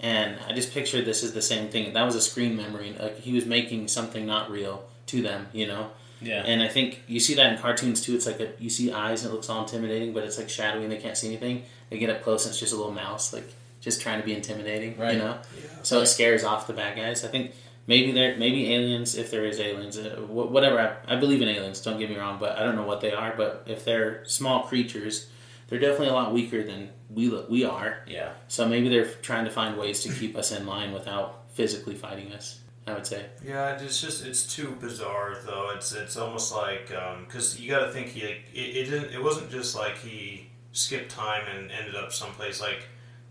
And 0.00 0.36
I 0.46 0.52
just 0.52 0.74
pictured 0.74 1.04
this 1.06 1.24
as 1.24 1.32
the 1.32 1.40
same 1.42 1.68
thing. 1.68 1.92
That 1.94 2.04
was 2.04 2.14
a 2.14 2.20
screen 2.20 2.56
memory. 2.56 2.94
Like 3.00 3.18
he 3.20 3.32
was 3.32 3.46
making 3.46 3.88
something 3.88 4.26
not 4.26 4.50
real 4.50 4.84
to 5.06 5.22
them, 5.22 5.46
you 5.52 5.66
know. 5.66 5.90
yeah. 6.20 6.42
And 6.44 6.60
I 6.62 6.68
think 6.68 7.02
you 7.06 7.18
see 7.20 7.34
that 7.34 7.52
in 7.52 7.58
cartoons 7.58 8.02
too. 8.02 8.14
It's 8.14 8.26
like 8.26 8.40
a, 8.40 8.50
you 8.58 8.68
see 8.68 8.92
eyes 8.92 9.22
and 9.24 9.30
it 9.32 9.34
looks 9.34 9.48
all 9.48 9.62
intimidating, 9.62 10.12
but 10.12 10.24
it's 10.24 10.36
like 10.36 10.50
shadowy 10.50 10.82
and 10.82 10.92
they 10.92 10.98
can't 10.98 11.16
see 11.16 11.28
anything. 11.28 11.62
They 11.88 11.98
get 11.98 12.10
up 12.10 12.22
close 12.22 12.44
and 12.44 12.50
it's 12.50 12.60
just 12.60 12.74
a 12.74 12.76
little 12.76 12.92
mouse, 12.92 13.32
like 13.32 13.54
just 13.80 14.00
trying 14.02 14.20
to 14.20 14.26
be 14.26 14.34
intimidating, 14.34 14.98
Right. 14.98 15.12
you 15.14 15.18
know. 15.20 15.38
Yeah. 15.56 15.70
So 15.82 16.00
it 16.00 16.06
scares 16.06 16.42
off 16.44 16.66
the 16.66 16.72
bad 16.74 16.96
guys. 16.96 17.24
I 17.24 17.28
think 17.28 17.52
maybe 17.86 18.12
there, 18.12 18.36
maybe 18.36 18.72
aliens, 18.74 19.16
if 19.16 19.30
there 19.30 19.44
is 19.44 19.60
aliens, 19.60 19.98
uh, 19.98 20.16
whatever. 20.28 20.78
I, 20.80 21.14
I 21.14 21.16
believe 21.18 21.42
in 21.42 21.48
aliens. 21.48 21.80
Don't 21.80 21.98
get 21.98 22.10
me 22.10 22.16
wrong, 22.16 22.38
but 22.38 22.58
I 22.58 22.62
don't 22.62 22.76
know 22.76 22.86
what 22.86 23.00
they 23.00 23.12
are. 23.12 23.34
But 23.36 23.64
if 23.66 23.84
they're 23.84 24.24
small 24.24 24.64
creatures, 24.64 25.28
they're 25.68 25.78
definitely 25.78 26.08
a 26.08 26.12
lot 26.12 26.32
weaker 26.32 26.62
than 26.62 26.90
we 27.10 27.28
lo- 27.28 27.46
we 27.48 27.64
are. 27.64 27.98
yeah. 28.06 28.32
So 28.48 28.68
maybe 28.68 28.88
they're 28.88 29.06
trying 29.22 29.44
to 29.44 29.50
find 29.50 29.76
ways 29.76 30.02
to 30.02 30.12
keep 30.12 30.36
us 30.36 30.52
in 30.52 30.66
line 30.66 30.92
without 30.92 31.50
physically 31.52 31.94
fighting 31.94 32.32
us. 32.32 32.60
I 32.88 32.94
would 32.94 33.06
say. 33.06 33.26
Yeah, 33.44 33.76
it's 33.80 34.00
just 34.00 34.24
it's 34.24 34.54
too 34.54 34.76
bizarre 34.80 35.36
though. 35.44 35.72
It's 35.74 35.92
it's 35.92 36.16
almost 36.16 36.54
like 36.54 36.92
because 37.26 37.58
you 37.58 37.68
got 37.68 37.86
to 37.86 37.92
think 37.92 38.08
he 38.08 38.24
like, 38.24 38.44
it, 38.54 38.58
it 38.58 38.84
didn't 38.90 39.12
it 39.12 39.20
wasn't 39.20 39.50
just 39.50 39.74
like 39.74 39.98
he 39.98 40.50
skipped 40.70 41.10
time 41.10 41.42
and 41.52 41.72
ended 41.72 41.96
up 41.96 42.12
someplace 42.12 42.60
like 42.60 42.86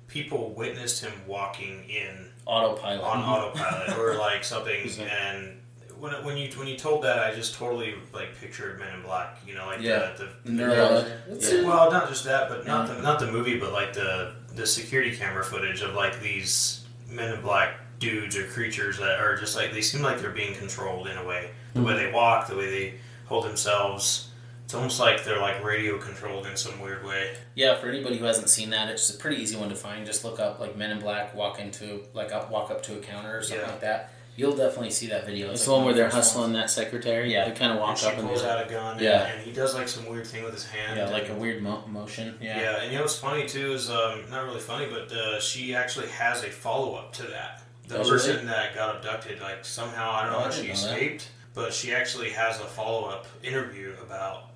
people 0.08 0.54
witnessed 0.54 1.04
him 1.04 1.14
walking 1.26 1.86
in 1.90 2.32
Autopilot. 2.46 3.02
on 3.02 3.24
autopilot 3.24 3.98
or 3.98 4.16
like 4.16 4.44
something 4.44 4.90
and 5.00 5.60
when, 6.00 6.12
when 6.24 6.38
you 6.38 6.50
when 6.58 6.68
you 6.68 6.78
told 6.78 7.04
that 7.04 7.20
I 7.20 7.34
just 7.34 7.56
totally 7.56 7.96
like 8.14 8.38
pictured 8.40 8.80
Men 8.80 8.94
in 8.96 9.02
Black 9.02 9.40
you 9.48 9.56
know 9.56 9.66
like 9.66 9.82
Yeah. 9.82 10.12
the, 10.18 10.26
The 10.26 10.30
the, 10.44 10.52
neurology. 10.52 11.10
Yeah. 11.30 11.62
Well, 11.64 11.92
not 11.92 12.08
just 12.10 12.24
that, 12.26 12.50
but 12.50 12.68
not 12.68 12.88
the 12.88 13.02
not 13.02 13.20
the 13.20 13.32
movie, 13.32 13.60
but 13.60 13.72
like 13.74 13.94
the 13.94 14.34
the 14.54 14.66
security 14.66 15.16
camera 15.16 15.44
footage 15.44 15.82
of 15.82 15.94
like 15.96 16.22
these 16.22 16.86
Men 17.10 17.34
in 17.36 17.42
Black 17.42 17.80
dudes 18.00 18.36
or 18.36 18.46
creatures 18.48 18.98
that 18.98 19.20
are 19.20 19.36
just 19.36 19.56
like 19.56 19.72
they 19.72 19.82
seem 19.82 20.02
like 20.02 20.20
they're 20.20 20.32
being 20.32 20.54
controlled 20.56 21.08
in 21.08 21.18
a 21.18 21.24
way. 21.24 21.52
the 21.74 21.82
way 21.82 21.94
hmm. 21.94 21.98
they 22.00 22.12
walk, 22.12 22.48
the 22.48 22.56
way 22.56 22.70
they 22.70 22.94
hold 23.26 23.46
themselves. 23.46 24.30
It's 24.76 24.82
almost 24.82 25.00
like 25.00 25.24
they're 25.24 25.40
like 25.40 25.64
radio 25.64 25.98
controlled 25.98 26.48
in 26.48 26.58
some 26.58 26.80
weird 26.82 27.06
way. 27.06 27.34
Yeah, 27.56 27.78
for 27.78 27.88
anybody 27.88 28.18
who 28.18 28.26
hasn't 28.26 28.50
seen 28.50 28.72
that, 28.72 28.90
it's 28.90 29.10
a 29.10 29.18
pretty 29.18 29.42
easy 29.42 29.56
one 29.56 29.70
to 29.70 29.76
find. 29.76 30.06
Just 30.06 30.26
look 30.26 30.38
up 30.40 30.60
like 30.60 30.76
Men 30.76 30.92
in 30.92 31.00
Black 31.00 31.34
walk 31.34 31.60
into 31.60 32.04
like 32.14 32.34
up 32.34 32.52
walk 32.52 32.72
up 32.72 32.84
to 32.84 32.98
a 32.98 33.00
counter 33.00 33.38
or 33.38 33.42
something 33.42 33.66
Yeah. 33.66 33.72
like 33.72 33.82
that. 33.82 34.12
You'll 34.38 34.58
definitely 34.58 34.92
see 34.92 35.08
that 35.08 35.26
video. 35.26 35.46
It's 35.52 35.62
It's 35.62 35.66
the 35.66 35.72
one 35.72 35.86
where 35.86 35.94
they're 35.94 36.10
hustling 36.10 36.52
ones. 36.52 36.56
that 36.56 36.70
secretary. 36.70 37.32
Yeah. 37.32 37.48
They 37.48 37.56
kind 37.56 37.72
of 37.72 37.80
walk 37.80 37.92
and 37.92 37.98
she 38.00 38.08
up 38.08 38.18
and 38.18 38.28
pulls 38.28 38.44
out 38.44 38.68
a 38.68 38.70
gun. 38.70 39.00
Yeah. 39.02 39.24
And, 39.28 39.36
and 39.38 39.42
he 39.42 39.54
does 39.54 39.74
like 39.74 39.88
some 39.88 40.06
weird 40.10 40.28
thing 40.28 40.44
with 40.44 40.54
his 40.54 40.66
hand. 40.66 40.98
Yeah, 40.98 41.08
like 41.10 41.30
a 41.30 41.34
weird 41.36 41.64
mo- 41.64 41.86
motion. 41.88 42.38
Yeah. 42.42 42.60
Yeah. 42.60 42.82
and 42.82 42.92
you 42.92 42.98
know 42.98 43.04
what's 43.04 43.18
funny 43.18 43.46
too 43.48 43.72
is 43.72 43.90
um, 43.90 44.24
not 44.30 44.44
really 44.44 44.60
funny, 44.60 44.88
but 44.90 45.10
uh, 45.10 45.40
she 45.40 45.74
actually 45.74 46.08
has 46.10 46.44
a 46.44 46.48
follow 46.50 46.96
up 46.96 47.14
to 47.14 47.24
that. 47.24 47.62
The 47.88 48.00
Does 48.00 48.10
person 48.10 48.36
really? 48.36 48.48
that 48.48 48.76
got 48.76 48.98
abducted, 48.98 49.40
like 49.40 49.64
somehow 49.64 50.12
I 50.12 50.24
don't 50.24 50.32
know 50.34 50.38
Oh, 50.40 50.42
I 50.42 50.46
how 50.46 50.52
she 50.52 50.64
didn't 50.68 50.82
that. 50.82 50.92
escaped, 50.96 51.30
but 51.54 51.74
she 51.74 51.94
actually 51.94 52.32
has 52.32 52.60
a 52.60 52.66
follow 52.66 53.06
up 53.08 53.28
interview 53.42 53.94
about 54.02 54.36
you 54.36 54.42
know 54.42 54.55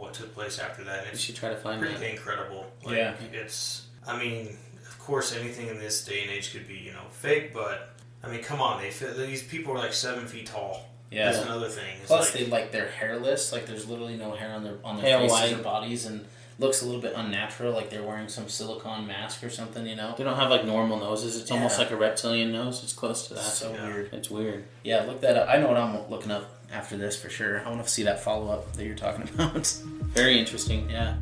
what 0.00 0.14
took 0.14 0.34
place 0.34 0.58
after 0.58 0.82
that. 0.84 0.98
And 0.98 1.06
You 1.06 1.12
it's 1.12 1.20
should 1.20 1.36
try 1.36 1.50
to 1.50 1.56
find 1.56 1.80
pretty 1.80 1.96
that. 1.96 2.10
incredible. 2.10 2.66
Like, 2.84 2.96
Yeah. 2.96 3.14
it's. 3.32 3.82
I 4.06 4.18
mean, 4.18 4.56
of 4.88 4.98
course, 4.98 5.34
anything 5.36 5.68
in 5.68 5.78
this 5.78 6.04
day 6.04 6.22
and 6.22 6.30
age 6.30 6.52
could 6.52 6.66
be 6.66 6.74
you 6.76 6.92
know 6.92 7.04
fake, 7.12 7.52
but 7.52 7.90
I 8.24 8.28
mean, 8.28 8.42
come 8.42 8.60
on, 8.60 8.80
they 8.80 8.90
fit, 8.90 9.16
these 9.16 9.42
people 9.42 9.72
are 9.74 9.78
like 9.78 9.92
seven 9.92 10.26
feet 10.26 10.46
tall. 10.46 10.86
Yeah. 11.10 11.30
That's 11.32 11.44
another 11.44 11.68
thing. 11.68 11.96
It's 11.98 12.06
Plus, 12.06 12.34
like, 12.34 12.44
they 12.44 12.50
like 12.50 12.72
they're 12.72 12.88
hairless. 12.90 13.52
Like 13.52 13.66
there's 13.66 13.88
literally 13.88 14.16
no 14.16 14.32
hair 14.32 14.52
on 14.52 14.62
their 14.64 14.74
on 14.84 14.96
their 15.00 15.18
faces 15.18 15.32
white. 15.32 15.52
or 15.54 15.62
bodies, 15.62 16.06
and 16.06 16.24
looks 16.60 16.82
a 16.82 16.84
little 16.84 17.00
bit 17.00 17.14
unnatural. 17.16 17.72
Like 17.72 17.90
they're 17.90 18.02
wearing 18.02 18.28
some 18.28 18.48
silicone 18.48 19.06
mask 19.06 19.42
or 19.42 19.50
something. 19.50 19.86
You 19.86 19.96
know. 19.96 20.14
They 20.16 20.22
don't 20.24 20.36
have 20.36 20.50
like 20.50 20.64
normal 20.64 20.98
noses. 20.98 21.36
It's 21.40 21.50
almost 21.50 21.78
like 21.78 21.90
a 21.90 21.96
reptilian 21.96 22.52
nose. 22.52 22.82
It's 22.84 22.92
close 22.92 23.26
to 23.28 23.34
that. 23.34 23.40
That's 23.42 23.58
so 23.58 23.72
Yeah. 23.72 23.86
weird. 23.88 24.12
It's 24.12 24.30
weird. 24.30 24.64
Yeah, 24.84 25.02
look 25.04 25.20
that 25.22 25.36
up. 25.36 25.48
I 25.48 25.56
know 25.58 25.66
what 25.68 25.76
I'm 25.78 26.08
looking 26.08 26.30
up 26.30 26.59
after 26.72 26.96
this 26.96 27.20
for 27.20 27.28
sure. 27.28 27.60
I 27.64 27.68
want 27.70 27.82
to 27.82 27.88
see 27.88 28.02
that 28.04 28.22
follow 28.22 28.50
up 28.50 28.72
that 28.74 28.84
you're 28.84 28.94
talking 28.96 29.22
about. 29.34 29.66
Very 30.14 30.38
interesting. 30.38 30.88
yeah. 30.90 31.16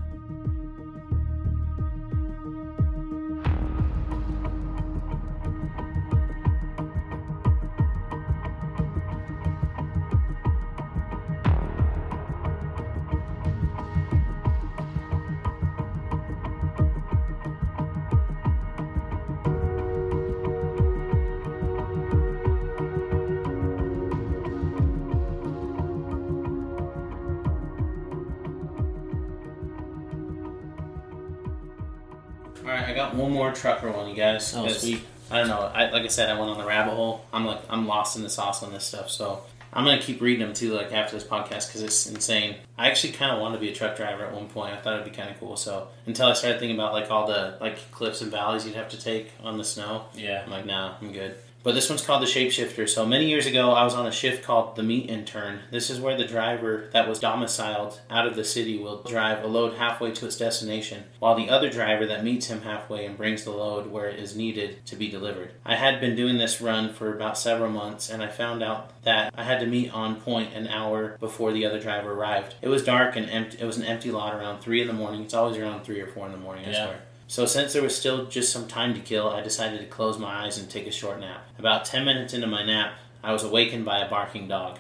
More 33.49 33.57
trucker 33.57 33.91
one, 33.91 34.09
you 34.09 34.15
guys. 34.17 34.55
Oh, 34.55 34.67
sweet. 34.69 35.03
I 35.31 35.39
don't 35.39 35.49
know. 35.49 35.61
I, 35.61 35.91
like 35.91 36.05
I 36.05 36.09
said, 36.09 36.31
I 36.31 36.39
went 36.39 36.51
on 36.51 36.59
the 36.59 36.65
rabbit 36.65 36.95
hole. 36.95 37.25
I'm 37.33 37.45
like, 37.45 37.61
I'm 37.69 37.87
lost 37.87 38.17
in 38.17 38.23
the 38.23 38.31
sauce 38.31 38.63
on 38.63 38.73
this 38.73 38.85
stuff. 38.85 39.11
So 39.11 39.43
I'm 39.73 39.85
gonna 39.85 40.01
keep 40.01 40.21
reading 40.23 40.45
them 40.47 40.55
too, 40.55 40.73
like 40.73 40.93
after 40.93 41.17
this 41.19 41.27
podcast, 41.27 41.69
because 41.69 41.83
it's 41.83 42.07
insane. 42.07 42.57
I 42.79 42.89
actually 42.89 43.13
kind 43.13 43.33
of 43.33 43.41
wanted 43.41 43.57
to 43.57 43.61
be 43.61 43.71
a 43.71 43.75
truck 43.75 43.97
driver 43.97 44.25
at 44.25 44.33
one 44.33 44.49
point. 44.49 44.73
I 44.75 44.81
thought 44.81 44.95
it'd 44.95 45.05
be 45.05 45.17
kind 45.17 45.31
of 45.31 45.39
cool. 45.39 45.57
So 45.57 45.89
until 46.07 46.29
I 46.29 46.33
started 46.33 46.59
thinking 46.61 46.77
about 46.77 46.95
like 46.95 47.11
all 47.11 47.27
the 47.27 47.59
like 47.61 47.91
cliffs 47.91 48.23
and 48.23 48.31
valleys 48.31 48.65
you'd 48.65 48.77
have 48.77 48.89
to 48.91 49.01
take 49.01 49.31
on 49.43 49.59
the 49.59 49.65
snow, 49.65 50.07
Yeah. 50.15 50.43
I'm 50.45 50.51
like, 50.51 50.65
nah, 50.65 50.95
I'm 51.01 51.13
good. 51.13 51.37
But 51.65 51.75
this 51.75 51.91
one's 51.91 52.05
called 52.05 52.23
the 52.23 52.27
Shapeshifter. 52.27 52.89
So 52.89 53.05
many 53.05 53.29
years 53.29 53.45
ago, 53.45 53.73
I 53.73 53.83
was 53.83 53.93
on 53.93 54.07
a 54.07 54.13
shift 54.13 54.45
called 54.45 54.77
the 54.77 54.83
Meet 54.83 55.11
and 55.11 55.27
Turn. 55.27 55.61
This 55.73 55.91
is 55.91 56.01
where 56.01 56.17
the 56.17 56.25
driver 56.25 56.89
that 56.93 57.09
was 57.09 57.19
domiciled 57.19 58.01
out 58.09 58.27
of 58.27 58.37
the 58.37 58.45
city 58.45 58.79
will 58.79 59.03
drive 59.03 59.43
a 59.43 59.49
load 59.49 59.75
halfway 59.75 60.13
to 60.13 60.27
its 60.27 60.37
destination, 60.39 61.05
while 61.19 61.35
the 61.35 61.51
other 61.51 61.69
driver 61.69 62.07
that 62.07 62.23
meets 62.25 62.47
him 62.47 62.63
halfway 62.63 63.05
and 63.05 63.17
brings 63.17 63.43
the 63.45 63.51
load 63.51 63.89
where 63.89 64.09
it 64.09 64.21
is 64.21 64.37
needed 64.37 64.87
to 64.87 64.95
be 64.97 65.09
delivered. 65.11 65.51
I 65.65 65.75
had 65.75 66.01
been 66.01 66.15
doing 66.15 66.39
this 66.39 66.61
run 66.61 66.93
for 66.95 67.13
about 67.13 67.37
several 67.37 67.71
months, 67.71 68.09
and 68.09 68.23
I 68.23 68.29
found 68.29 68.63
out 68.63 69.03
that 69.03 69.35
I 69.37 69.43
had 69.43 69.59
to 69.61 69.67
meet 69.67 69.93
on 69.93 70.21
point 70.21 70.55
an 70.55 70.69
hour 70.69 71.17
before 71.19 71.53
the 71.53 71.67
other 71.67 71.81
driver 71.81 72.13
arrived. 72.13 72.55
It 72.63 72.69
was 72.69 72.85
dark 72.85 73.17
and 73.17 73.29
empty. 73.29 73.59
It 73.61 73.67
was 73.67 73.77
an 73.79 73.85
empty 73.85 74.13
lot 74.13 74.33
around 74.35 74.61
three 74.61 74.81
in 74.81 74.87
the 74.87 74.93
morning. 74.95 75.23
It's 75.23 75.35
always 75.35 75.57
around 75.57 75.83
three 75.85 76.01
or 76.01 76.07
four 76.07 76.25
in 76.27 76.33
the 76.33 76.39
morning. 76.39 76.65
I 76.67 76.71
Yeah. 76.71 76.85
swear. 76.87 77.01
So, 77.31 77.45
since 77.45 77.75
there 77.75 77.83
was 77.83 77.95
still 77.95 78.25
just 78.25 78.51
some 78.51 78.67
time 78.67 78.95
to 78.95 79.01
kill, 79.01 79.29
I 79.29 79.43
decided 79.43 79.81
to 79.81 79.87
close 79.87 80.19
my 80.19 80.47
eyes 80.47 80.57
and 80.57 80.69
take 80.69 80.87
a 80.87 80.91
short 80.91 81.21
nap. 81.21 81.47
About 81.59 81.85
10 81.85 82.07
minutes 82.07 82.33
into 82.33 82.47
my 82.47 82.65
nap, 82.65 82.95
I 83.23 83.33
was 83.33 83.45
awakened 83.45 83.85
by 83.85 83.99
a 83.99 84.09
barking 84.09 84.49
dog. 84.49 84.79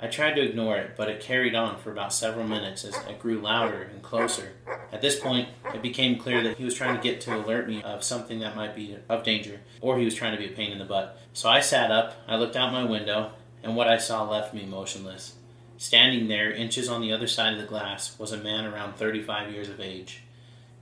I 0.00 0.06
tried 0.06 0.32
to 0.36 0.42
ignore 0.42 0.78
it, 0.78 0.96
but 0.96 1.10
it 1.10 1.20
carried 1.20 1.54
on 1.54 1.78
for 1.78 1.92
about 1.92 2.14
several 2.14 2.46
minutes 2.46 2.86
as 2.86 2.96
it 3.06 3.20
grew 3.20 3.38
louder 3.38 3.82
and 3.82 4.02
closer. 4.02 4.52
At 4.92 5.02
this 5.02 5.20
point, 5.20 5.50
it 5.74 5.82
became 5.82 6.18
clear 6.18 6.42
that 6.42 6.56
he 6.56 6.64
was 6.64 6.74
trying 6.74 6.96
to 6.96 7.02
get 7.02 7.20
to 7.22 7.36
alert 7.36 7.68
me 7.68 7.82
of 7.82 8.02
something 8.02 8.40
that 8.40 8.56
might 8.56 8.74
be 8.74 8.96
of 9.06 9.24
danger, 9.24 9.60
or 9.82 9.98
he 9.98 10.06
was 10.06 10.14
trying 10.14 10.32
to 10.32 10.38
be 10.38 10.50
a 10.50 10.56
pain 10.56 10.72
in 10.72 10.78
the 10.78 10.86
butt. 10.86 11.18
So 11.34 11.50
I 11.50 11.60
sat 11.60 11.90
up, 11.90 12.16
I 12.26 12.36
looked 12.36 12.56
out 12.56 12.72
my 12.72 12.84
window, 12.84 13.32
and 13.62 13.76
what 13.76 13.88
I 13.88 13.98
saw 13.98 14.26
left 14.26 14.54
me 14.54 14.64
motionless. 14.64 15.34
Standing 15.76 16.28
there, 16.28 16.50
inches 16.50 16.88
on 16.88 17.02
the 17.02 17.12
other 17.12 17.26
side 17.26 17.52
of 17.52 17.60
the 17.60 17.66
glass, 17.66 18.18
was 18.18 18.32
a 18.32 18.38
man 18.38 18.64
around 18.64 18.94
35 18.94 19.52
years 19.52 19.68
of 19.68 19.80
age. 19.80 20.22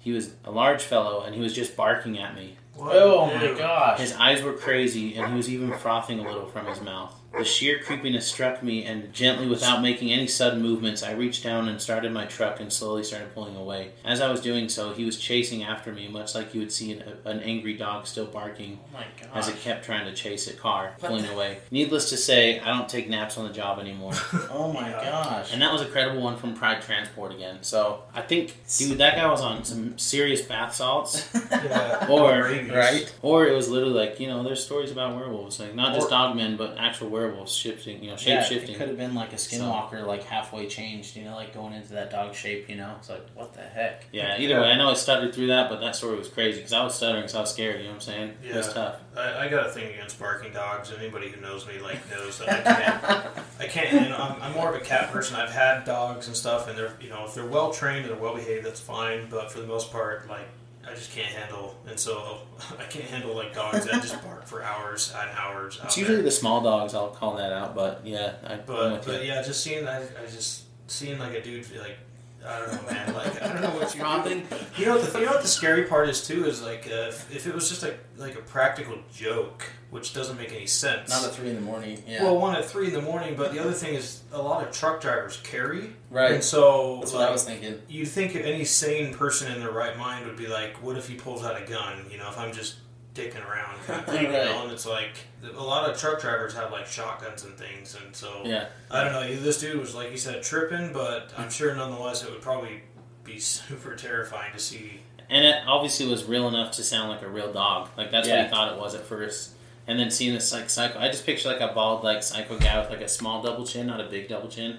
He 0.03 0.11
was 0.13 0.35
a 0.45 0.51
large 0.51 0.83
fellow, 0.83 1.23
and 1.23 1.35
he 1.35 1.41
was 1.41 1.55
just 1.55 1.77
barking 1.77 2.19
at 2.19 2.35
me. 2.35 2.57
what? 2.75 2.95
Oh 2.97 3.27
my 3.27 3.39
Dude. 3.41 3.57
gosh. 3.59 4.01
His 4.01 4.13
eyes 4.15 4.43
were 4.43 4.53
crazy, 4.53 5.15
and 5.17 5.31
he 5.31 5.37
was 5.37 5.49
even 5.49 5.73
frothing 5.79 6.19
a 6.19 6.23
little 6.29 6.47
from 6.47 6.67
his 6.67 6.81
mouth. 6.81 7.15
The 7.37 7.45
sheer 7.45 7.79
creepiness 7.79 8.27
struck 8.27 8.63
me, 8.63 8.85
and 8.85 9.13
gently, 9.13 9.49
without 9.49 9.81
making 9.83 10.13
any 10.13 10.27
sudden 10.27 10.61
movements, 10.63 11.03
I 11.03 11.13
reached 11.13 11.43
down 11.43 11.67
and 11.69 11.81
started 11.81 12.13
my 12.13 12.27
truck 12.27 12.61
and 12.61 12.71
slowly 12.73 13.03
started 13.03 13.35
pulling 13.35 13.57
away. 13.57 13.93
As 14.05 14.21
I 14.21 14.31
was 14.31 14.41
doing 14.41 14.69
so, 14.69 14.93
he 14.93 15.05
was 15.05 15.17
chasing 15.19 15.63
after 15.65 15.93
me, 15.93 16.09
much 16.09 16.35
like 16.35 16.53
you 16.55 16.61
would 16.61 16.71
see 16.71 16.93
an, 16.93 17.03
an 17.25 17.41
angry 17.41 17.75
dog 17.75 18.07
still 18.07 18.27
barking 18.27 18.79
Oh 18.95 19.01
as 19.39 19.49
it 19.49 19.57
kept 19.61 19.85
trying 19.85 20.05
to 20.05 20.13
chase 20.15 20.47
a 20.49 20.53
car, 20.53 20.95
What 21.01 21.09
pulling 21.09 21.25
the- 21.25 21.33
away. 21.33 21.59
Needless 21.71 22.11
to 22.11 22.17
say, 22.19 22.61
I 22.61 22.69
don't 22.77 22.89
take 22.89 23.09
naps 23.09 23.39
on 23.39 23.49
the 23.49 23.53
job 23.55 23.79
anymore. 23.79 24.13
Oh 24.55 24.71
my 24.73 24.91
gosh. 24.91 25.53
And 25.53 25.63
that 25.63 25.73
was 25.73 25.81
a 25.81 25.87
credible 25.87 26.21
one 26.21 26.37
from 26.37 26.55
Pride 26.55 26.83
Transport 26.83 27.33
again. 27.33 27.59
So 27.63 28.03
I 28.15 28.21
think, 28.21 28.55
dude, 28.77 28.99
that 28.99 29.17
guy 29.17 29.27
was 29.31 29.41
on 29.41 29.65
some 29.65 29.97
serious 29.99 30.43
bath 30.43 30.75
salts. 30.75 31.29
Yeah. 31.53 32.07
Or- 32.11 32.43
right? 32.75 33.13
Or 33.23 33.47
it 33.47 33.55
was 33.55 33.69
literally 33.69 33.95
like, 33.95 34.19
you 34.21 34.27
know, 34.27 34.43
there's 34.43 34.63
stories 34.63 34.91
about 34.91 35.15
werewolves, 35.17 35.59
like 35.61 35.75
not 35.75 35.95
just 35.95 36.09
Or- 36.09 36.11
dogmen, 36.11 36.57
but 36.59 36.77
actual 36.79 37.09
werewolves 37.09 37.22
shifting, 37.47 38.03
you 38.03 38.11
know, 38.11 38.17
shape 38.17 38.29
Yeah, 38.29 38.41
it 38.41 38.47
shifting. 38.47 38.77
could 38.77 38.89
have 38.89 38.97
been 38.97 39.15
like 39.15 39.33
a 39.33 39.37
skinwalker, 39.37 40.07
like 40.07 40.23
halfway 40.25 40.67
changed. 40.67 41.17
You 41.17 41.25
know, 41.25 41.35
like 41.35 41.53
going 41.55 41.73
into 41.75 41.93
that 41.95 42.11
dog 42.11 42.35
shape. 42.35 42.69
You 42.69 42.77
know, 42.77 42.95
it's 42.99 43.09
like 43.11 43.27
what 43.35 43.53
the 43.55 43.61
heck. 43.61 44.07
Yeah, 44.13 44.39
either 44.39 44.61
way, 44.61 44.69
I 44.71 44.77
know 44.77 44.91
I 44.91 44.95
stuttered 44.95 45.35
through 45.35 45.49
that, 45.49 45.69
but 45.71 45.81
that 45.81 45.95
story 45.97 46.17
was 46.17 46.29
crazy 46.29 46.59
because 46.59 46.73
I 46.73 46.83
was 46.85 46.95
stuttering 46.95 47.23
because 47.23 47.35
I 47.35 47.41
was 47.41 47.51
scared. 47.53 47.77
You 47.79 47.85
know 47.85 47.91
what 47.91 47.95
I'm 47.97 48.01
saying? 48.01 48.35
It 48.43 48.55
was 48.55 48.67
Yeah. 48.69 48.73
tough. 48.73 48.97
I, 49.17 49.47
I 49.47 49.49
got 49.49 49.67
a 49.67 49.71
thing 49.71 49.93
against 49.93 50.19
barking 50.19 50.53
dogs. 50.53 50.93
Anybody 50.97 51.29
who 51.29 51.41
knows 51.41 51.67
me 51.67 51.79
like 51.79 51.99
knows 52.11 52.39
that 52.39 52.49
I 52.49 52.63
can't. 52.63 53.27
I 53.61 53.67
can't. 53.67 53.93
You 54.05 54.09
know, 54.09 54.17
I'm, 54.17 54.43
I'm 54.43 54.53
more 54.53 54.69
of 54.75 54.75
a 54.75 54.85
cat 54.85 55.11
person. 55.13 55.37
I've 55.37 55.51
had 55.53 55.85
dogs 55.85 56.27
and 56.27 56.37
stuff, 56.37 56.69
and 56.69 56.77
they're 56.79 56.95
you 57.01 57.09
know 57.11 57.25
if 57.27 57.35
they're 57.35 57.47
well 57.47 57.73
trained 57.73 58.07
and 58.07 58.11
they're 58.15 58.23
well 58.23 58.35
behaved, 58.35 58.65
that's 58.67 58.81
fine. 58.81 59.27
But 59.31 59.53
for 59.53 59.61
the 59.61 59.67
most 59.67 59.93
part, 59.93 60.29
like 60.29 60.47
I 60.89 60.95
just 60.95 61.13
can't 61.13 61.29
handle, 61.29 61.77
and 61.89 61.99
so 61.99 62.39
I 62.79 62.85
can't 62.85 63.05
handle 63.05 63.35
like 63.37 63.55
dogs 63.55 63.85
that 63.87 64.03
just 64.03 64.21
bark 64.23 64.47
for 64.47 64.63
hours 64.63 65.13
and 65.17 65.31
hours. 65.39 65.79
It's 65.85 65.95
there. 65.95 66.05
usually 66.05 66.23
the 66.23 66.31
small 66.31 66.61
dogs. 66.61 66.95
I'll 66.95 67.09
call 67.11 67.37
that 67.37 67.53
out, 67.53 67.75
but 67.75 68.01
yeah, 68.05 68.35
I, 68.45 68.57
But 68.57 69.05
but 69.07 69.23
you. 69.23 69.29
yeah, 69.29 69.43
just 69.43 69.63
seeing 69.63 69.87
I, 69.87 70.03
I 70.03 70.27
just 70.31 70.65
seeing 70.89 71.19
like 71.19 71.35
a 71.35 71.43
dude 71.43 71.67
like 71.81 71.99
I 72.47 72.59
don't 72.59 72.73
know, 72.73 72.91
man. 72.91 73.15
Like 73.15 73.43
I 73.43 73.53
don't 73.53 73.63
know 73.63 73.71
what 73.71 73.95
you. 73.95 74.01
Frothing? 74.01 74.47
You 74.77 74.87
know, 74.87 74.99
the, 75.01 75.19
you 75.19 75.27
know 75.27 75.33
what 75.33 75.43
the 75.43 75.49
scary 75.49 75.85
part 75.85 76.09
is 76.09 76.27
too 76.27 76.45
is 76.47 76.63
like 76.63 76.87
uh, 76.87 77.09
if, 77.09 77.35
if 77.35 77.47
it 77.47 77.55
was 77.55 77.69
just 77.69 77.83
like 77.83 77.99
like 78.17 78.35
a 78.35 78.43
practical 78.43 78.99
joke, 79.15 79.65
which 79.91 80.13
doesn't 80.13 80.37
make 80.37 80.53
any 80.53 80.67
sense. 80.67 81.11
Not 81.11 81.25
at 81.25 81.35
three 81.35 81.51
in 81.51 81.55
the 81.55 81.61
morning. 81.61 82.03
Yeah. 82.07 82.25
Well, 82.25 82.39
one 82.39 82.57
at 82.57 82.65
three 82.65 82.89
in 82.89 82.93
the 82.95 83.03
morning, 83.03 83.35
but 83.37 83.53
the 83.53 83.61
other 83.61 83.73
thing 83.73 83.95
is 83.95 84.23
a 84.33 84.41
lot 84.41 84.67
of 84.67 84.73
truck 84.73 85.01
drivers 85.01 85.39
carry, 85.45 85.93
right. 86.11 86.33
and 86.33 86.43
so 86.45 86.99
That's 87.01 87.13
like, 87.13 87.21
what 87.21 87.29
I 87.29 87.33
was 87.33 87.45
thinking. 87.45 87.81
you 87.89 88.07
think 88.07 88.35
any 88.35 88.65
sane 88.65 89.15
person 89.15 89.53
in 89.53 89.61
their 89.61 89.71
right 89.71 89.97
mind 89.97 90.27
would 90.27 90.37
be 90.37 90.49
like, 90.49 90.83
what 90.83 90.97
if 90.97 91.09
he 91.09 91.15
pulls 91.15 91.45
out 91.45 91.61
a 91.61 91.65
gun? 91.65 92.07
You 92.11 92.19
know, 92.19 92.29
if 92.29 92.39
I'm 92.39 92.53
just 92.53 92.77
dicking 93.15 93.47
around, 93.49 93.77
kind 93.87 94.01
of 94.01 94.07
thing, 94.07 94.25
you 94.25 94.33
know. 94.33 94.63
And 94.65 94.73
it's 94.73 94.87
like 94.87 95.17
a 95.45 95.63
lot 95.63 95.89
of 95.91 95.99
truck 95.99 96.21
drivers 96.21 96.55
have 96.55 96.73
like 96.73 96.87
shotguns 96.87 97.45
and 97.45 97.55
things, 97.57 97.97
and 98.03 98.15
so 98.15 98.43
Yeah, 98.45 98.67
I 98.91 99.05
don't 99.05 99.13
know. 99.13 99.35
This 99.37 99.61
dude 99.61 99.79
was 99.79 99.95
like 99.95 100.11
you 100.11 100.17
said 100.17 100.43
tripping, 100.43 100.93
but 100.93 101.33
I'm 101.37 101.51
sure 101.51 101.75
nonetheless 101.75 102.23
it 102.25 102.31
would 102.31 102.43
probably 102.43 102.83
be 103.25 103.39
super 103.41 103.95
terrifying 103.97 104.53
to 104.53 104.59
see. 104.59 105.01
and 105.31 105.45
it 105.45 105.57
obviously 105.67 106.07
was 106.07 106.25
real 106.25 106.49
enough 106.49 106.73
to 106.77 106.83
sound 106.83 107.09
like 107.11 107.23
a 107.23 107.29
real 107.29 107.53
dog. 107.53 107.89
Like 107.97 108.11
that's 108.11 108.29
what 108.29 108.35
Yeah. 108.37 108.45
he 108.45 108.51
thought 108.51 108.73
it 108.73 108.79
was 108.79 108.95
at 108.95 109.05
first. 109.05 109.53
And 109.87 109.99
then 109.99 110.11
seeing 110.13 110.33
this 110.33 110.53
like 110.53 110.71
psycho, 110.71 110.99
I 111.01 111.09
just 111.09 111.27
picture 111.27 111.49
like 111.49 111.61
a 111.61 111.75
bald 111.75 112.05
like 112.05 112.23
psycho 112.23 112.57
guy 112.59 112.79
with 112.81 112.89
like 112.91 113.01
a 113.01 113.09
small 113.09 113.43
double 113.43 113.67
chin, 113.67 113.89
not 113.89 114.01
a 114.01 114.05
big 114.05 114.29
double 114.29 114.49
chin, 114.49 114.79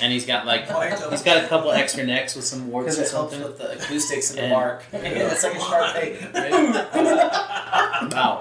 and 0.00 0.12
he's 0.12 0.26
got 0.26 0.46
like 0.46 0.62
he's 1.10 1.22
got 1.22 1.42
a 1.44 1.48
couple 1.48 1.70
extra 1.72 2.04
necks 2.04 2.34
with 2.36 2.44
some 2.44 2.70
warts 2.70 2.96
Because 2.96 3.08
or 3.12 3.16
something. 3.16 3.42
with 3.42 3.58
the 3.58 3.72
acoustics 3.72 4.30
and 4.30 4.38
the 4.38 4.42
And- 4.44 4.52
bark. 4.52 4.84
it's 4.92 5.42
like 5.44 5.54
a 5.54 5.60
sharp 5.60 5.94
Come 5.94 6.32
thing. 6.32 8.08
Wow. 8.12 8.40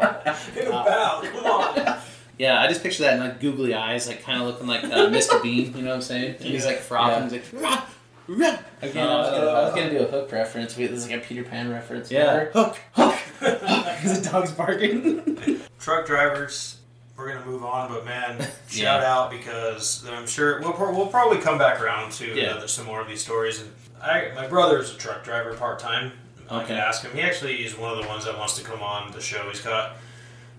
Wow, 0.69 1.21
come 1.23 1.45
on. 1.45 1.97
Yeah, 2.37 2.61
I 2.61 2.67
just 2.67 2.83
picture 2.83 3.03
that 3.03 3.15
in 3.15 3.19
like 3.19 3.39
googly 3.39 3.73
eyes, 3.73 4.07
like 4.07 4.21
kind 4.21 4.39
of 4.41 4.47
looking 4.47 4.67
like 4.67 4.83
uh, 4.83 5.07
Mr. 5.09 5.41
Bean. 5.41 5.75
You 5.75 5.81
know 5.81 5.89
what 5.89 5.95
I'm 5.95 6.01
saying? 6.01 6.35
And 6.35 6.45
he's 6.45 6.65
like 6.65 6.77
frothing. 6.79 7.23
He's 7.23 7.53
like, 7.53 7.63
rah, 7.63 7.83
rah. 8.27 8.57
Again, 8.81 9.07
I, 9.09 9.17
was 9.17 9.29
gonna, 9.31 9.47
I 9.47 9.63
was 9.63 9.73
gonna 9.75 9.89
do 9.89 9.97
a 9.99 10.05
hook 10.05 10.31
reference. 10.31 10.75
This 10.75 10.91
is 10.91 11.07
like 11.09 11.17
a 11.17 11.25
Peter 11.25 11.43
Pan 11.43 11.71
reference. 11.71 12.11
Yeah, 12.11 12.31
remember? 12.35 12.51
hook, 12.53 12.77
hook, 12.93 13.15
because 13.39 14.21
the 14.21 14.29
dog's 14.29 14.51
barking. 14.51 15.61
Truck 15.79 16.05
drivers, 16.05 16.76
we're 17.17 17.27
gonna 17.33 17.45
move 17.45 17.63
on, 17.63 17.91
but 17.91 18.05
man, 18.05 18.47
shout 18.69 19.03
out 19.03 19.31
because 19.31 20.05
I'm 20.07 20.27
sure 20.27 20.61
we'll, 20.61 20.73
we'll 20.95 21.07
probably 21.07 21.39
come 21.39 21.57
back 21.57 21.81
around 21.81 22.11
to 22.13 22.27
Yeah. 22.27 22.51
uh, 22.53 22.67
some 22.67 22.85
more 22.85 23.01
of 23.01 23.07
these 23.07 23.21
stories. 23.21 23.59
And 23.61 23.71
I, 24.01 24.31
my 24.35 24.47
brother's 24.47 24.93
a 24.93 24.97
truck 24.97 25.23
driver 25.23 25.53
part 25.55 25.79
time. 25.79 26.11
I 26.49 26.57
Okay. 26.59 26.67
could 26.67 26.75
ask 26.77 27.03
him. 27.03 27.11
He 27.13 27.21
actually 27.21 27.65
is 27.65 27.77
one 27.77 27.91
of 27.91 28.01
the 28.01 28.07
ones 28.07 28.23
that 28.25 28.37
wants 28.37 28.57
to 28.57 28.63
come 28.63 28.81
on 28.81 29.11
the 29.11 29.19
show. 29.19 29.49
He's 29.49 29.59
got 29.61 29.97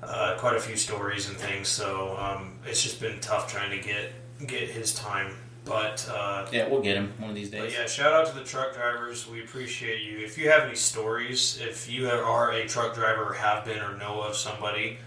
uh, 0.02 0.34
quite 0.38 0.56
a 0.56 0.60
few 0.60 0.76
stories 0.76 1.28
and 1.28 1.36
things, 1.36 1.68
so 1.68 2.16
um, 2.18 2.58
it's 2.66 2.82
just 2.82 3.00
been 3.00 3.18
tough 3.20 3.50
trying 3.50 3.70
to 3.70 3.78
get 3.86 4.12
get 4.46 4.68
his 4.68 4.94
time. 4.94 5.34
But 5.64 6.08
uh, 6.12 6.46
Yeah, 6.52 6.68
we'll 6.68 6.80
get 6.82 6.96
him 6.96 7.12
one 7.18 7.30
of 7.30 7.36
these 7.36 7.50
but 7.50 7.58
days. 7.62 7.72
yeah, 7.74 7.86
shout 7.86 8.12
out 8.12 8.26
to 8.26 8.34
the 8.38 8.44
truck 8.44 8.74
drivers. 8.74 9.28
We 9.28 9.42
appreciate 9.42 10.02
you. 10.02 10.18
If 10.18 10.38
you 10.38 10.50
have 10.50 10.62
any 10.64 10.74
stories, 10.76 11.58
if 11.60 11.90
you 11.90 12.08
are 12.08 12.52
a 12.52 12.66
truck 12.66 12.94
driver 12.94 13.24
or 13.30 13.32
have 13.34 13.64
been 13.64 13.78
or 13.80 13.96
know 13.98 14.20
of 14.22 14.34
somebody, 14.36 14.98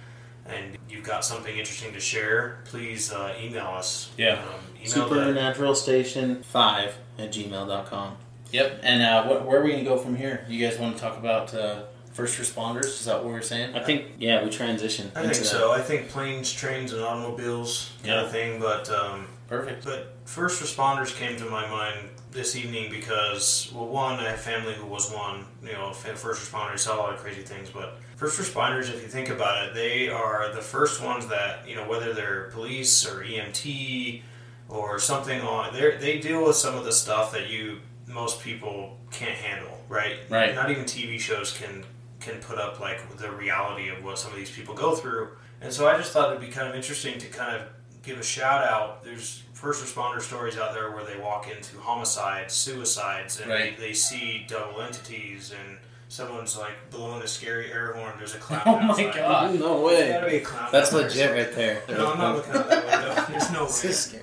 and 0.54 0.78
you've 0.90 1.04
got 1.04 1.24
something 1.26 1.58
interesting 1.58 1.94
to 1.94 2.00
share, 2.00 2.60
please 2.66 3.12
uh, 3.12 3.34
email 3.42 3.68
us. 3.68 4.12
Yeah. 4.18 4.34
Um, 4.34 4.40
email 4.76 4.84
the, 4.84 4.88
Supernatural 4.88 5.76
Station 5.76 6.44
5 6.44 6.98
at 7.20 7.32
gmail.com. 7.32 8.18
Yep. 8.52 8.80
And 8.84 9.02
uh, 9.02 9.24
what, 9.26 9.46
where 9.46 9.62
are 9.62 9.64
we 9.64 9.72
gonna 9.72 9.84
go 9.84 9.98
from 9.98 10.16
here? 10.16 10.46
You 10.50 10.68
guys 10.68 10.78
want 10.80 10.96
to 10.96 11.02
talk 11.02 11.18
about 11.18 11.54
uh, 11.54 11.84
first 12.14 12.40
responders? 12.40 12.86
Is 12.86 13.06
that 13.06 13.24
what 13.24 13.32
we're 13.32 13.42
saying? 13.42 13.76
I 13.76 13.80
think, 13.84 14.08
yeah, 14.20 14.44
we 14.44 14.50
transition. 14.50 15.12
I 15.16 15.22
think 15.22 15.34
into 15.34 15.46
so. 15.46 15.72
I 15.72 15.82
think 15.82 16.10
planes, 16.10 16.52
trains, 16.52 16.92
and 16.94 17.02
automobiles 17.02 17.92
kind 18.04 18.16
Yeah. 18.16 18.22
of 18.26 18.32
thing. 18.32 18.60
But 18.60 18.90
um, 18.90 19.28
Perfect. 19.48 19.84
But 19.84 20.14
first 20.26 20.62
responders 20.64 21.14
came 21.16 21.38
to 21.38 21.46
my 21.46 21.70
mind 21.70 22.10
this 22.32 22.56
evening 22.56 22.90
because, 22.90 23.72
well, 23.74 23.88
one, 23.88 24.20
I 24.20 24.30
have 24.30 24.40
family 24.40 24.74
who 24.74 24.86
was 24.86 25.12
one, 25.12 25.46
you 25.64 25.74
know, 25.74 25.92
first 25.92 26.52
responders, 26.52 26.80
saw 26.80 26.96
a 26.96 26.98
lot 26.98 27.14
of 27.14 27.20
crazy 27.20 27.42
things, 27.42 27.70
but 27.70 27.98
first 28.16 28.40
responders, 28.40 28.90
if 28.90 29.02
you 29.02 29.08
think 29.08 29.30
about 29.30 29.68
it, 29.68 29.74
they 29.74 30.10
are 30.10 30.54
the 30.54 30.62
first 30.62 31.04
ones 31.04 31.28
that, 31.28 31.68
you 31.68 31.76
know, 31.76 31.88
whether 31.88 32.14
they're 32.14 32.50
police 32.52 33.06
or 33.06 33.24
EMT 33.24 34.22
or 34.70 35.00
something 35.00 35.42
on, 35.42 35.74
they 35.74 35.98
they 35.98 36.20
deal 36.20 36.46
with 36.46 36.56
some 36.56 36.76
of 36.76 36.86
the 36.86 36.92
stuff 36.92 37.34
that 37.34 37.50
you, 37.50 37.80
most 38.08 38.42
people 38.42 38.98
can't 39.12 39.36
handle, 39.36 39.78
right? 39.90 40.18
Right. 40.30 40.56
Not 40.56 40.72
even 40.72 40.86
TV 40.86 41.20
shows 41.20 41.52
can 41.56 41.84
can 42.22 42.40
put 42.40 42.58
up 42.58 42.80
like 42.80 43.18
the 43.18 43.32
reality 43.32 43.90
of 43.90 44.04
what 44.04 44.18
some 44.18 44.32
of 44.32 44.38
these 44.38 44.52
people 44.52 44.74
go 44.74 44.96
through. 44.96 45.30
And 45.60 45.74
so 45.74 45.88
I 45.88 45.98
just 45.98 46.12
thought 46.12 46.30
it'd 46.30 46.42
be 46.42 46.52
kind 46.52 46.68
of 46.70 46.76
interesting 46.76 47.20
to 47.20 47.28
kind 47.28 47.56
of 47.60 47.68
give 48.04 48.20
a 48.20 48.24
shout 48.24 48.64
out. 48.64 49.04
There's 49.04 49.44
first 49.62 49.84
responder 49.86 50.20
stories 50.22 50.58
out 50.58 50.74
there 50.74 50.92
where 50.92 51.06
they 51.06 51.18
walk 51.20 51.48
into 51.56 51.78
homicides, 51.78 52.54
suicides, 52.54 53.40
and 53.40 53.50
Right. 53.50 53.78
they, 53.78 53.88
they 53.88 53.94
see 53.94 54.44
double 54.48 54.82
entities 54.82 55.54
and 55.54 55.78
someone's 56.08 56.58
like 56.58 56.74
blowing 56.90 57.22
a 57.22 57.28
scary 57.28 57.72
air 57.72 57.94
horn. 57.94 58.14
There's 58.18 58.34
a 58.36 58.38
clown 58.48 58.64
Oh 58.66 58.80
my. 58.80 59.04
God. 59.16 59.60
No 59.60 59.82
way. 59.82 60.22
be 60.28 60.38
a 60.38 60.42
clown. 60.42 60.70
That's 60.72 60.92
out 60.92 60.98
there 60.98 61.08
legit 61.08 61.22
somewhere. 61.28 61.46
right 61.46 61.56
there. 61.56 61.84
No, 61.98 62.12
I'm 62.14 62.18
not 62.18 62.36
looking 62.38 62.54
out 62.56 62.70
that 62.70 62.86
window. 62.86 63.26
There's 63.32 63.52
no 63.52 63.66
way. 63.68 64.22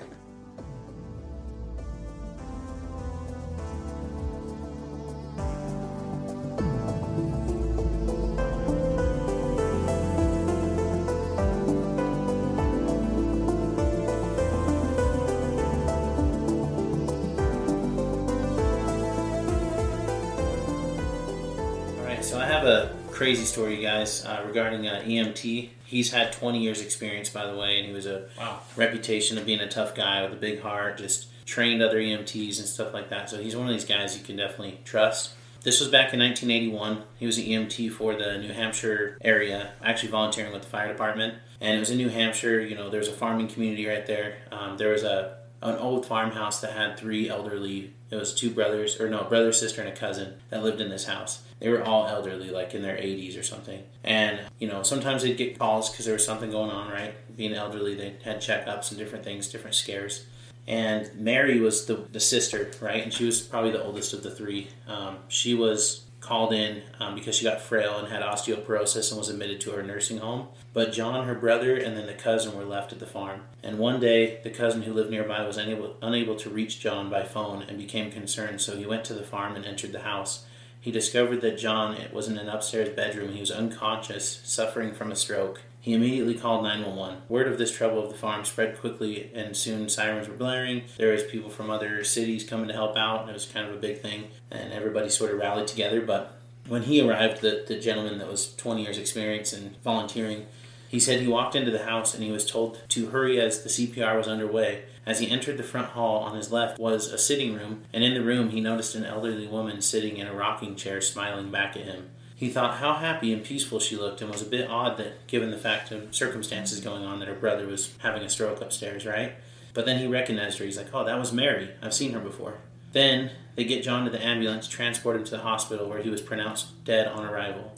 Right, 22.19 22.25
so 22.25 22.37
I 22.37 22.45
have 22.45 22.65
a 22.65 22.93
crazy 23.11 23.45
story, 23.45 23.77
you 23.77 23.81
guys, 23.81 24.25
uh, 24.25 24.43
regarding 24.45 24.85
uh, 24.85 25.01
EMT. 25.05 25.69
He's 25.85 26.11
had 26.11 26.33
20 26.33 26.59
years 26.59 26.81
experience, 26.81 27.29
by 27.29 27.47
the 27.47 27.55
way, 27.55 27.77
and 27.79 27.87
he 27.87 27.93
was 27.93 28.05
a 28.05 28.25
Wow. 28.37 28.59
reputation 28.75 29.37
of 29.37 29.45
being 29.45 29.61
a 29.61 29.69
tough 29.69 29.95
guy 29.95 30.21
with 30.23 30.33
a 30.33 30.35
big 30.35 30.61
heart, 30.61 30.97
just 30.97 31.27
trained 31.45 31.81
other 31.81 31.97
EMTs 31.97 32.59
and 32.59 32.67
stuff 32.67 32.93
like 32.93 33.09
that. 33.09 33.29
So 33.29 33.41
he's 33.41 33.55
one 33.55 33.67
of 33.67 33.73
these 33.73 33.85
guys 33.85 34.17
you 34.17 34.23
can 34.23 34.35
definitely 34.35 34.79
trust. 34.83 35.31
This 35.63 35.79
was 35.79 35.87
back 35.89 36.13
in 36.13 36.19
1981. 36.19 37.03
He 37.17 37.25
was 37.25 37.37
an 37.37 37.45
EMT 37.45 37.89
for 37.91 38.13
the 38.15 38.37
New 38.37 38.51
Hampshire 38.51 39.17
area, 39.21 39.71
actually 39.81 40.09
volunteering 40.11 40.51
with 40.51 40.63
the 40.63 40.67
fire 40.69 40.89
department. 40.89 41.35
And 41.61 41.75
it 41.77 41.79
was 41.79 41.89
in 41.89 41.97
New 41.97 42.09
Hampshire. 42.09 42.59
You 42.61 42.75
know, 42.75 42.89
there's 42.89 43.07
a 43.07 43.13
farming 43.13 43.47
community 43.47 43.85
right 43.87 44.05
there. 44.05 44.37
Um, 44.51 44.77
there 44.77 44.91
was 44.91 45.03
a 45.03 45.37
an 45.61 45.75
old 45.75 46.05
farmhouse 46.05 46.61
that 46.61 46.71
had 46.71 46.97
three 46.97 47.29
elderly. 47.29 47.93
It 48.09 48.15
was 48.15 48.33
two 48.33 48.49
brothers, 48.49 48.99
or 48.99 49.09
no, 49.09 49.23
brother, 49.23 49.51
sister, 49.51 49.81
and 49.81 49.89
a 49.89 49.95
cousin 49.95 50.35
that 50.49 50.63
lived 50.63 50.81
in 50.81 50.89
this 50.89 51.05
house. 51.05 51.41
They 51.59 51.69
were 51.69 51.83
all 51.83 52.07
elderly, 52.07 52.49
like 52.49 52.73
in 52.73 52.81
their 52.81 52.95
80s 52.95 53.37
or 53.37 53.43
something. 53.43 53.83
And 54.03 54.39
you 54.59 54.67
know, 54.67 54.83
sometimes 54.83 55.23
they'd 55.23 55.37
get 55.37 55.59
calls 55.59 55.89
because 55.89 56.05
there 56.05 56.13
was 56.13 56.25
something 56.25 56.51
going 56.51 56.71
on, 56.71 56.89
right? 56.89 57.13
Being 57.35 57.53
elderly, 57.53 57.95
they 57.95 58.15
had 58.23 58.37
checkups 58.37 58.89
and 58.89 58.97
different 58.97 59.23
things, 59.25 59.49
different 59.49 59.75
scares 59.75 60.25
and 60.69 61.09
Mary 61.15 61.59
was 61.59 61.85
the, 61.87 61.95
the 62.11 62.19
sister, 62.19 62.69
right? 62.79 63.03
And 63.03 63.11
she 63.11 63.25
was 63.25 63.41
probably 63.41 63.71
the 63.71 63.83
oldest 63.83 64.13
of 64.13 64.21
the 64.21 64.29
three. 64.29 64.69
Um, 64.87 65.17
she 65.27 65.55
was 65.55 66.05
called 66.19 66.53
in 66.53 66.83
um, 66.99 67.15
because 67.15 67.35
she 67.35 67.45
got 67.45 67.61
frail 67.61 67.97
and 67.97 68.07
had 68.09 68.21
osteoporosis 68.21 69.09
and 69.09 69.17
was 69.17 69.29
admitted 69.29 69.61
to 69.61 69.71
her 69.71 69.83
nursing 69.83 70.17
home. 70.17 70.47
But 70.73 70.91
John, 70.91 71.25
her 71.25 71.35
brother, 71.35 71.75
and 71.75 71.97
then 71.97 72.05
the 72.05 72.13
cousin 72.13 72.55
were 72.55 72.65
left 72.65 72.91
at 72.91 72.99
the 72.99 73.05
farm. 73.05 73.41
And 73.63 73.79
one 73.79 73.99
day, 73.99 74.39
the 74.43 74.49
cousin 74.49 74.83
who 74.83 74.93
lived 74.93 75.09
nearby 75.09 75.45
was 75.45 75.57
unable, 75.57 75.95
unable 76.01 76.35
to 76.37 76.49
reach 76.49 76.79
John 76.79 77.09
by 77.09 77.23
phone 77.23 77.63
and 77.63 77.77
became 77.77 78.11
concerned, 78.11 78.61
so 78.61 78.75
he 78.75 78.85
went 78.85 79.05
to 79.05 79.13
the 79.13 79.23
farm 79.23 79.55
and 79.55 79.65
entered 79.65 79.91
the 79.91 80.01
house. 80.01 80.45
He 80.81 80.91
discovered 80.91 81.41
that 81.41 81.57
John 81.57 81.97
was 82.13 82.27
in 82.27 82.37
an 82.37 82.47
upstairs 82.47 82.89
bedroom. 82.89 83.33
He 83.33 83.41
was 83.41 83.51
unconscious, 83.51 84.41
suffering 84.43 84.93
from 84.93 85.11
a 85.11 85.15
stroke. 85.15 85.61
He 85.81 85.93
immediately 85.93 86.35
called 86.35 86.63
911. 86.63 87.23
Word 87.29 87.47
of 87.47 87.57
this 87.57 87.75
trouble 87.75 88.03
of 88.03 88.09
the 88.09 88.17
farm 88.17 88.43
spread 88.43 88.79
quickly, 88.79 89.31
and 89.33 89.55
soon 89.55 89.87
sirens 89.87 90.27
were 90.27 90.35
blaring. 90.35 90.83
There 90.97 91.13
was 91.13 91.23
people 91.23 91.49
from 91.49 91.69
other 91.69 92.03
cities 92.03 92.43
coming 92.43 92.67
to 92.67 92.73
help 92.73 92.97
out, 92.97 93.21
and 93.21 93.29
it 93.29 93.33
was 93.33 93.45
kind 93.45 93.67
of 93.67 93.73
a 93.73 93.79
big 93.79 94.01
thing. 94.01 94.27
And 94.51 94.73
everybody 94.73 95.09
sort 95.09 95.31
of 95.31 95.39
rallied 95.39 95.67
together. 95.67 96.01
But 96.01 96.37
when 96.67 96.83
he 96.83 97.01
arrived, 97.01 97.41
the, 97.41 97.63
the 97.65 97.79
gentleman 97.79 98.17
that 98.19 98.27
was 98.27 98.55
20 98.55 98.83
years 98.83 98.97
experience 98.97 99.53
in 99.53 99.75
volunteering, 99.83 100.47
he 100.89 100.99
said 100.99 101.21
he 101.21 101.27
walked 101.27 101.55
into 101.55 101.71
the 101.71 101.85
house 101.85 102.15
and 102.15 102.23
he 102.23 102.31
was 102.31 102.49
told 102.49 102.81
to 102.89 103.09
hurry 103.11 103.39
as 103.39 103.61
the 103.61 103.69
CPR 103.69 104.17
was 104.17 104.27
underway. 104.27 104.83
As 105.05 105.19
he 105.19 105.29
entered 105.29 105.57
the 105.57 105.63
front 105.63 105.89
hall, 105.89 106.23
on 106.23 106.35
his 106.35 106.51
left 106.51 106.79
was 106.79 107.07
a 107.07 107.17
sitting 107.17 107.53
room, 107.53 107.83
and 107.93 108.03
in 108.03 108.15
the 108.15 108.23
room 108.23 108.49
he 108.49 108.59
noticed 108.59 108.95
an 108.95 109.05
elderly 109.05 109.47
woman 109.47 109.81
sitting 109.81 110.17
in 110.17 110.27
a 110.27 110.33
rocking 110.33 110.75
chair 110.75 110.99
smiling 110.99 111.51
back 111.51 111.77
at 111.77 111.85
him. 111.85 112.09
He 112.39 112.49
thought 112.49 112.77
how 112.77 112.93
happy 112.93 113.33
and 113.33 113.43
peaceful 113.43 113.81
she 113.81 113.97
looked, 113.97 114.21
and 114.21 114.31
was 114.31 114.41
a 114.41 114.45
bit 114.45 114.69
odd 114.69 114.97
that, 114.97 115.27
given 115.27 115.51
the 115.51 115.57
fact 115.57 115.91
of 115.91 116.15
circumstances 116.15 116.79
going 116.79 117.03
on, 117.03 117.19
that 117.19 117.27
her 117.27 117.35
brother 117.35 117.67
was 117.67 117.93
having 117.97 118.23
a 118.23 118.29
stroke 118.29 118.61
upstairs, 118.61 119.05
right? 119.05 119.33
But 119.73 119.85
then 119.85 119.99
he 119.99 120.07
recognized 120.07 120.57
her. 120.57 120.63
He's 120.63 120.77
like, 120.77 120.93
oh, 120.93 121.03
that 121.03 121.19
was 121.19 121.33
Mary. 121.33 121.71
I've 121.81 121.93
seen 121.93 122.13
her 122.13 122.19
before. 122.21 122.59
Then 122.93 123.31
they 123.57 123.65
get 123.65 123.83
John 123.83 124.05
to 124.05 124.09
the 124.09 124.25
ambulance, 124.25 124.69
transport 124.69 125.17
him 125.17 125.25
to 125.25 125.31
the 125.31 125.39
hospital 125.39 125.89
where 125.89 126.01
he 126.01 126.09
was 126.09 126.21
pronounced 126.21 126.85
dead 126.85 127.07
on 127.07 127.25
arrival. 127.25 127.73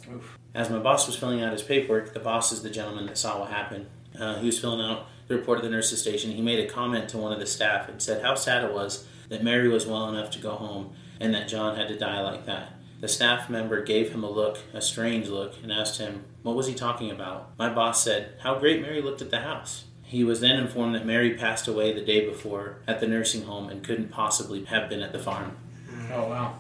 As 0.54 0.70
my 0.70 0.78
boss 0.78 1.08
was 1.08 1.16
filling 1.16 1.42
out 1.42 1.54
his 1.54 1.64
paperwork, 1.64 2.14
the 2.14 2.20
boss 2.20 2.52
is 2.52 2.62
the 2.62 2.70
gentleman 2.70 3.08
that 3.08 3.18
saw 3.18 3.40
what 3.40 3.50
happened. 3.50 3.88
Uh, 4.20 4.38
he 4.42 4.46
was 4.46 4.60
filling 4.60 4.82
out 4.82 5.08
the 5.28 5.38
report 5.38 5.58
at 5.58 5.64
the 5.64 5.72
nurse's 5.72 6.00
station. 6.00 6.30
He 6.30 6.42
made 6.44 6.60
a 6.60 6.72
comment 6.72 7.10
to 7.10 7.18
one 7.18 7.34
of 7.34 7.40
the 7.40 7.48
staff 7.48 7.90
and 7.90 8.00
said 8.00 8.22
how 8.22 8.36
sad 8.36 8.64
it 8.64 8.74
was 8.74 9.08
that 9.30 9.44
Mary 9.44 9.70
was 9.70 9.88
well 9.88 10.08
enough 10.08 10.30
to 10.32 10.40
go 10.40 10.52
home 10.52 10.94
and 11.20 11.34
that 11.34 11.48
John 11.48 11.78
had 11.78 11.88
to 11.88 11.98
die 11.98 12.22
like 12.22 12.46
that. 12.46 12.74
The 13.02 13.08
staff 13.08 13.50
member 13.50 13.82
gave 13.84 14.12
him 14.12 14.24
a 14.24 14.30
look, 14.30 14.60
a 14.74 14.82
strange 14.82 15.28
look, 15.28 15.56
and 15.64 15.72
asked 15.72 16.00
him, 16.00 16.24
What 16.44 16.56
was 16.56 16.68
he 16.68 16.74
talking 16.76 17.10
about? 17.12 17.58
My 17.58 17.68
boss 17.68 18.04
said, 18.04 18.34
How 18.42 18.60
great 18.60 18.82
Mary 18.82 19.02
looked 19.02 19.22
at 19.22 19.32
the 19.32 19.40
house. 19.42 19.86
He 20.04 20.24
was 20.24 20.40
then 20.40 20.58
informed 20.60 20.94
that 20.96 21.06
Mary 21.06 21.34
passed 21.36 21.68
away 21.68 21.94
the 21.94 22.06
day 22.06 22.26
before 22.30 22.78
at 22.88 23.00
the 23.00 23.08
nursing 23.08 23.44
home 23.44 23.70
and 23.70 23.84
couldn't 23.84 24.10
possibly 24.12 24.64
have 24.66 24.88
been 24.88 25.02
at 25.02 25.14
the 25.14 25.20
farm. 25.20 25.58
Mm-hmm. 25.90 26.14
Oh 26.14 26.30
wow. 26.30 26.56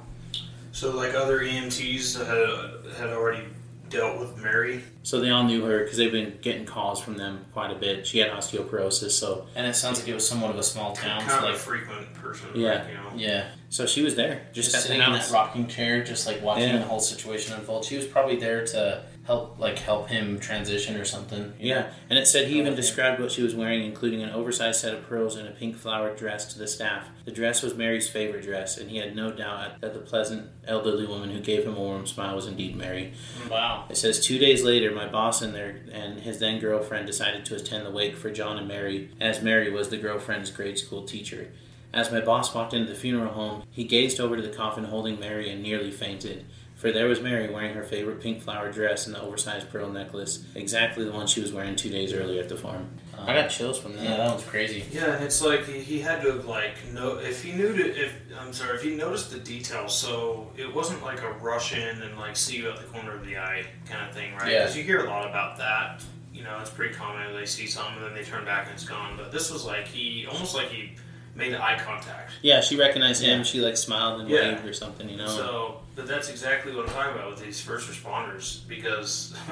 So, 0.71 0.95
like 0.95 1.13
other 1.13 1.41
EMTs 1.41 2.17
that 2.17 2.27
had, 2.27 2.95
had 2.97 3.09
already 3.15 3.43
dealt 3.89 4.19
with 4.19 4.37
Mary. 4.41 4.81
So 5.03 5.19
they 5.19 5.29
all 5.29 5.43
knew 5.43 5.63
her 5.65 5.83
because 5.83 5.97
they've 5.97 6.11
been 6.11 6.37
getting 6.41 6.65
calls 6.65 7.01
from 7.01 7.17
them 7.17 7.45
quite 7.53 7.71
a 7.71 7.75
bit. 7.75 8.07
She 8.07 8.19
had 8.19 8.31
osteoporosis, 8.31 9.11
so 9.11 9.47
And 9.53 9.67
it 9.67 9.75
sounds 9.75 9.99
like 9.99 10.07
it 10.07 10.13
was 10.15 10.27
somewhat 10.27 10.49
of 10.51 10.57
a 10.57 10.63
small 10.63 10.95
town. 10.95 11.19
kind 11.21 11.31
So 11.43 11.49
of 11.49 11.55
a 11.55 11.57
frequent 11.57 12.13
person. 12.15 12.47
Yeah. 12.55 12.75
Like, 12.75 12.87
you 12.87 12.93
know. 12.93 13.11
yeah. 13.15 13.49
So 13.71 13.85
she 13.85 14.01
was 14.03 14.15
there, 14.15 14.41
just, 14.51 14.71
just 14.71 14.83
sitting 14.85 15.01
in 15.01 15.11
that 15.13 15.31
rocking 15.31 15.65
chair, 15.65 16.03
just 16.03 16.27
like 16.27 16.41
watching 16.41 16.67
Yeah. 16.67 16.79
the 16.79 16.83
whole 16.83 16.99
situation 16.99 17.53
unfold. 17.53 17.85
She 17.85 17.95
was 17.95 18.05
probably 18.05 18.35
there 18.35 18.65
to 18.67 19.03
help, 19.23 19.57
like 19.59 19.79
help 19.79 20.09
him 20.09 20.41
transition 20.41 20.97
or 20.97 21.05
something. 21.05 21.53
you 21.57 21.69
know? 21.69 21.75
Yeah, 21.77 21.93
and 22.09 22.19
it 22.19 22.27
said 22.27 22.49
he 22.49 22.59
even 22.59 22.75
described 22.75 23.21
what 23.21 23.31
she 23.31 23.41
was 23.41 23.55
wearing, 23.55 23.81
including 23.85 24.21
an 24.23 24.31
oversized 24.31 24.81
set 24.81 24.93
of 24.93 25.07
pearls 25.07 25.37
and 25.37 25.47
a 25.47 25.51
pink 25.51 25.77
flowered 25.77 26.17
dress 26.17 26.51
to 26.51 26.59
the 26.59 26.67
staff. 26.67 27.07
The 27.23 27.31
dress 27.31 27.63
was 27.63 27.73
Mary's 27.73 28.09
favorite 28.09 28.43
dress, 28.43 28.77
and 28.77 28.89
he 28.91 28.97
had 28.97 29.15
no 29.15 29.31
doubt 29.31 29.79
that 29.79 29.93
the 29.93 30.01
pleasant 30.01 30.49
elderly 30.67 31.05
woman 31.07 31.29
who 31.29 31.39
gave 31.39 31.63
him 31.63 31.77
a 31.77 31.79
warm 31.79 32.05
smile 32.05 32.35
was 32.35 32.47
indeed 32.47 32.75
Mary. 32.75 33.13
Wow. 33.49 33.85
It 33.89 33.95
says 33.95 34.19
two 34.19 34.37
days 34.37 34.63
later, 34.65 34.91
my 34.91 35.07
boss 35.07 35.41
and 35.41 35.55
their 35.55 35.79
and 35.93 36.19
his 36.19 36.39
then 36.39 36.59
girlfriend 36.59 37.07
decided 37.07 37.45
to 37.45 37.55
attend 37.55 37.85
the 37.85 37.91
wake 37.91 38.17
for 38.17 38.31
John 38.31 38.57
and 38.57 38.67
Mary, 38.67 39.11
as 39.21 39.41
Mary 39.41 39.71
was 39.71 39.87
the 39.87 39.97
girlfriend's 39.97 40.51
grade 40.51 40.77
school 40.77 41.03
teacher. 41.05 41.47
As 41.93 42.11
my 42.11 42.21
boss 42.21 42.53
walked 42.53 42.73
into 42.73 42.91
the 42.91 42.97
funeral 42.97 43.33
home, 43.33 43.63
he 43.69 43.83
gazed 43.83 44.19
over 44.19 44.35
to 44.35 44.41
the 44.41 44.49
coffin 44.55 44.85
holding 44.85 45.19
Mary 45.19 45.49
and 45.49 45.61
nearly 45.61 45.91
fainted. 45.91 46.45
For 46.75 46.91
there 46.91 47.07
was 47.07 47.21
Mary 47.21 47.47
wearing 47.47 47.75
her 47.75 47.83
favorite 47.83 48.21
pink 48.21 48.41
flowered 48.41 48.73
dress 48.73 49.05
and 49.05 49.15
the 49.15 49.21
oversized 49.21 49.69
pearl 49.69 49.89
necklace, 49.89 50.43
exactly 50.55 51.05
the 51.05 51.11
one 51.11 51.27
she 51.27 51.39
was 51.39 51.53
wearing 51.53 51.75
two 51.75 51.91
days 51.91 52.11
earlier 52.11 52.41
at 52.41 52.49
the 52.49 52.57
farm. 52.57 52.89
I 53.19 53.35
got 53.35 53.49
chills 53.49 53.77
from 53.77 53.95
that. 53.97 54.03
Yeah, 54.03 54.17
that 54.17 54.33
was 54.33 54.43
crazy. 54.43 54.83
Yeah, 54.91 55.13
and 55.13 55.23
it's 55.23 55.43
like 55.43 55.67
he, 55.67 55.79
he 55.79 55.99
had 55.99 56.23
to 56.23 56.31
have 56.31 56.45
like 56.45 56.73
know 56.91 57.19
if 57.19 57.43
he 57.43 57.51
knew 57.51 57.75
to 57.75 58.03
if 58.03 58.13
I'm 58.39 58.51
sorry 58.51 58.77
if 58.77 58.81
he 58.81 58.95
noticed 58.95 59.29
the 59.29 59.37
details. 59.37 59.95
So 59.95 60.51
it 60.57 60.73
wasn't 60.73 61.03
like 61.03 61.21
a 61.21 61.33
rush 61.33 61.77
in 61.77 62.01
and 62.01 62.17
like 62.17 62.35
see 62.35 62.57
you 62.57 62.69
at 62.69 62.77
the 62.77 62.85
corner 62.85 63.15
of 63.15 63.23
the 63.25 63.37
eye 63.37 63.63
kind 63.87 64.09
of 64.09 64.15
thing, 64.15 64.33
right? 64.33 64.51
Yeah. 64.51 64.59
Because 64.61 64.75
you 64.77 64.83
hear 64.83 65.05
a 65.05 65.09
lot 65.09 65.29
about 65.29 65.57
that. 65.59 66.03
You 66.33 66.43
know, 66.43 66.57
it's 66.61 66.71
pretty 66.71 66.95
common. 66.95 67.31
They 67.35 67.45
see 67.45 67.67
something 67.67 67.97
and 67.97 68.05
then 68.05 68.13
they 68.15 68.23
turn 68.23 68.43
back 68.43 68.65
and 68.65 68.73
it's 68.73 68.85
gone. 68.85 69.17
But 69.17 69.31
this 69.31 69.51
was 69.51 69.65
like 69.65 69.87
he 69.87 70.25
almost 70.25 70.55
like 70.55 70.69
he 70.69 70.93
made 71.35 71.53
eye 71.55 71.79
contact. 71.79 72.31
Yeah, 72.41 72.61
she 72.61 72.75
recognized 72.77 73.21
him. 73.23 73.39
Yeah. 73.39 73.43
She 73.43 73.61
like 73.61 73.77
smiled 73.77 74.21
and 74.21 74.29
Yeah. 74.29 74.53
waved 74.53 74.65
or 74.65 74.73
something, 74.73 75.09
you 75.09 75.17
know. 75.17 75.27
So, 75.27 75.79
but 75.95 76.07
that's 76.07 76.29
exactly 76.29 76.75
what 76.75 76.87
I'm 76.87 76.93
talking 76.93 77.13
about 77.15 77.29
with 77.31 77.41
these 77.43 77.61
first 77.61 77.89
responders 77.89 78.67
because. 78.67 79.33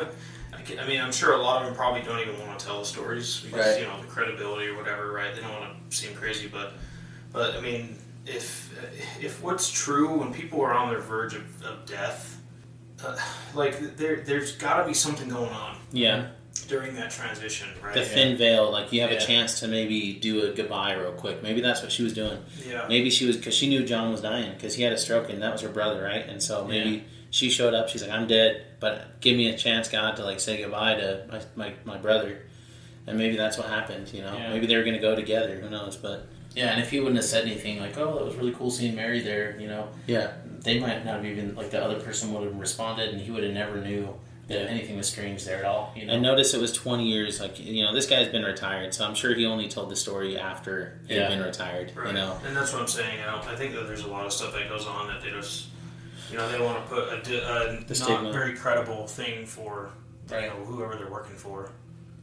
I 0.52 0.62
can- 0.64 0.80
I 0.80 0.88
mean, 0.88 1.00
I'm 1.00 1.12
sure 1.12 1.34
a 1.34 1.38
lot 1.38 1.62
of 1.62 1.68
them 1.68 1.76
probably 1.76 2.02
don't 2.02 2.20
even 2.20 2.38
want 2.46 2.60
to 2.60 2.66
tell 2.66 2.80
the 2.80 2.86
stories 2.86 3.40
because 3.42 3.66
Right. 3.68 3.82
you 3.82 3.88
know 3.88 4.02
the 4.02 4.08
credibility 4.08 4.68
or 4.68 4.76
whatever, 4.76 5.12
right? 5.12 5.34
They 5.34 5.42
don't 5.42 5.54
want 5.54 5.90
to 5.92 5.96
seem 5.96 6.14
crazy, 6.16 6.48
but, 6.48 6.74
but 7.32 7.56
I 7.56 7.62
mean, 7.62 7.98
if 8.26 8.74
if 9.22 9.42
what's 9.44 9.70
true 9.72 10.18
when 10.20 10.34
people 10.34 10.60
are 10.62 10.74
on 10.74 10.90
their 10.90 11.00
verge 11.02 11.36
of, 11.36 11.44
of 11.64 11.86
death, 11.86 12.42
uh, 13.06 13.16
like 13.54 13.96
there 13.96 14.18
there's 14.22 14.54
got 14.54 14.82
to 14.82 14.88
be 14.88 14.94
something 14.94 15.30
going 15.30 15.52
on 15.52 15.78
yeah, 15.92 16.30
during 16.70 16.94
that 16.96 17.12
transition, 17.12 17.68
right? 17.84 17.94
the 17.94 18.06
thin 18.06 18.38
veil, 18.38 18.72
like 18.72 18.94
you 18.94 19.02
have 19.02 19.12
Yeah. 19.12 19.18
a 19.18 19.22
chance 19.22 19.60
to 19.60 19.68
maybe 19.68 20.14
do 20.14 20.46
a 20.46 20.54
goodbye 20.54 20.94
real 20.94 21.12
quick. 21.12 21.42
Maybe 21.44 21.60
that's 21.62 21.82
what 21.82 21.92
she 21.92 22.04
was 22.04 22.14
doing. 22.14 22.38
yeah, 22.66 22.86
Maybe 22.88 23.10
she 23.10 23.26
was 23.26 23.36
because 23.36 23.56
she 23.56 23.68
knew 23.68 23.84
John 23.84 24.12
was 24.12 24.22
dying 24.22 24.54
because 24.54 24.76
he 24.76 24.84
had 24.84 24.94
a 24.94 24.98
stroke 24.98 25.30
and 25.30 25.42
that 25.42 25.52
was 25.52 25.62
her 25.62 25.70
brother, 25.70 26.04
right? 26.04 26.26
And 26.30 26.42
so 26.42 26.66
maybe 26.66 27.04
she 27.32 27.50
showed 27.50 27.74
up. 27.74 27.90
She's 27.90 28.02
like, 28.04 28.12
"I'm 28.12 28.28
dead, 28.28 28.64
but 28.80 29.20
give 29.20 29.36
me 29.36 29.50
a 29.50 29.58
chance, 29.58 29.90
God, 29.90 30.16
to 30.18 30.24
like 30.24 30.40
say 30.40 30.58
goodbye 30.62 30.96
to 30.96 31.26
my 31.32 31.42
my, 31.56 31.74
my 31.84 31.98
brother." 31.98 32.44
And 33.08 33.18
maybe 33.18 33.36
that's 33.36 33.58
what 33.58 33.68
happened. 33.68 34.14
You 34.14 34.22
know, 34.22 34.34
Yeah. 34.38 34.50
maybe 34.52 34.68
they 34.68 34.76
were 34.78 34.84
gonna 34.84 35.00
go 35.00 35.16
together. 35.16 35.56
Who 35.56 35.70
knows? 35.70 35.98
But 35.98 36.28
Yeah, 36.56 36.72
and 36.72 36.82
if 36.82 36.90
he 36.90 37.00
wouldn't 37.00 37.16
have 37.18 37.26
said 37.26 37.46
anything 37.46 37.80
like, 37.80 37.98
"Oh, 37.98 38.16
that 38.18 38.26
was 38.26 38.36
really 38.36 38.52
cool 38.52 38.72
seeing 38.72 38.96
Mary 38.96 39.20
there," 39.22 39.56
you 39.60 39.68
know, 39.68 39.88
yeah, 40.08 40.32
they 40.62 40.80
might 40.80 41.06
not 41.06 41.16
have 41.18 41.26
even 41.26 41.56
like 41.56 41.70
the 41.72 41.82
other 41.84 42.00
person 42.00 42.34
would 42.34 42.44
have 42.44 42.56
responded, 42.60 43.10
and 43.10 43.22
he 43.22 43.30
would 43.32 43.44
have 43.44 43.54
never 43.54 43.78
knew 43.78 44.02
that 44.02 44.14
Yeah. 44.50 44.60
anything 44.62 44.98
was 44.98 45.08
strange 45.08 45.46
there 45.46 45.60
at 45.60 45.66
all. 45.66 45.94
You 45.96 46.06
know. 46.06 46.14
and 46.14 46.24
notice 46.24 46.54
it 46.54 46.60
was 46.62 46.74
20 46.74 47.06
years. 47.06 47.40
Like 47.40 47.60
you 47.60 47.84
know, 47.86 47.94
this 47.94 48.08
guy's 48.08 48.28
been 48.30 48.44
retired, 48.44 48.94
so 48.94 49.06
I'm 49.06 49.16
sure 49.16 49.34
he 49.36 49.46
only 49.46 49.68
told 49.70 49.90
the 49.90 49.96
story 49.96 50.38
after 50.38 51.00
he'd 51.08 51.16
Yeah. 51.16 51.30
been 51.30 51.44
retired. 51.44 51.92
right. 51.96 52.08
You 52.08 52.14
know, 52.14 52.40
and 52.46 52.56
that's 52.56 52.74
what 52.74 52.82
I'm 52.82 52.88
saying. 52.88 53.20
I, 53.22 53.32
don't, 53.32 53.48
I 53.48 53.56
think 53.56 53.74
that 53.76 53.88
there's 53.88 54.04
a 54.04 54.08
lot 54.08 54.26
of 54.26 54.34
stuff 54.34 54.54
that 54.54 54.68
goes 54.68 54.86
on 54.86 55.08
that 55.08 55.22
they 55.22 55.30
just, 55.30 55.68
you 56.32 56.38
know, 56.38 56.50
they 56.52 56.60
want 56.60 56.84
to 56.84 56.90
put 56.90 57.08
a, 57.10 57.16
a 57.18 57.22
The 57.22 57.86
not 57.88 57.96
stigma. 57.96 58.32
very 58.34 58.56
credible 58.56 59.08
thing 59.08 59.46
for 59.46 59.92
you 60.32 60.42
know 60.42 60.66
whoever 60.66 60.96
they're 60.96 61.12
working 61.12 61.36
for. 61.36 61.72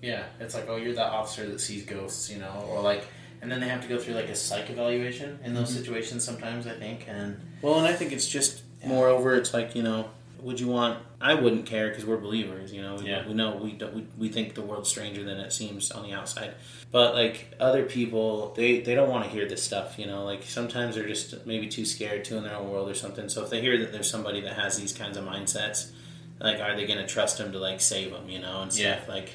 Yeah, 0.02 0.24
it's 0.40 0.54
like, 0.54 0.66
oh, 0.68 0.76
you're 0.76 0.94
the 0.94 1.04
officer 1.04 1.46
that 1.48 1.60
sees 1.60 1.84
ghosts, 1.84 2.30
you 2.30 2.38
know, 2.38 2.64
or 2.68 2.80
like, 2.80 3.04
and 3.40 3.50
then 3.50 3.60
they 3.60 3.68
have 3.68 3.82
to 3.82 3.88
go 3.88 3.98
through 3.98 4.14
like 4.14 4.28
a 4.28 4.36
psych 4.36 4.70
evaluation 4.70 5.38
in 5.44 5.54
those 5.54 5.70
mm-hmm. 5.70 5.78
situations 5.78 6.22
sometimes, 6.24 6.66
I 6.66 6.74
think, 6.74 7.06
and 7.08 7.40
Well, 7.62 7.76
and 7.78 7.86
I 7.86 7.92
think 7.94 8.12
it's 8.12 8.28
just 8.28 8.62
moreover, 8.84 9.34
it's 9.34 9.52
like 9.54 9.74
you 9.74 9.82
know, 9.82 10.10
would 10.46 10.60
you 10.60 10.68
want? 10.68 10.98
I 11.20 11.34
wouldn't 11.34 11.66
care 11.66 11.88
because 11.88 12.06
we're 12.06 12.18
believers. 12.18 12.72
You 12.72 12.80
know, 12.82 12.94
we, 12.94 13.08
Yeah. 13.08 13.26
we 13.26 13.34
know 13.34 13.56
we 13.56 13.72
don't 13.72 13.94
we, 13.94 14.06
we 14.16 14.28
think 14.28 14.54
the 14.54 14.62
world's 14.62 14.88
stranger 14.88 15.24
than 15.24 15.38
it 15.38 15.52
seems 15.52 15.90
on 15.90 16.04
the 16.04 16.12
outside. 16.12 16.54
But 16.92 17.14
like 17.14 17.52
other 17.58 17.84
people, 17.84 18.54
they 18.56 18.80
they 18.80 18.94
don't 18.94 19.10
want 19.10 19.24
to 19.24 19.30
hear 19.30 19.46
this 19.48 19.62
stuff. 19.62 19.98
You 19.98 20.06
know, 20.06 20.24
like 20.24 20.44
sometimes 20.44 20.94
they're 20.94 21.08
just 21.08 21.46
maybe 21.46 21.66
too 21.66 21.84
scared, 21.84 22.24
too 22.24 22.36
in 22.36 22.44
their 22.44 22.54
own 22.54 22.70
world 22.70 22.88
or 22.88 22.94
something. 22.94 23.28
So 23.28 23.42
if 23.42 23.50
they 23.50 23.60
hear 23.60 23.76
that 23.78 23.90
there's 23.92 24.08
somebody 24.08 24.40
that 24.42 24.54
has 24.54 24.78
these 24.78 24.92
kinds 24.92 25.16
of 25.16 25.24
mindsets, 25.24 25.90
like 26.38 26.60
are 26.60 26.76
they 26.76 26.86
going 26.86 27.00
to 27.00 27.06
trust 27.08 27.38
them 27.38 27.50
to 27.52 27.58
like 27.58 27.80
save 27.80 28.12
them? 28.12 28.28
You 28.30 28.38
know, 28.38 28.62
and 28.62 28.72
stuff 28.72 28.84
Yeah. 29.06 29.12
like. 29.12 29.30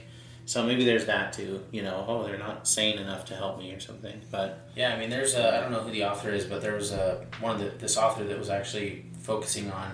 So 0.46 0.64
maybe 0.66 0.86
there's 0.86 1.06
that 1.06 1.34
too. 1.34 1.64
You 1.72 1.82
know, 1.84 2.04
oh, 2.08 2.24
they're 2.24 2.38
not 2.38 2.68
sane 2.68 2.98
enough 2.98 3.26
to 3.26 3.36
help 3.36 3.60
me 3.60 3.72
or 3.74 3.80
something. 3.80 4.22
But 4.32 4.70
yeah, 4.76 4.94
I 4.94 4.98
mean, 5.00 5.10
there's 5.10 5.36
a, 5.36 5.58
I 5.58 5.60
don't 5.62 5.72
know 5.72 5.82
who 5.82 5.92
the 5.92 6.06
author 6.06 6.32
is, 6.32 6.46
but 6.46 6.62
there 6.62 6.74
was 6.76 6.92
a 6.92 7.26
one 7.42 7.56
of 7.56 7.60
the 7.62 7.70
this 7.78 7.96
author 7.98 8.24
that 8.24 8.40
was 8.40 8.50
actually 8.50 9.06
focusing 9.22 9.70
on 9.72 9.92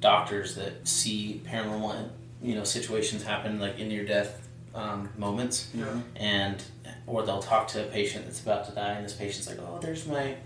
doctors 0.00 0.54
that 0.56 0.86
see 0.86 1.42
paranormal, 1.46 2.08
you 2.42 2.54
know, 2.54 2.64
situations 2.64 3.22
happen 3.22 3.58
like 3.58 3.78
in 3.78 3.88
near 3.88 4.04
death 4.04 4.48
um, 4.74 5.08
moments, 5.16 5.70
Yeah. 5.74 6.00
and 6.16 6.62
or 7.06 7.22
they'll 7.24 7.40
talk 7.42 7.68
to 7.68 7.82
a 7.86 7.90
patient 7.90 8.26
that's 8.26 8.40
about 8.42 8.66
to 8.68 8.72
die, 8.72 8.92
and 8.92 9.04
this 9.04 9.14
patient's 9.14 9.48
like, 9.48 9.58
oh, 9.60 9.78
there's 9.80 10.06
my 10.06 10.36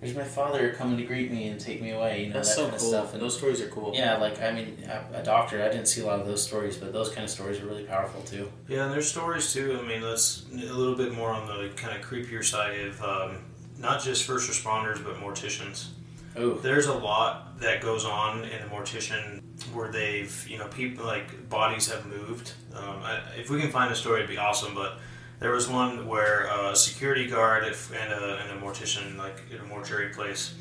there's 0.00 0.14
my 0.16 0.24
father 0.24 0.72
coming 0.72 0.96
to 0.96 1.04
greet 1.04 1.30
me 1.30 1.48
and 1.48 1.60
take 1.60 1.82
me 1.82 1.90
away, 1.90 2.22
you 2.22 2.28
know, 2.28 2.32
that's 2.34 2.48
that 2.48 2.54
so 2.54 2.68
kind 2.68 2.78
cool. 2.78 2.94
of 2.94 2.94
stuff, 3.02 3.12
and 3.12 3.22
Those 3.22 3.36
stories 3.36 3.60
are 3.60 3.68
cool. 3.68 3.92
Yeah, 3.94 4.16
like 4.16 4.40
I 4.40 4.50
mean, 4.50 4.78
a, 4.88 5.18
a 5.18 5.22
doctor. 5.22 5.62
I 5.62 5.68
didn't 5.68 5.88
see 5.88 6.00
a 6.00 6.06
lot 6.06 6.20
of 6.20 6.26
those 6.26 6.42
stories, 6.42 6.76
but 6.78 6.92
those 6.94 7.10
kind 7.10 7.24
of 7.24 7.30
stories 7.30 7.60
are 7.60 7.66
really 7.66 7.82
powerful 7.84 8.22
too. 8.22 8.50
Yeah, 8.68 8.84
and 8.84 8.92
there's 8.94 9.10
stories 9.10 9.52
too. 9.52 9.78
I 9.82 9.86
mean, 9.86 10.00
that's 10.00 10.44
a 10.52 10.56
little 10.72 10.94
bit 10.96 11.12
more 11.12 11.30
on 11.30 11.46
the 11.46 11.68
kind 11.76 11.94
of 11.98 12.02
creepier 12.06 12.42
side 12.44 12.78
of 12.80 13.02
um, 13.02 13.38
not 13.78 14.02
just 14.02 14.24
first 14.24 14.48
responders, 14.50 15.04
but 15.04 15.16
morticians. 15.16 15.88
Oh, 16.36 16.54
There's 16.54 16.86
a 16.86 16.94
lot 16.94 17.60
that 17.60 17.80
goes 17.80 18.04
on 18.04 18.44
in 18.44 18.62
a 18.62 18.66
mortician 18.66 19.42
where 19.74 19.90
they've, 19.90 20.46
you 20.48 20.58
know, 20.58 20.68
people 20.68 21.04
like 21.04 21.48
bodies 21.48 21.90
have 21.90 22.06
moved. 22.06 22.52
Um, 22.74 23.02
I, 23.02 23.20
if 23.36 23.50
we 23.50 23.60
can 23.60 23.70
find 23.70 23.92
a 23.92 23.96
story, 23.96 24.20
it'd 24.20 24.30
be 24.30 24.38
awesome. 24.38 24.74
But 24.74 24.98
there 25.40 25.50
was 25.50 25.68
one 25.68 26.06
where 26.06 26.44
a 26.46 26.76
security 26.76 27.26
guard 27.26 27.64
and 27.64 28.12
a, 28.12 28.38
and 28.38 28.58
a 28.58 28.62
mortician, 28.62 29.16
like 29.16 29.42
in 29.50 29.58
a 29.58 29.64
mortuary 29.64 30.10
place, 30.10 30.54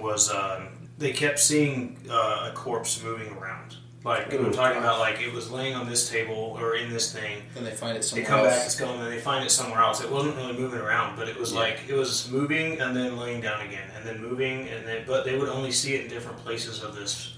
was 0.00 0.30
um, 0.32 0.88
they 0.98 1.12
kept 1.12 1.40
seeing 1.40 1.98
uh, 2.08 2.50
a 2.50 2.52
corpse 2.54 3.02
moving 3.02 3.32
around. 3.32 3.76
Like 4.08 4.32
Ooh, 4.32 4.46
I'm 4.46 4.52
talking 4.52 4.74
gosh. 4.80 4.84
about, 4.84 4.98
like 5.00 5.20
it 5.20 5.32
was 5.32 5.50
laying 5.50 5.74
on 5.74 5.88
this 5.88 6.08
table 6.08 6.56
or 6.60 6.74
in 6.76 6.90
this 6.90 7.12
thing, 7.12 7.42
then 7.54 7.64
they 7.64 7.70
find 7.70 7.96
it 7.96 8.00
they 8.00 8.06
somewhere 8.06 8.26
come 8.26 8.40
else. 8.40 8.56
back, 8.56 8.66
it's 8.66 8.80
gone, 8.80 9.00
and 9.02 9.12
they 9.12 9.18
find 9.20 9.44
it 9.44 9.50
somewhere 9.50 9.80
else. 9.80 10.02
It 10.02 10.10
wasn't 10.10 10.36
really 10.36 10.54
moving 10.58 10.80
around, 10.80 11.16
but 11.16 11.28
it 11.28 11.38
was 11.38 11.52
Yeah. 11.52 11.60
like 11.60 11.78
it 11.88 11.94
was 11.94 12.30
moving 12.30 12.80
and 12.80 12.96
then 12.96 13.16
laying 13.18 13.40
down 13.40 13.60
again, 13.66 13.88
and 13.96 14.04
then 14.06 14.20
moving, 14.20 14.68
and 14.68 14.86
then 14.86 15.04
but 15.06 15.24
they 15.24 15.36
would 15.38 15.48
only 15.48 15.70
see 15.72 15.94
it 15.94 16.02
in 16.04 16.08
different 16.10 16.38
places 16.38 16.82
of 16.82 16.94
this 16.96 17.34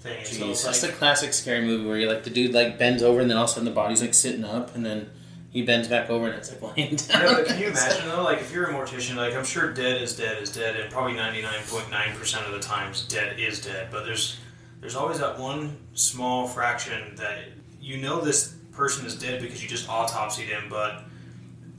thing. 0.00 0.24
So 0.24 0.50
it's 0.50 0.64
That's 0.64 0.82
like, 0.82 0.92
the 0.92 0.96
classic 0.98 1.32
scary 1.32 1.64
movie 1.64 1.86
where 1.86 1.96
you 1.98 2.08
like 2.08 2.24
the 2.24 2.30
dude 2.30 2.52
like 2.54 2.78
bends 2.78 3.02
over 3.02 3.20
and 3.20 3.28
then 3.30 3.36
all 3.36 3.44
of 3.44 3.50
a 3.50 3.52
sudden 3.52 3.66
the 3.66 3.70
body's 3.70 4.00
like 4.00 4.14
sitting 4.14 4.44
up 4.44 4.74
and 4.74 4.84
then 4.86 5.10
he 5.52 5.60
bends 5.62 5.88
back 5.88 6.08
over 6.08 6.26
and 6.26 6.36
it's 6.36 6.50
like 6.52 6.76
laying 6.76 6.96
down. 6.96 7.34
but 7.34 7.46
can 7.46 7.58
you 7.60 7.66
imagine 7.68 8.08
though? 8.08 8.22
Like 8.22 8.38
if 8.40 8.50
you're 8.52 8.64
a 8.66 8.72
mortician, 8.72 9.16
like 9.16 9.34
I'm 9.34 9.44
sure 9.44 9.72
dead 9.72 10.00
is 10.00 10.16
dead 10.16 10.42
is 10.42 10.50
dead, 10.52 10.76
and 10.76 10.90
probably 10.90 11.14
99.9 11.14 12.14
percent 12.16 12.46
of 12.46 12.52
the 12.52 12.60
times 12.60 13.04
dead 13.06 13.38
is 13.38 13.60
dead. 13.60 13.88
But 13.90 14.04
there's 14.04 14.38
there's 14.80 14.96
always 14.96 15.18
that 15.20 15.38
one 15.38 15.76
small 15.94 16.46
fraction 16.48 17.14
that 17.16 17.38
you 17.80 17.98
know 17.98 18.20
this 18.20 18.54
person 18.72 19.04
is 19.06 19.14
dead 19.18 19.40
because 19.42 19.62
you 19.62 19.68
just 19.68 19.88
autopsied 19.88 20.44
him, 20.46 20.64
but 20.70 21.04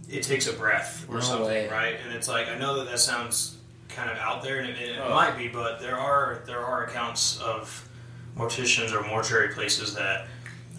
it 0.10 0.24
takes 0.24 0.48
a 0.48 0.54
breath 0.54 1.06
or 1.10 1.16
No 1.16 1.20
something, 1.22 1.48
way. 1.48 1.68
right? 1.70 1.96
And 2.04 2.14
it's 2.14 2.28
like 2.28 2.48
I 2.50 2.58
know 2.58 2.78
that 2.80 2.90
that 2.92 3.00
sounds 3.00 3.58
kind 3.90 4.10
of 4.10 4.18
out 4.18 4.42
there, 4.44 4.60
and 4.60 4.70
it, 4.70 4.78
it 4.80 5.00
Oh. 5.00 5.10
might 5.10 5.38
be, 5.38 5.48
but 5.48 5.80
there 5.82 5.98
are 5.98 6.42
there 6.46 6.64
are 6.64 6.86
accounts 6.86 7.40
of 7.40 7.88
morticians 8.38 8.92
or 8.94 9.02
mortuary 9.08 9.54
places 9.54 9.94
that 9.96 10.28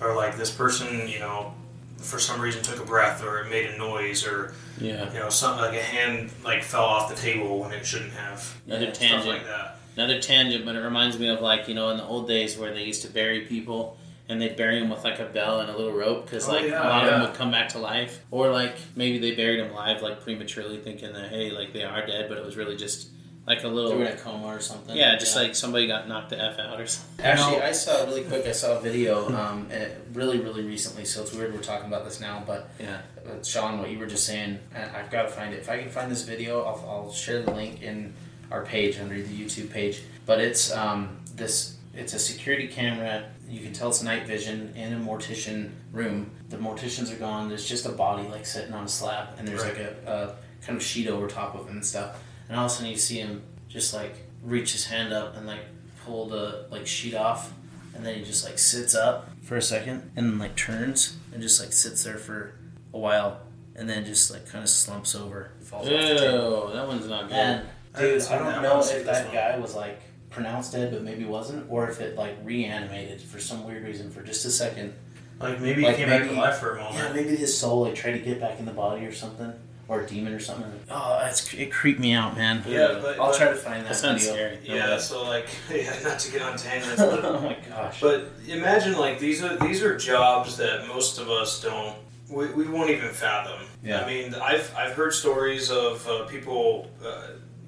are 0.00 0.14
like 0.16 0.36
this 0.36 0.50
person, 0.50 1.06
you 1.08 1.18
know, 1.18 1.54
for 1.98 2.18
some 2.18 2.40
reason 2.40 2.62
took 2.62 2.80
a 2.80 2.84
breath 2.84 3.22
or 3.22 3.40
it 3.40 3.50
made 3.50 3.66
a 3.66 3.76
noise 3.78 4.26
or 4.26 4.54
yeah. 4.80 5.12
you 5.12 5.18
know, 5.18 5.28
something 5.28 5.62
like 5.62 5.74
a 5.78 5.82
hand 5.82 6.30
like 6.44 6.62
fell 6.62 6.84
off 6.84 7.08
the 7.08 7.14
table 7.20 7.60
when 7.60 7.72
it 7.72 7.84
shouldn't 7.86 8.12
have. 8.12 8.60
Another 8.66 8.92
Stuff 8.94 9.26
like 9.26 9.44
that. 9.44 9.76
Another 9.96 10.20
tangent, 10.20 10.64
but 10.64 10.74
it 10.74 10.80
reminds 10.80 11.18
me 11.18 11.28
of 11.28 11.40
like 11.40 11.68
you 11.68 11.74
know 11.74 11.90
in 11.90 11.96
the 11.98 12.04
old 12.04 12.26
days 12.28 12.56
where 12.56 12.72
they 12.72 12.84
used 12.84 13.02
to 13.02 13.08
bury 13.08 13.42
people 13.42 13.96
and 14.28 14.40
they'd 14.40 14.56
bury 14.56 14.78
them 14.80 14.88
with 14.88 15.04
like 15.04 15.18
a 15.18 15.26
bell 15.26 15.60
and 15.60 15.68
a 15.70 15.76
little 15.76 15.92
rope 15.92 16.24
because 16.24 16.48
Oh, 16.48 16.52
like 16.52 16.66
yeah, 16.66 16.82
a 16.82 16.88
lot 16.88 17.04
of 17.04 17.10
them 17.10 17.20
would 17.22 17.34
come 17.34 17.50
back 17.50 17.70
to 17.70 17.78
life, 17.78 18.20
or 18.30 18.50
like 18.50 18.76
maybe 18.96 19.18
they 19.18 19.34
buried 19.34 19.60
them 19.60 19.74
live 19.74 20.00
like 20.00 20.22
prematurely, 20.22 20.78
thinking 20.78 21.12
that 21.12 21.28
hey 21.30 21.50
like 21.50 21.72
they 21.72 21.84
are 21.84 22.06
dead, 22.06 22.28
but 22.28 22.38
it 22.38 22.44
was 22.44 22.56
really 22.56 22.76
just 22.76 23.08
like 23.44 23.58
a 23.58 23.62
They 23.62 23.68
little 23.70 23.96
were 23.98 24.04
in 24.04 24.12
a 24.12 24.16
coma 24.16 24.46
or 24.46 24.60
something. 24.60 24.96
yeah, 24.96 25.16
just 25.18 25.34
like 25.34 25.56
somebody 25.56 25.88
got 25.88 26.06
knocked 26.08 26.30
the 26.30 26.40
f 26.40 26.58
out 26.60 26.80
or 26.80 26.86
something. 26.86 27.24
Actually, 27.26 27.60
I 27.60 27.72
saw 27.72 28.04
really 28.04 28.22
quick. 28.22 28.46
I 28.46 28.52
saw 28.52 28.78
a 28.78 28.80
video, 28.80 29.28
um, 29.36 29.66
really, 30.14 30.38
really 30.38 30.64
recently. 30.64 31.04
So 31.04 31.22
it's 31.22 31.32
weird 31.34 31.52
we're 31.52 31.60
talking 31.60 31.88
about 31.88 32.04
this 32.04 32.20
now, 32.20 32.44
but 32.46 32.70
Yeah. 32.78 33.00
uh, 33.26 33.42
Sean, 33.42 33.80
what 33.80 33.90
you 33.90 33.98
were 33.98 34.06
just 34.06 34.24
saying, 34.26 34.60
I- 34.74 35.00
I've 35.00 35.10
got 35.10 35.22
to 35.24 35.28
find 35.28 35.52
it. 35.52 35.58
If 35.58 35.68
I 35.68 35.78
can 35.80 35.90
find 35.90 36.08
this 36.10 36.22
video, 36.22 36.62
I'll, 36.62 36.88
I'll 36.88 37.12
share 37.12 37.42
the 37.42 37.50
link 37.52 37.82
in 37.82 38.14
our 38.52 38.64
page 38.64 38.98
under 39.00 39.14
the 39.20 39.34
YouTube 39.44 39.70
page. 39.70 40.02
But 40.26 40.40
it's 40.40 40.72
um, 40.72 41.18
this 41.34 41.76
it's 41.94 42.14
a 42.14 42.18
security 42.18 42.68
camera. 42.68 43.24
You 43.48 43.60
can 43.60 43.72
tell 43.72 43.88
it's 43.90 44.02
night 44.02 44.26
vision 44.26 44.72
in 44.76 44.92
a 44.94 44.96
mortician 44.96 45.70
room. 45.92 46.30
The 46.48 46.56
morticians 46.56 47.12
are 47.12 47.18
gone. 47.18 47.48
There's 47.48 47.68
just 47.68 47.84
a 47.86 47.90
body 47.92 48.28
like 48.28 48.46
sitting 48.46 48.72
on 48.72 48.84
a 48.84 48.88
slab, 48.88 49.34
and 49.38 49.46
there's 49.48 49.62
Right. 49.62 49.76
like 49.76 49.96
a, 50.06 50.36
a 50.60 50.64
kind 50.64 50.76
of 50.76 50.82
sheet 50.82 51.08
over 51.08 51.26
top 51.26 51.54
of 51.54 51.66
him 51.66 51.76
and 51.76 51.84
stuff. 51.84 52.22
And 52.48 52.56
all 52.58 52.66
of 52.66 52.70
a 52.70 52.74
sudden 52.74 52.90
you 52.90 52.96
see 52.96 53.18
him 53.18 53.42
just 53.68 53.92
like 53.94 54.14
reach 54.42 54.72
his 54.72 54.86
hand 54.86 55.12
up 55.12 55.36
and 55.36 55.46
like 55.46 55.60
pull 56.04 56.28
the 56.28 56.66
like 56.70 56.86
sheet 56.86 57.14
off, 57.14 57.52
and 57.94 58.04
then 58.06 58.14
he 58.14 58.22
just 58.24 58.44
like 58.44 58.58
sits 58.58 58.94
up 58.94 59.28
for 59.42 59.56
a 59.56 59.62
second 59.62 60.10
and 60.16 60.30
then 60.30 60.38
like 60.38 60.54
turns 60.56 61.16
and 61.32 61.42
just 61.42 61.60
like 61.60 61.72
sits 61.72 62.04
there 62.04 62.16
for 62.18 62.54
a 62.94 62.98
while, 62.98 63.40
and 63.76 63.88
then 63.88 64.04
just 64.04 64.30
like 64.30 64.46
kind 64.48 64.62
of 64.62 64.70
slumps 64.70 65.14
over. 65.14 65.50
Falls 65.60 65.86
off 65.88 65.92
the 65.92 65.98
table. 66.18 66.68
Ew, 66.68 66.74
that 66.74 66.86
one's 66.86 67.06
not 67.08 67.28
good. 67.28 67.36
And 67.36 67.68
dude, 67.98 68.22
I. 68.22 68.34
I 68.34 68.38
don't 68.38 68.62
know 68.62 68.80
if 68.80 69.04
that 69.04 69.24
one. 69.26 69.34
guy 69.34 69.58
was 69.58 69.74
like 69.74 70.00
pronounced 70.30 70.72
dead, 70.72 70.92
but 70.92 71.02
maybe 71.02 71.24
wasn't, 71.24 71.66
or 71.70 71.88
if 71.90 72.00
it 72.00 72.16
like 72.16 72.36
reanimated 72.44 73.20
for 73.20 73.38
some 73.40 73.64
weird 73.66 73.84
reason 73.84 74.10
for 74.10 74.22
just 74.22 74.44
a 74.44 74.50
second. 74.50 74.94
Like 75.40 75.60
maybe 75.60 75.82
Like 75.82 75.96
he 75.96 76.02
came 76.04 76.08
back 76.08 76.28
to 76.28 76.34
life 76.34 76.56
for 76.58 76.76
a 76.76 76.82
moment. 76.82 76.96
Yeah, 76.96 77.12
maybe 77.12 77.34
his 77.36 77.56
soul 77.56 77.82
like 77.82 77.94
tried 77.94 78.12
to 78.12 78.18
get 78.20 78.40
back 78.40 78.58
in 78.60 78.64
the 78.64 78.72
body 78.72 79.04
or 79.04 79.12
something, 79.12 79.52
or 79.88 80.02
a 80.02 80.06
demon 80.06 80.32
or 80.32 80.38
something. 80.38 80.70
Oh, 80.90 81.20
it's 81.26 81.52
it 81.52 81.72
creeped 81.72 81.98
me 81.98 82.12
out, 82.12 82.36
man. 82.36 82.62
Yeah, 82.66 82.98
but- 83.02 83.18
I'll 83.18 83.30
but- 83.30 83.38
try 83.38 83.48
to 83.48 83.56
find 83.56 83.84
that, 83.84 83.88
that 83.88 83.96
sounds 83.96 84.24
video. 84.26 84.56
scary. 84.56 84.58
Yeah, 84.78 84.98
so 84.98 85.24
like, 85.24 85.48
yeah, 85.70 85.98
not 86.04 86.18
to 86.20 86.30
get 86.32 86.42
on 86.42 86.56
tangents, 86.56 86.96
but, 86.96 87.24
oh 87.24 87.40
my 87.40 87.56
gosh. 87.68 88.00
but 88.00 88.28
imagine 88.46 88.96
like 88.96 89.18
these 89.18 89.42
are 89.42 89.56
these 89.56 89.82
are 89.82 89.96
jobs 89.96 90.56
that 90.58 90.86
most 90.86 91.18
of 91.18 91.28
us 91.28 91.60
don't. 91.60 91.96
We, 92.30 92.46
we 92.52 92.66
won't 92.68 92.88
even 92.90 93.10
fathom. 93.10 93.66
Yeah. 93.82 94.02
I 94.02 94.06
mean, 94.06 94.34
I've 94.34 94.72
I've 94.76 94.92
heard 94.92 95.12
stories 95.12 95.70
of 95.70 96.06
uh, 96.08 96.24
people 96.26 96.88
uh, 97.04 97.26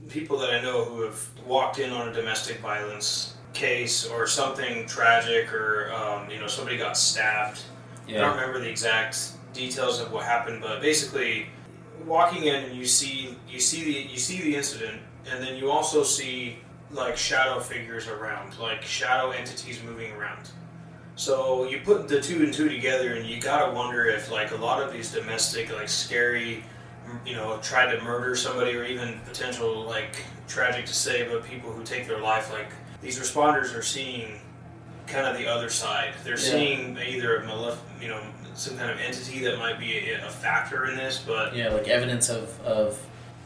people 0.09 0.39
that 0.39 0.51
I 0.51 0.61
know 0.61 0.85
who 0.85 1.03
have 1.03 1.29
walked 1.47 1.79
in 1.79 1.91
on 1.91 2.09
a 2.09 2.13
domestic 2.13 2.61
violence 2.61 3.35
case 3.53 4.07
or 4.07 4.27
something 4.27 4.87
tragic, 4.87 5.53
or 5.53 5.93
um, 5.93 6.29
you 6.31 6.39
know 6.39 6.47
somebody 6.47 6.77
got 6.77 6.97
stabbed. 6.97 7.63
I 8.09 8.21
don't 8.21 8.37
remember 8.37 8.61
the 8.61 8.69
exact 8.69 9.33
details 9.55 10.01
of 10.01 10.13
what 10.13 10.25
happened, 10.25 10.61
but 10.61 10.83
basically, 10.83 11.47
walking 12.05 12.45
in 12.45 12.57
and 12.57 12.77
you 12.77 12.85
see 12.85 13.37
you 13.49 13.61
see 13.61 13.85
the 13.85 14.13
you 14.13 14.19
see 14.19 14.43
the 14.43 14.57
incident, 14.57 15.01
and 15.31 15.43
then 15.43 15.57
you 15.57 15.71
also 15.71 16.03
see 16.03 16.59
like 16.91 17.17
shadow 17.17 17.61
figures 17.61 18.09
around, 18.09 18.59
like 18.59 18.83
shadow 18.83 19.31
entities 19.31 19.83
moving 19.83 20.13
around. 20.13 20.51
So 21.17 21.65
you 21.69 21.81
put 21.81 22.09
the 22.09 22.21
two 22.21 22.43
and 22.43 22.53
two 22.53 22.69
together, 22.69 23.15
and 23.15 23.25
you 23.27 23.41
gotta 23.41 23.73
wonder 23.73 24.07
if 24.07 24.31
like 24.31 24.51
a 24.51 24.57
lot 24.57 24.83
of 24.83 24.93
these 24.93 25.13
domestic, 25.13 25.73
like 25.73 25.89
scary, 25.89 26.65
you 27.27 27.35
know, 27.35 27.59
tried 27.63 27.95
to 27.95 28.03
murder 28.03 28.35
somebody, 28.37 28.75
or 28.77 28.85
even 28.85 29.21
potential 29.27 29.83
like 29.85 30.23
tragic 30.49 30.87
to 30.87 30.95
say, 30.95 31.27
but 31.29 31.45
people 31.45 31.71
who 31.73 31.83
take 31.85 32.07
their 32.07 32.21
life, 32.21 32.53
like 32.53 32.69
these 33.03 33.19
responders 33.19 33.77
are 33.77 33.83
seeing 33.83 34.41
kind 35.07 35.27
of 35.27 35.37
the 35.37 35.47
other 35.47 35.69
side. 35.69 36.13
They're 36.25 36.33
Yeah. 36.35 36.39
seeing 36.51 36.99
either 36.99 37.37
a 37.37 37.43
malef- 37.47 37.77
you 38.01 38.09
know, 38.09 38.21
some 38.55 38.77
kind 38.79 38.91
of 38.91 38.99
entity 39.01 39.41
that 39.45 39.59
might 39.59 39.79
be 39.79 40.11
a, 40.11 40.27
a 40.27 40.31
factor 40.31 40.87
in 40.87 40.97
this, 40.97 41.19
but 41.27 41.55
yeah, 41.55 41.69
like 41.71 41.89
evidence 41.89 42.29
of 42.29 42.59
of 42.63 42.99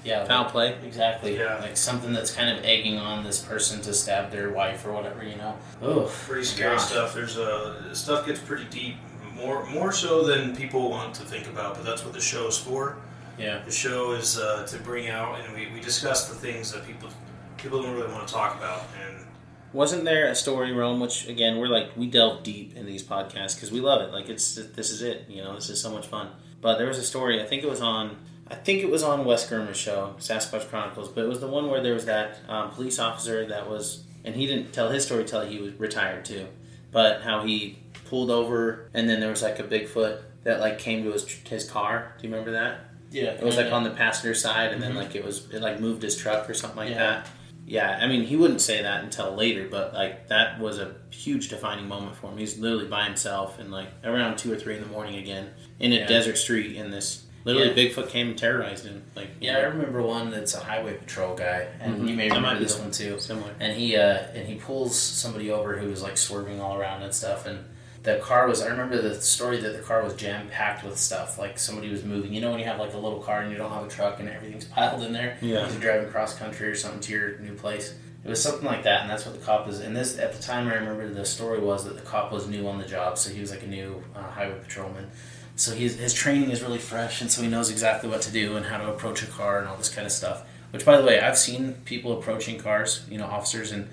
yeah, 0.05 0.25
Foul 0.25 0.45
like- 0.45 0.53
play. 0.53 0.77
Exactly. 0.87 1.37
Yeah. 1.37 1.59
Like 1.61 1.77
something 1.77 2.13
that's 2.13 2.31
kind 2.31 2.57
of 2.57 2.65
egging 2.65 2.99
on 2.99 3.25
this 3.25 3.41
person 3.41 3.81
to 3.83 3.93
stab 3.93 4.31
their 4.31 4.51
wife 4.51 4.87
or 4.87 4.93
whatever, 4.93 5.25
you 5.25 5.35
know. 5.37 5.57
Oh, 5.83 6.11
pretty 6.27 6.45
scary 6.45 6.77
gosh. 6.77 6.87
stuff. 6.87 7.15
There's 7.15 7.37
a 7.37 7.91
stuff 7.95 8.25
gets 8.25 8.39
pretty 8.39 8.65
deep, 8.71 8.97
more 9.35 9.65
more 9.67 9.93
so 9.93 10.23
than 10.25 10.55
people 10.55 10.89
want 10.91 11.15
to 11.15 11.23
think 11.25 11.47
about. 11.49 11.75
But 11.75 11.85
that's 11.85 12.05
what 12.05 12.13
the 12.15 12.21
show 12.21 12.47
is 12.47 12.57
for. 12.57 12.97
Yeah. 13.39 13.63
The 13.65 13.71
show 13.73 14.13
is 14.13 14.39
uh, 14.39 14.67
to 14.67 14.79
bring 14.79 15.09
out, 15.09 15.41
and 15.41 15.55
we, 15.55 15.69
we 15.73 15.81
discuss 15.81 16.29
the 16.29 16.35
things 16.35 16.73
that 16.73 16.87
people 16.87 17.09
people 17.57 17.83
don't 17.83 17.95
really 17.95 18.13
want 18.13 18.27
to 18.27 18.33
talk 18.35 18.57
about. 18.57 18.85
And 19.07 19.27
Wasn't 19.73 20.05
there 20.05 20.29
a 20.29 20.35
story, 20.35 20.73
Rome? 20.73 21.01
Which 21.01 21.29
again, 21.29 21.59
we're 21.59 21.69
like 21.69 21.97
we 21.97 22.07
delve 22.09 22.43
deep 22.43 22.77
in 22.77 22.87
these 22.87 23.03
podcasts 23.03 23.55
because 23.55 23.71
we 23.71 23.81
love 23.81 24.03
it. 24.03 24.13
Like 24.13 24.29
it's 24.29 24.55
this 24.55 24.91
is 24.91 25.03
it. 25.03 25.27
You 25.29 25.43
know, 25.43 25.55
this 25.55 25.69
is 25.71 25.81
so 25.81 25.91
much 25.91 26.07
fun. 26.07 26.31
But 26.61 26.79
there 26.79 26.89
was 26.89 26.99
a 26.99 27.05
story. 27.05 27.41
I 27.41 27.47
think 27.47 27.63
it 27.63 27.71
was 27.71 27.81
on. 27.81 28.17
I 28.51 28.55
think 28.55 28.83
it 28.83 28.91
was 28.91 29.03
on 29.03 29.25
Wes 29.27 29.49
Germer's 29.49 29.77
show, 29.77 30.15
Sasquatch 30.19 30.69
Chronicles. 30.71 31.09
But 31.11 31.25
it 31.25 31.29
was 31.29 31.41
the 31.41 31.47
one 31.49 31.71
where 31.71 31.83
there 31.83 31.95
was 31.95 32.07
that 32.07 32.39
um, 32.49 32.71
police 32.71 32.99
officer 32.99 33.47
that 33.47 33.69
was, 33.69 34.05
and 34.25 34.35
he 34.35 34.47
didn't 34.47 34.73
tell 34.73 34.89
his 34.89 35.05
story 35.05 35.25
till 35.25 35.43
he 35.43 35.59
was 35.59 35.75
retired 35.75 36.25
too. 36.25 36.47
But 36.91 37.21
how 37.23 37.45
he 37.45 37.79
pulled 38.07 38.31
over, 38.31 38.89
and 38.95 39.09
then 39.09 39.21
there 39.21 39.29
was 39.29 39.43
like 39.43 39.59
a 39.59 39.65
Bigfoot 39.65 40.23
that 40.45 40.61
like 40.61 40.79
came 40.79 41.05
to 41.05 41.13
his 41.13 41.29
his 41.29 41.69
car. 41.71 42.15
Do 42.19 42.27
you 42.27 42.33
remember 42.33 42.53
that? 42.53 42.88
Yeah. 43.11 43.31
It 43.33 43.43
was 43.43 43.57
like 43.57 43.73
on 43.73 43.85
the 43.85 43.91
passenger 43.91 44.35
side, 44.35 44.73
and 44.73 44.83
then 44.83 44.95
like 44.95 45.15
it 45.15 45.25
was 45.25 45.49
it 45.53 45.61
like 45.63 45.81
moved 45.81 46.03
his 46.03 46.17
truck 46.17 46.49
or 46.49 46.55
something 46.55 46.77
like 46.77 46.91
Yeah. 46.91 46.99
that. 46.99 47.27
Yeah, 47.67 47.99
I 48.01 48.07
mean 48.07 48.25
he 48.25 48.35
wouldn't 48.37 48.61
say 48.63 48.83
that 48.83 49.05
until 49.05 49.35
later, 49.35 49.69
but 49.71 49.93
like 49.95 50.29
that 50.29 50.59
was 50.59 50.79
a 50.79 50.95
huge 51.11 51.49
defining 51.49 51.87
moment 51.89 52.17
for 52.17 52.31
him. 52.31 52.39
He's 52.39 52.59
literally 52.59 52.87
by 52.87 53.05
himself 53.05 53.59
and 53.59 53.71
like 53.71 53.89
around 54.05 54.39
two 54.39 54.53
or 54.53 54.57
three 54.57 54.75
in 54.77 54.81
the 54.83 54.89
morning 54.89 55.17
again 55.17 55.51
in 55.79 55.93
a 55.93 55.97
Yeah. 55.97 56.07
desert 56.07 56.37
street 56.39 56.77
in 56.77 56.91
this. 56.91 57.25
Literally. 57.45 57.71
Bigfoot 57.75 58.09
came 58.11 58.29
and 58.31 58.39
terrorized 58.39 58.85
him. 58.85 59.03
Like 59.15 59.29
Yeah, 59.41 59.59
I 59.59 59.61
remember 59.63 60.03
one 60.03 60.31
that's 60.31 60.55
a 60.55 60.61
highway 60.61 60.95
patrol 60.95 61.35
guy, 61.35 61.67
and 61.81 62.03
Mhm. 62.03 62.09
you 62.09 62.15
may 62.17 62.29
remember 62.31 62.59
this 62.59 62.79
one 62.79 62.91
too. 62.91 63.19
similar. 63.21 63.53
And 63.61 63.73
he 63.75 63.97
uh, 63.97 64.19
and 64.35 64.47
he 64.47 64.57
pulls 64.57 64.99
somebody 64.99 65.51
over 65.51 65.77
who 65.79 65.89
was 65.89 66.03
like 66.03 66.17
swerving 66.19 66.61
all 66.61 66.77
around 66.77 67.03
and 67.03 67.15
stuff, 67.15 67.47
and 67.47 67.65
the 68.03 68.19
car 68.19 68.47
was. 68.49 68.63
I 68.63 68.69
remember 68.69 69.01
the 69.01 69.21
story 69.21 69.61
that 69.61 69.77
the 69.77 69.83
car 69.83 70.03
was 70.03 70.15
jam 70.15 70.49
packed 70.49 70.85
with 70.85 70.99
stuff, 70.99 71.39
like 71.39 71.59
somebody 71.59 71.91
was 71.91 72.05
moving. 72.05 72.33
You 72.33 72.41
know 72.41 72.51
when 72.51 72.61
you 72.61 72.67
have 72.67 72.79
like 72.79 72.95
a 72.95 72.99
little 72.99 73.21
car 73.21 73.43
and 73.43 73.51
you 73.51 73.59
don't 73.59 73.73
have 73.73 73.85
a 73.85 73.89
truck 73.89 74.21
and 74.21 74.29
everything's 74.29 74.65
piled 74.77 75.03
in 75.03 75.13
there. 75.13 75.39
Yeah. 75.41 75.71
You're 75.71 75.81
driving 75.81 76.11
cross 76.11 76.37
country 76.37 76.69
or 76.69 76.75
something 76.75 77.01
to 77.01 77.13
your 77.13 77.39
new 77.39 77.55
place. 77.55 77.95
It 78.25 78.29
was 78.29 78.43
something 78.43 78.65
like 78.65 78.83
that, 78.83 79.03
and 79.03 79.11
that's 79.11 79.25
what 79.25 79.39
the 79.39 79.45
cop 79.45 79.67
was. 79.67 79.81
And 79.81 79.97
this 79.97 80.19
at 80.19 80.33
the 80.33 80.43
time, 80.43 80.69
I 80.69 80.75
remember 80.75 81.09
the 81.09 81.25
story 81.25 81.61
was 81.61 81.85
that 81.85 81.95
the 81.95 82.03
cop 82.03 82.33
was 82.33 82.49
new 82.49 82.69
on 82.69 82.79
the 82.79 82.85
job, 82.85 83.17
so 83.17 83.31
he 83.31 83.41
was 83.41 83.51
like 83.51 83.63
a 83.63 83.67
new 83.67 84.03
uh, 84.15 84.23
highway 84.23 84.59
patrolman. 84.59 85.11
So 85.57 85.73
his 85.73 85.99
his 85.99 86.15
training 86.15 86.51
is 86.51 86.63
really 86.63 86.79
fresh, 86.79 87.21
and 87.21 87.31
so 87.31 87.43
he 87.43 87.49
knows 87.49 87.71
exactly 87.71 88.09
what 88.11 88.23
to 88.23 88.33
do 88.33 88.57
and 88.57 88.67
how 88.67 88.79
to 88.79 88.91
approach 88.91 89.23
a 89.23 89.27
car 89.27 89.59
and 89.59 89.69
all 89.69 89.77
this 89.77 89.89
kind 89.89 90.07
of 90.07 90.13
stuff. 90.13 90.43
Which, 90.71 90.85
by 90.85 90.99
the 90.99 91.05
way, 91.05 91.21
I've 91.21 91.39
seen 91.39 91.75
people 91.85 92.13
approaching 92.19 92.59
cars, 92.59 93.05
you 93.11 93.19
know, 93.19 93.25
officers, 93.25 93.73
and 93.73 93.89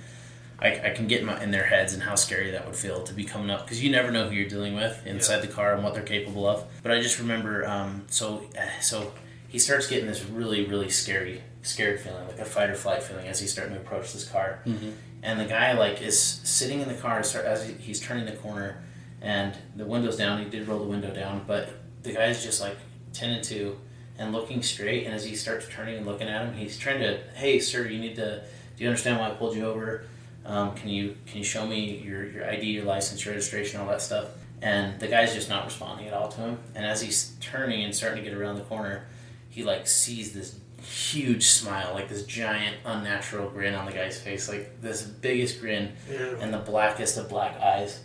I, 0.59 0.79
I 0.85 0.89
can 0.91 1.07
get 1.07 1.19
in, 1.21 1.25
my, 1.25 1.41
in 1.43 1.51
their 1.51 1.65
heads 1.65 1.93
and 1.93 2.03
how 2.03 2.15
scary 2.15 2.51
that 2.51 2.65
would 2.65 2.75
feel 2.75 3.03
to 3.03 3.13
be 3.13 3.25
coming 3.25 3.49
up 3.49 3.63
because 3.63 3.83
you 3.83 3.91
never 3.91 4.11
know 4.11 4.29
who 4.29 4.35
you're 4.35 4.49
dealing 4.49 4.75
with 4.75 5.05
inside 5.05 5.41
the 5.41 5.47
car 5.47 5.73
and 5.73 5.83
what 5.83 5.93
they're 5.93 6.03
capable 6.03 6.47
of. 6.47 6.63
But 6.81 6.91
I 6.91 7.01
just 7.01 7.19
remember, 7.19 7.67
um, 7.67 8.03
so 8.07 8.45
uh, 8.57 8.81
so 8.81 9.11
he 9.47 9.59
starts 9.59 9.87
getting 9.87 10.07
this 10.07 10.23
really 10.23 10.65
really 10.65 10.89
scary 10.89 11.41
scared 11.61 11.99
feeling, 11.99 12.27
like 12.27 12.39
a 12.39 12.45
fight 12.45 12.69
or 12.69 12.75
flight 12.75 13.03
feeling, 13.03 13.27
as 13.27 13.39
he's 13.39 13.51
starting 13.51 13.73
to 13.73 13.81
approach 13.81 14.13
this 14.13 14.27
car. 14.27 14.59
Mm-hmm. 14.65 14.91
And 15.23 15.39
the 15.39 15.45
guy 15.45 15.73
like 15.73 16.01
is 16.01 16.21
sitting 16.21 16.81
in 16.81 16.87
the 16.87 16.93
car 16.93 17.23
start, 17.23 17.45
as 17.45 17.67
he's 17.79 17.99
turning 17.99 18.25
the 18.25 18.33
corner, 18.33 18.83
and 19.21 19.55
the 19.75 19.85
window's 19.85 20.15
down. 20.15 20.43
He 20.43 20.49
did 20.49 20.67
roll 20.67 20.79
the 20.79 20.85
window 20.85 21.13
down, 21.13 21.43
but 21.47 21.69
the 22.03 22.13
guy's 22.13 22.43
just 22.43 22.61
like 22.61 22.77
ten 23.11 23.31
and 23.31 23.43
two 23.43 23.77
and 24.17 24.31
looking 24.31 24.61
straight. 24.61 25.05
And 25.05 25.13
as 25.13 25.25
he 25.25 25.35
starts 25.35 25.67
turning 25.67 25.97
and 25.97 26.05
looking 26.05 26.27
at 26.27 26.45
him, 26.45 26.53
he's 26.53 26.77
trying 26.77 26.99
to, 26.99 27.19
hey 27.33 27.59
sir, 27.59 27.87
you 27.87 27.99
need 27.99 28.15
to. 28.15 28.43
Do 28.77 28.83
you 28.83 28.89
understand 28.89 29.19
why 29.19 29.29
I 29.29 29.31
pulled 29.31 29.55
you 29.55 29.65
over? 29.65 30.03
Um, 30.45 30.75
can 30.75 30.89
you 30.89 31.15
can 31.25 31.39
you 31.39 31.43
show 31.43 31.65
me 31.65 31.97
your, 31.97 32.25
your 32.25 32.49
ID, 32.49 32.67
your 32.67 32.85
license, 32.85 33.25
your 33.25 33.33
registration, 33.33 33.79
all 33.79 33.87
that 33.87 34.01
stuff? 34.01 34.29
And 34.61 34.99
the 34.99 35.07
guy's 35.07 35.33
just 35.33 35.49
not 35.49 35.65
responding 35.65 36.07
at 36.07 36.13
all 36.13 36.29
to 36.29 36.41
him. 36.41 36.59
And 36.75 36.85
as 36.85 37.01
he's 37.01 37.35
turning 37.41 37.83
and 37.83 37.93
starting 37.93 38.23
to 38.23 38.29
get 38.29 38.37
around 38.37 38.55
the 38.55 38.63
corner, 38.63 39.07
he 39.49 39.63
like 39.63 39.87
sees 39.87 40.33
this 40.33 40.59
huge 40.81 41.45
smile, 41.45 41.93
like 41.93 42.09
this 42.09 42.23
giant 42.25 42.77
unnatural 42.85 43.49
grin 43.49 43.73
on 43.73 43.85
the 43.85 43.91
guy's 43.91 44.19
face, 44.19 44.47
like 44.47 44.81
this 44.81 45.01
biggest 45.01 45.59
grin 45.59 45.93
and 46.41 46.53
the 46.53 46.59
blackest 46.59 47.17
of 47.17 47.27
black 47.29 47.59
eyes. 47.59 48.01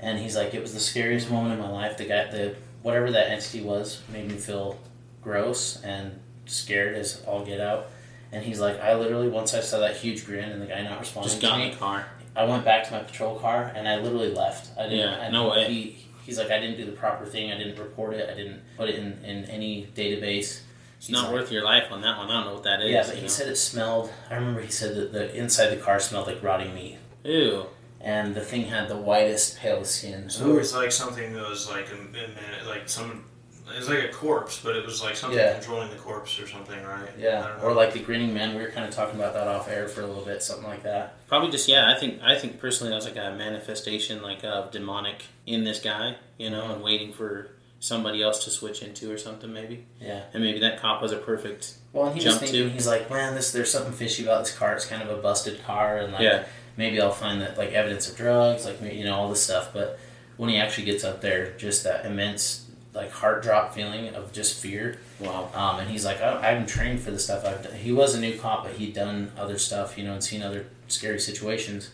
And 0.00 0.18
he's 0.18 0.36
like, 0.36 0.54
it 0.54 0.60
was 0.60 0.74
the 0.74 0.80
scariest 0.80 1.30
moment 1.30 1.54
in 1.54 1.60
my 1.60 1.70
life. 1.70 1.96
The 1.96 2.04
guy, 2.06 2.30
the 2.30 2.56
whatever 2.82 3.10
that 3.12 3.30
entity 3.30 3.62
was, 3.62 4.02
made 4.12 4.28
me 4.30 4.36
feel 4.36 4.78
gross 5.22 5.82
and 5.82 6.18
scared 6.46 6.94
as 6.94 7.22
all 7.26 7.44
get 7.44 7.60
out. 7.60 7.86
And 8.34 8.44
he's 8.44 8.60
like, 8.60 8.80
I 8.80 8.94
literally 8.94 9.28
once 9.28 9.54
I 9.54 9.60
saw 9.60 9.78
that 9.78 9.96
huge 9.96 10.26
grin 10.26 10.50
and 10.50 10.60
the 10.60 10.66
guy 10.66 10.82
not 10.82 10.98
responding 10.98 11.30
just 11.30 11.40
to 11.40 11.46
got 11.46 11.58
me, 11.58 11.66
in 11.66 11.70
the 11.70 11.76
car. 11.76 12.06
I 12.34 12.44
went 12.44 12.64
back 12.64 12.84
to 12.88 12.92
my 12.92 12.98
patrol 12.98 13.38
car 13.38 13.72
and 13.74 13.86
I 13.88 14.00
literally 14.00 14.34
left. 14.34 14.76
I 14.76 14.84
didn't. 14.84 14.98
Yeah, 14.98 15.26
I, 15.26 15.30
no 15.30 15.50
way. 15.50 15.72
He, 15.72 16.06
he's 16.26 16.36
like, 16.36 16.50
I 16.50 16.58
didn't 16.58 16.76
do 16.76 16.84
the 16.84 16.92
proper 16.92 17.24
thing. 17.24 17.52
I 17.52 17.58
didn't 17.58 17.78
report 17.78 18.14
it. 18.14 18.28
I 18.28 18.34
didn't 18.34 18.60
put 18.76 18.88
it 18.88 18.96
in, 18.96 19.24
in 19.24 19.44
any 19.44 19.88
database. 19.94 20.62
It's 20.98 21.10
not 21.10 21.32
worth 21.32 21.52
your 21.52 21.64
life 21.64 21.92
on 21.92 22.00
that 22.00 22.18
one. 22.18 22.30
I 22.30 22.32
don't 22.32 22.46
know 22.46 22.54
what 22.54 22.64
that 22.64 22.80
is. 22.80 22.90
Yeah, 22.90 23.04
but 23.06 23.16
he 23.16 23.22
know? 23.22 23.28
said 23.28 23.48
it 23.48 23.56
smelled. 23.56 24.10
I 24.30 24.34
remember 24.34 24.62
he 24.62 24.70
said 24.70 24.96
that 24.96 25.12
the 25.12 25.34
inside 25.36 25.68
the 25.68 25.76
car 25.76 26.00
smelled 26.00 26.26
like 26.26 26.42
rotting 26.42 26.74
meat, 26.74 26.96
Ew. 27.24 27.66
and 28.00 28.34
the 28.34 28.40
thing 28.40 28.62
had 28.62 28.88
the 28.88 28.96
whitest, 28.96 29.58
palest 29.58 29.96
skin. 29.96 30.30
So 30.30 30.50
it 30.50 30.54
was 30.54 30.74
like 30.74 30.90
something 30.90 31.34
that 31.34 31.48
was 31.48 31.68
like 31.68 31.88
a, 31.90 31.94
a 31.94 32.04
minute, 32.04 32.66
like 32.66 32.88
some. 32.88 33.26
It 33.72 33.78
was 33.78 33.88
like 33.88 34.04
a 34.04 34.08
corpse, 34.12 34.60
but 34.62 34.76
it 34.76 34.84
was 34.84 35.02
like 35.02 35.16
something 35.16 35.38
Yeah. 35.38 35.54
controlling 35.54 35.88
the 35.90 35.96
corpse 35.96 36.38
or 36.38 36.46
something, 36.46 36.82
right? 36.84 37.08
I 37.08 37.18
yeah, 37.20 37.46
don't 37.48 37.58
know. 37.58 37.64
or 37.64 37.72
like 37.72 37.92
the 37.94 37.98
grinning 38.00 38.34
man. 38.34 38.54
We 38.54 38.60
were 38.62 38.70
kind 38.70 38.86
of 38.86 38.94
talking 38.94 39.18
about 39.18 39.32
that 39.34 39.48
off 39.48 39.68
air 39.68 39.88
for 39.88 40.02
a 40.02 40.06
little 40.06 40.24
bit, 40.24 40.42
something 40.42 40.66
like 40.68 40.82
that. 40.82 41.26
Probably 41.28 41.50
just 41.50 41.66
yeah. 41.68 41.90
I 41.94 41.98
think 41.98 42.20
I 42.22 42.38
think 42.38 42.60
personally 42.60 42.90
that 42.90 42.96
was 42.96 43.06
like 43.06 43.16
a 43.16 43.34
manifestation 43.36 44.22
like 44.22 44.44
of 44.44 44.70
demonic 44.70 45.24
in 45.46 45.64
this 45.64 45.80
guy, 45.80 46.16
you 46.38 46.50
know, 46.50 46.72
and 46.72 46.82
waiting 46.82 47.12
for 47.12 47.48
somebody 47.80 48.22
else 48.22 48.44
to 48.44 48.50
switch 48.50 48.82
into 48.82 49.10
or 49.12 49.18
something 49.18 49.52
maybe. 49.52 49.86
Yeah. 50.00 50.22
And 50.32 50.42
maybe 50.42 50.58
that 50.60 50.80
cop 50.80 51.00
was 51.02 51.12
a 51.12 51.16
perfect. 51.18 51.74
Well, 51.92 52.06
and 52.06 52.14
he 52.16 52.20
Jump 52.22 52.40
was 52.40 52.50
thinking, 52.50 52.68
to. 52.70 52.74
he's 52.74 52.86
like, 52.86 53.10
man, 53.10 53.34
this 53.34 53.50
there's 53.52 53.70
something 53.70 53.92
fishy 53.92 54.24
about 54.24 54.44
this 54.44 54.54
car. 54.56 54.74
It's 54.74 54.86
kind 54.86 55.02
of 55.02 55.10
a 55.16 55.20
busted 55.22 55.64
car, 55.64 55.98
and 55.98 56.12
like 56.12 56.22
Yeah. 56.22 56.44
maybe 56.76 57.00
I'll 57.00 57.12
find 57.12 57.40
that 57.40 57.56
like 57.56 57.72
evidence 57.72 58.10
of 58.10 58.16
drugs, 58.16 58.66
like 58.66 58.80
you 58.82 59.04
know 59.04 59.14
all 59.14 59.28
this 59.30 59.42
stuff. 59.42 59.70
But 59.72 59.98
when 60.36 60.50
he 60.50 60.58
actually 60.58 60.84
gets 60.84 61.02
up 61.04 61.20
there, 61.20 61.52
just 61.56 61.84
that 61.84 62.04
immense 62.04 62.63
like 62.94 63.10
heart 63.10 63.42
drop 63.42 63.74
feeling 63.74 64.14
of 64.14 64.32
just 64.32 64.58
fear. 64.58 64.98
Wow. 65.18 65.50
Um, 65.52 65.80
and 65.80 65.90
he's 65.90 66.04
like, 66.04 66.20
I, 66.20 66.40
I 66.40 66.46
haven't 66.52 66.68
trained 66.68 67.00
for 67.00 67.10
this 67.10 67.24
stuff. 67.24 67.44
I've 67.44 67.62
done. 67.62 67.74
He 67.74 67.92
was 67.92 68.14
a 68.14 68.20
new 68.20 68.38
cop, 68.38 68.64
but 68.64 68.74
he'd 68.74 68.94
done 68.94 69.32
other 69.36 69.58
stuff, 69.58 69.98
you 69.98 70.04
know, 70.04 70.12
and 70.12 70.22
seen 70.22 70.42
other 70.42 70.66
scary 70.88 71.18
situations. 71.18 71.90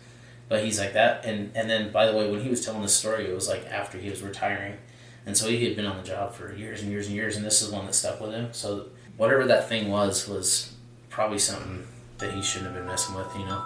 But 0.48 0.64
he's 0.64 0.80
like 0.80 0.94
that, 0.94 1.24
and 1.24 1.52
and 1.54 1.70
then 1.70 1.92
by 1.92 2.06
the 2.06 2.16
way, 2.16 2.28
when 2.28 2.42
he 2.42 2.50
was 2.50 2.64
telling 2.64 2.82
this 2.82 2.94
story, 2.94 3.26
it 3.26 3.32
was 3.32 3.48
like 3.48 3.66
after 3.66 3.98
he 3.98 4.10
was 4.10 4.20
retiring, 4.20 4.78
and 5.24 5.36
so 5.36 5.48
he 5.48 5.64
had 5.64 5.76
been 5.76 5.86
on 5.86 5.96
the 5.96 6.02
job 6.02 6.34
for 6.34 6.52
years 6.52 6.82
and 6.82 6.90
years 6.90 7.06
and 7.06 7.14
years, 7.14 7.36
and 7.36 7.44
this 7.44 7.62
is 7.62 7.70
one 7.70 7.86
that 7.86 7.94
stuck 7.94 8.20
with 8.20 8.32
him. 8.32 8.48
So 8.52 8.86
whatever 9.16 9.46
that 9.46 9.68
thing 9.68 9.90
was 9.90 10.26
was 10.28 10.74
probably 11.08 11.38
something 11.38 11.86
that 12.18 12.34
he 12.34 12.42
shouldn't 12.42 12.72
have 12.72 12.74
been 12.74 12.86
messing 12.86 13.14
with, 13.14 13.28
you 13.36 13.44
know. 13.44 13.62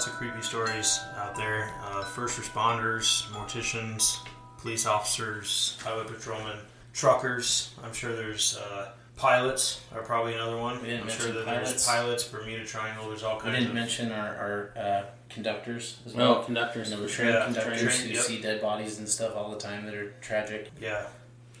Lots 0.00 0.08
of 0.12 0.16
creepy 0.16 0.40
stories 0.40 0.98
out 1.18 1.36
there. 1.36 1.70
Uh, 1.84 2.02
first 2.02 2.40
responders, 2.40 3.24
morticians, 3.32 4.16
police 4.56 4.86
officers, 4.86 5.76
highway 5.84 6.04
patrolmen, 6.06 6.56
truckers. 6.94 7.74
I'm 7.84 7.92
sure 7.92 8.16
there's 8.16 8.56
uh, 8.56 8.92
pilots 9.16 9.82
are 9.94 10.00
probably 10.00 10.32
another 10.32 10.56
one. 10.56 10.80
We 10.80 10.86
didn't 10.88 11.02
I'm 11.02 11.08
sure 11.10 11.26
mention 11.26 11.34
that 11.34 11.44
pilots. 11.44 11.70
there's 11.72 11.86
pilots, 11.86 12.24
Bermuda 12.24 12.64
Triangle. 12.64 13.08
There's 13.08 13.22
all 13.22 13.38
kinds. 13.38 13.44
We 13.44 13.50
kinds 13.50 13.58
didn't 13.58 13.68
of. 13.68 13.74
mention 13.74 14.12
our, 14.12 14.36
our 14.36 14.82
uh, 14.82 15.02
conductors 15.28 15.98
as 16.06 16.14
well. 16.14 16.44
conductors. 16.44 16.92
And 16.92 17.02
the 17.02 17.06
train 17.06 17.34
Yeah, 17.34 17.44
conductors 17.44 17.82
train, 17.82 18.08
who 18.08 18.14
yep. 18.14 18.22
see 18.22 18.40
dead 18.40 18.62
bodies 18.62 19.00
and 19.00 19.06
stuff 19.06 19.36
all 19.36 19.50
the 19.50 19.58
time 19.58 19.84
that 19.84 19.94
are 19.94 20.12
tragic. 20.22 20.70
Yeah. 20.80 21.08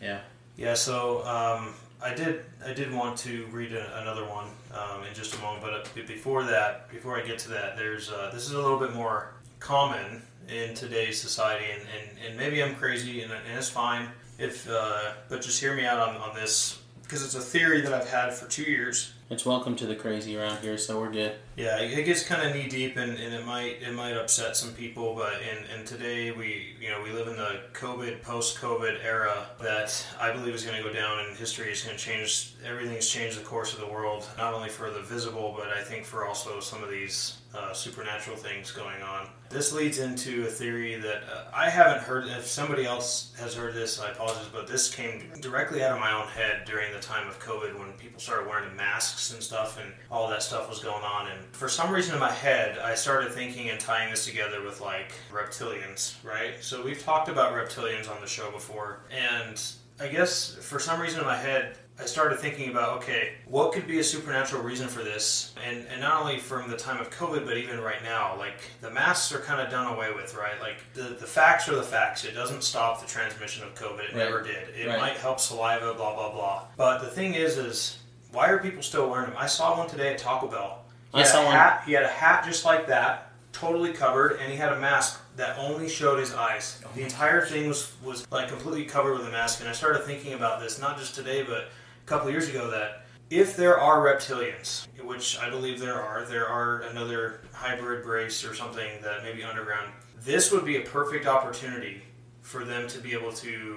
Yeah. 0.00 0.20
Yeah, 0.56 0.72
so 0.72 1.26
um, 1.26 1.74
I 2.02 2.14
did 2.14 2.44
I 2.64 2.72
did 2.72 2.92
want 2.92 3.18
to 3.18 3.46
read 3.46 3.72
a, 3.72 4.00
another 4.00 4.24
one 4.24 4.46
um, 4.72 5.04
in 5.04 5.14
just 5.14 5.34
a 5.34 5.38
moment, 5.38 5.62
but 5.62 5.72
uh, 5.74 6.06
before 6.06 6.44
that, 6.44 6.90
before 6.90 7.18
I 7.18 7.22
get 7.22 7.38
to 7.40 7.50
that, 7.50 7.76
there's 7.76 8.10
uh, 8.10 8.30
this 8.32 8.46
is 8.46 8.52
a 8.52 8.60
little 8.60 8.78
bit 8.78 8.94
more 8.94 9.34
common 9.58 10.22
in 10.48 10.74
today's 10.74 11.20
society, 11.20 11.66
and, 11.72 11.82
and, 11.82 12.26
and 12.26 12.36
maybe 12.36 12.62
I'm 12.62 12.74
crazy, 12.74 13.22
and, 13.22 13.32
and 13.32 13.58
it's 13.58 13.68
fine 13.68 14.08
if, 14.38 14.68
uh, 14.68 15.12
but 15.28 15.42
just 15.42 15.60
hear 15.60 15.74
me 15.76 15.84
out 15.84 16.00
on, 16.00 16.16
on 16.16 16.34
this 16.34 16.80
because 17.02 17.24
it's 17.24 17.34
a 17.34 17.40
theory 17.40 17.80
that 17.82 17.92
I've 17.92 18.08
had 18.08 18.32
for 18.32 18.48
two 18.48 18.62
years. 18.62 19.12
It's 19.30 19.46
welcome 19.46 19.76
to 19.76 19.86
the 19.86 19.94
crazy 19.94 20.36
around 20.36 20.58
here, 20.58 20.76
so 20.76 20.98
we're 20.98 21.12
good. 21.12 21.36
Yeah, 21.56 21.78
it 21.78 22.04
gets 22.04 22.24
kind 22.24 22.42
of 22.42 22.52
knee 22.52 22.68
deep, 22.68 22.96
and, 22.96 23.12
and 23.12 23.32
it 23.32 23.46
might 23.46 23.80
it 23.80 23.94
might 23.94 24.16
upset 24.16 24.56
some 24.56 24.72
people. 24.72 25.14
But 25.14 25.34
and, 25.34 25.64
and 25.72 25.86
today 25.86 26.32
we 26.32 26.74
you 26.80 26.90
know 26.90 27.00
we 27.00 27.12
live 27.12 27.28
in 27.28 27.36
the 27.36 27.60
COVID 27.72 28.22
post 28.22 28.58
COVID 28.58 29.04
era 29.04 29.46
that 29.62 30.04
I 30.20 30.32
believe 30.32 30.52
is 30.52 30.64
going 30.64 30.76
to 30.78 30.82
go 30.82 30.92
down 30.92 31.24
in 31.24 31.36
history. 31.36 31.70
It's 31.70 31.84
going 31.84 31.96
to 31.96 32.02
change 32.02 32.54
everything's 32.66 33.08
changed 33.08 33.38
the 33.38 33.44
course 33.44 33.72
of 33.72 33.78
the 33.78 33.86
world, 33.86 34.26
not 34.36 34.52
only 34.52 34.68
for 34.68 34.90
the 34.90 35.00
visible, 35.00 35.54
but 35.56 35.68
I 35.68 35.80
think 35.80 36.04
for 36.04 36.26
also 36.26 36.58
some 36.58 36.82
of 36.82 36.90
these 36.90 37.39
uh, 37.54 37.72
supernatural 37.72 38.36
things 38.36 38.70
going 38.70 39.02
on. 39.02 39.28
This 39.48 39.72
leads 39.72 39.98
into 39.98 40.44
a 40.44 40.46
theory 40.46 40.94
that 40.96 41.22
uh, 41.24 41.44
I 41.52 41.68
haven't 41.68 42.02
heard. 42.02 42.26
If 42.28 42.46
somebody 42.46 42.84
else 42.84 43.32
has 43.40 43.54
heard 43.54 43.74
this, 43.74 44.00
I 44.00 44.10
apologize, 44.10 44.46
but 44.52 44.68
this 44.68 44.92
came 44.94 45.32
directly 45.40 45.82
out 45.82 45.92
of 45.92 46.00
my 46.00 46.12
own 46.12 46.28
head 46.28 46.62
during 46.64 46.92
the 46.92 47.00
time 47.00 47.26
of 47.26 47.40
COVID 47.40 47.76
when 47.76 47.92
people 47.94 48.20
started 48.20 48.48
wearing 48.48 48.74
masks 48.76 49.32
and 49.32 49.42
stuff, 49.42 49.80
and 49.80 49.92
all 50.10 50.28
that 50.28 50.42
stuff 50.42 50.68
was 50.68 50.78
going 50.78 51.02
on. 51.02 51.26
And 51.26 51.44
for 51.52 51.68
some 51.68 51.90
reason 51.92 52.14
in 52.14 52.20
my 52.20 52.30
head, 52.30 52.78
I 52.78 52.94
started 52.94 53.32
thinking 53.32 53.70
and 53.70 53.80
tying 53.80 54.10
this 54.10 54.24
together 54.24 54.62
with 54.62 54.80
like 54.80 55.12
reptilians, 55.32 56.14
right? 56.24 56.54
So 56.60 56.84
we've 56.84 57.02
talked 57.02 57.28
about 57.28 57.52
reptilians 57.52 58.08
on 58.08 58.20
the 58.20 58.28
show 58.28 58.50
before, 58.52 59.00
and 59.10 59.60
I 59.98 60.06
guess 60.06 60.54
for 60.54 60.78
some 60.78 61.00
reason 61.00 61.20
in 61.20 61.26
my 61.26 61.36
head, 61.36 61.76
I 62.00 62.06
started 62.06 62.38
thinking 62.38 62.70
about 62.70 62.98
okay, 62.98 63.32
what 63.46 63.72
could 63.72 63.86
be 63.86 63.98
a 63.98 64.04
supernatural 64.04 64.62
reason 64.62 64.88
for 64.88 65.02
this? 65.02 65.52
And 65.66 65.86
and 65.90 66.00
not 66.00 66.20
only 66.20 66.38
from 66.38 66.70
the 66.70 66.76
time 66.76 66.98
of 67.00 67.10
COVID, 67.10 67.44
but 67.44 67.56
even 67.58 67.80
right 67.80 68.02
now, 68.02 68.36
like 68.38 68.54
the 68.80 68.90
masks 68.90 69.32
are 69.34 69.40
kind 69.40 69.60
of 69.60 69.70
done 69.70 69.92
away 69.92 70.12
with, 70.14 70.34
right? 70.34 70.58
Like 70.60 70.76
the, 70.94 71.02
the 71.14 71.26
facts 71.26 71.68
are 71.68 71.76
the 71.76 71.82
facts. 71.82 72.24
It 72.24 72.32
doesn't 72.32 72.62
stop 72.62 73.00
the 73.00 73.06
transmission 73.06 73.64
of 73.64 73.74
COVID. 73.74 74.00
It 74.00 74.14
Right. 74.14 74.16
never 74.16 74.42
did. 74.42 74.68
It 74.74 74.86
Right. 74.88 74.98
might 74.98 75.16
help 75.18 75.40
saliva, 75.40 75.92
blah 75.94 76.14
blah 76.14 76.30
blah. 76.32 76.62
But 76.76 76.98
the 77.00 77.08
thing 77.08 77.34
is, 77.34 77.58
is 77.58 77.98
why 78.32 78.48
are 78.48 78.58
people 78.58 78.82
still 78.82 79.08
wearing 79.10 79.30
them? 79.30 79.36
I 79.38 79.46
saw 79.46 79.76
one 79.76 79.88
today 79.88 80.12
at 80.14 80.18
Taco 80.18 80.46
Bell. 80.46 80.84
He 81.12 81.20
I 81.20 81.24
saw 81.24 81.44
one- 81.44 81.54
hat. 81.54 81.82
He 81.84 81.92
had 81.92 82.04
a 82.04 82.08
hat 82.08 82.44
just 82.46 82.64
like 82.64 82.86
that, 82.86 83.32
totally 83.52 83.92
covered, 83.92 84.38
and 84.40 84.50
he 84.50 84.56
had 84.56 84.72
a 84.72 84.78
mask 84.78 85.20
that 85.36 85.58
only 85.58 85.88
showed 85.88 86.18
his 86.18 86.32
eyes. 86.34 86.80
Oh 86.84 86.88
the 86.94 87.02
entire 87.02 87.44
thing 87.44 87.68
was 87.68 87.92
was 88.02 88.26
like 88.30 88.48
completely 88.48 88.84
covered 88.86 89.18
with 89.18 89.26
a 89.26 89.30
mask. 89.30 89.60
And 89.60 89.68
I 89.68 89.72
started 89.72 90.04
thinking 90.04 90.32
about 90.32 90.60
this 90.60 90.78
not 90.78 90.96
just 90.98 91.14
today, 91.14 91.42
but 91.42 91.68
couple 92.10 92.26
of 92.26 92.32
years 92.34 92.48
ago 92.48 92.68
that 92.68 93.04
if 93.30 93.56
there 93.56 93.78
are 93.78 94.00
reptilians, 94.04 94.88
which 95.04 95.38
I 95.38 95.48
believe 95.48 95.78
there 95.78 96.02
are, 96.02 96.24
there 96.24 96.48
are 96.48 96.80
another 96.80 97.42
hybrid 97.52 98.04
race 98.04 98.44
or 98.44 98.52
something 98.52 98.90
that 99.00 99.22
may 99.22 99.32
be 99.32 99.44
underground. 99.44 99.92
This 100.20 100.50
would 100.50 100.64
be 100.64 100.78
a 100.78 100.80
perfect 100.80 101.26
opportunity 101.28 102.02
for 102.42 102.64
them 102.64 102.88
to 102.88 102.98
be 102.98 103.12
able 103.12 103.32
to 103.34 103.76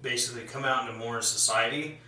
basically 0.00 0.42
come 0.42 0.64
out 0.64 0.86
into 0.88 0.96
more 0.96 1.20
society. 1.20 1.98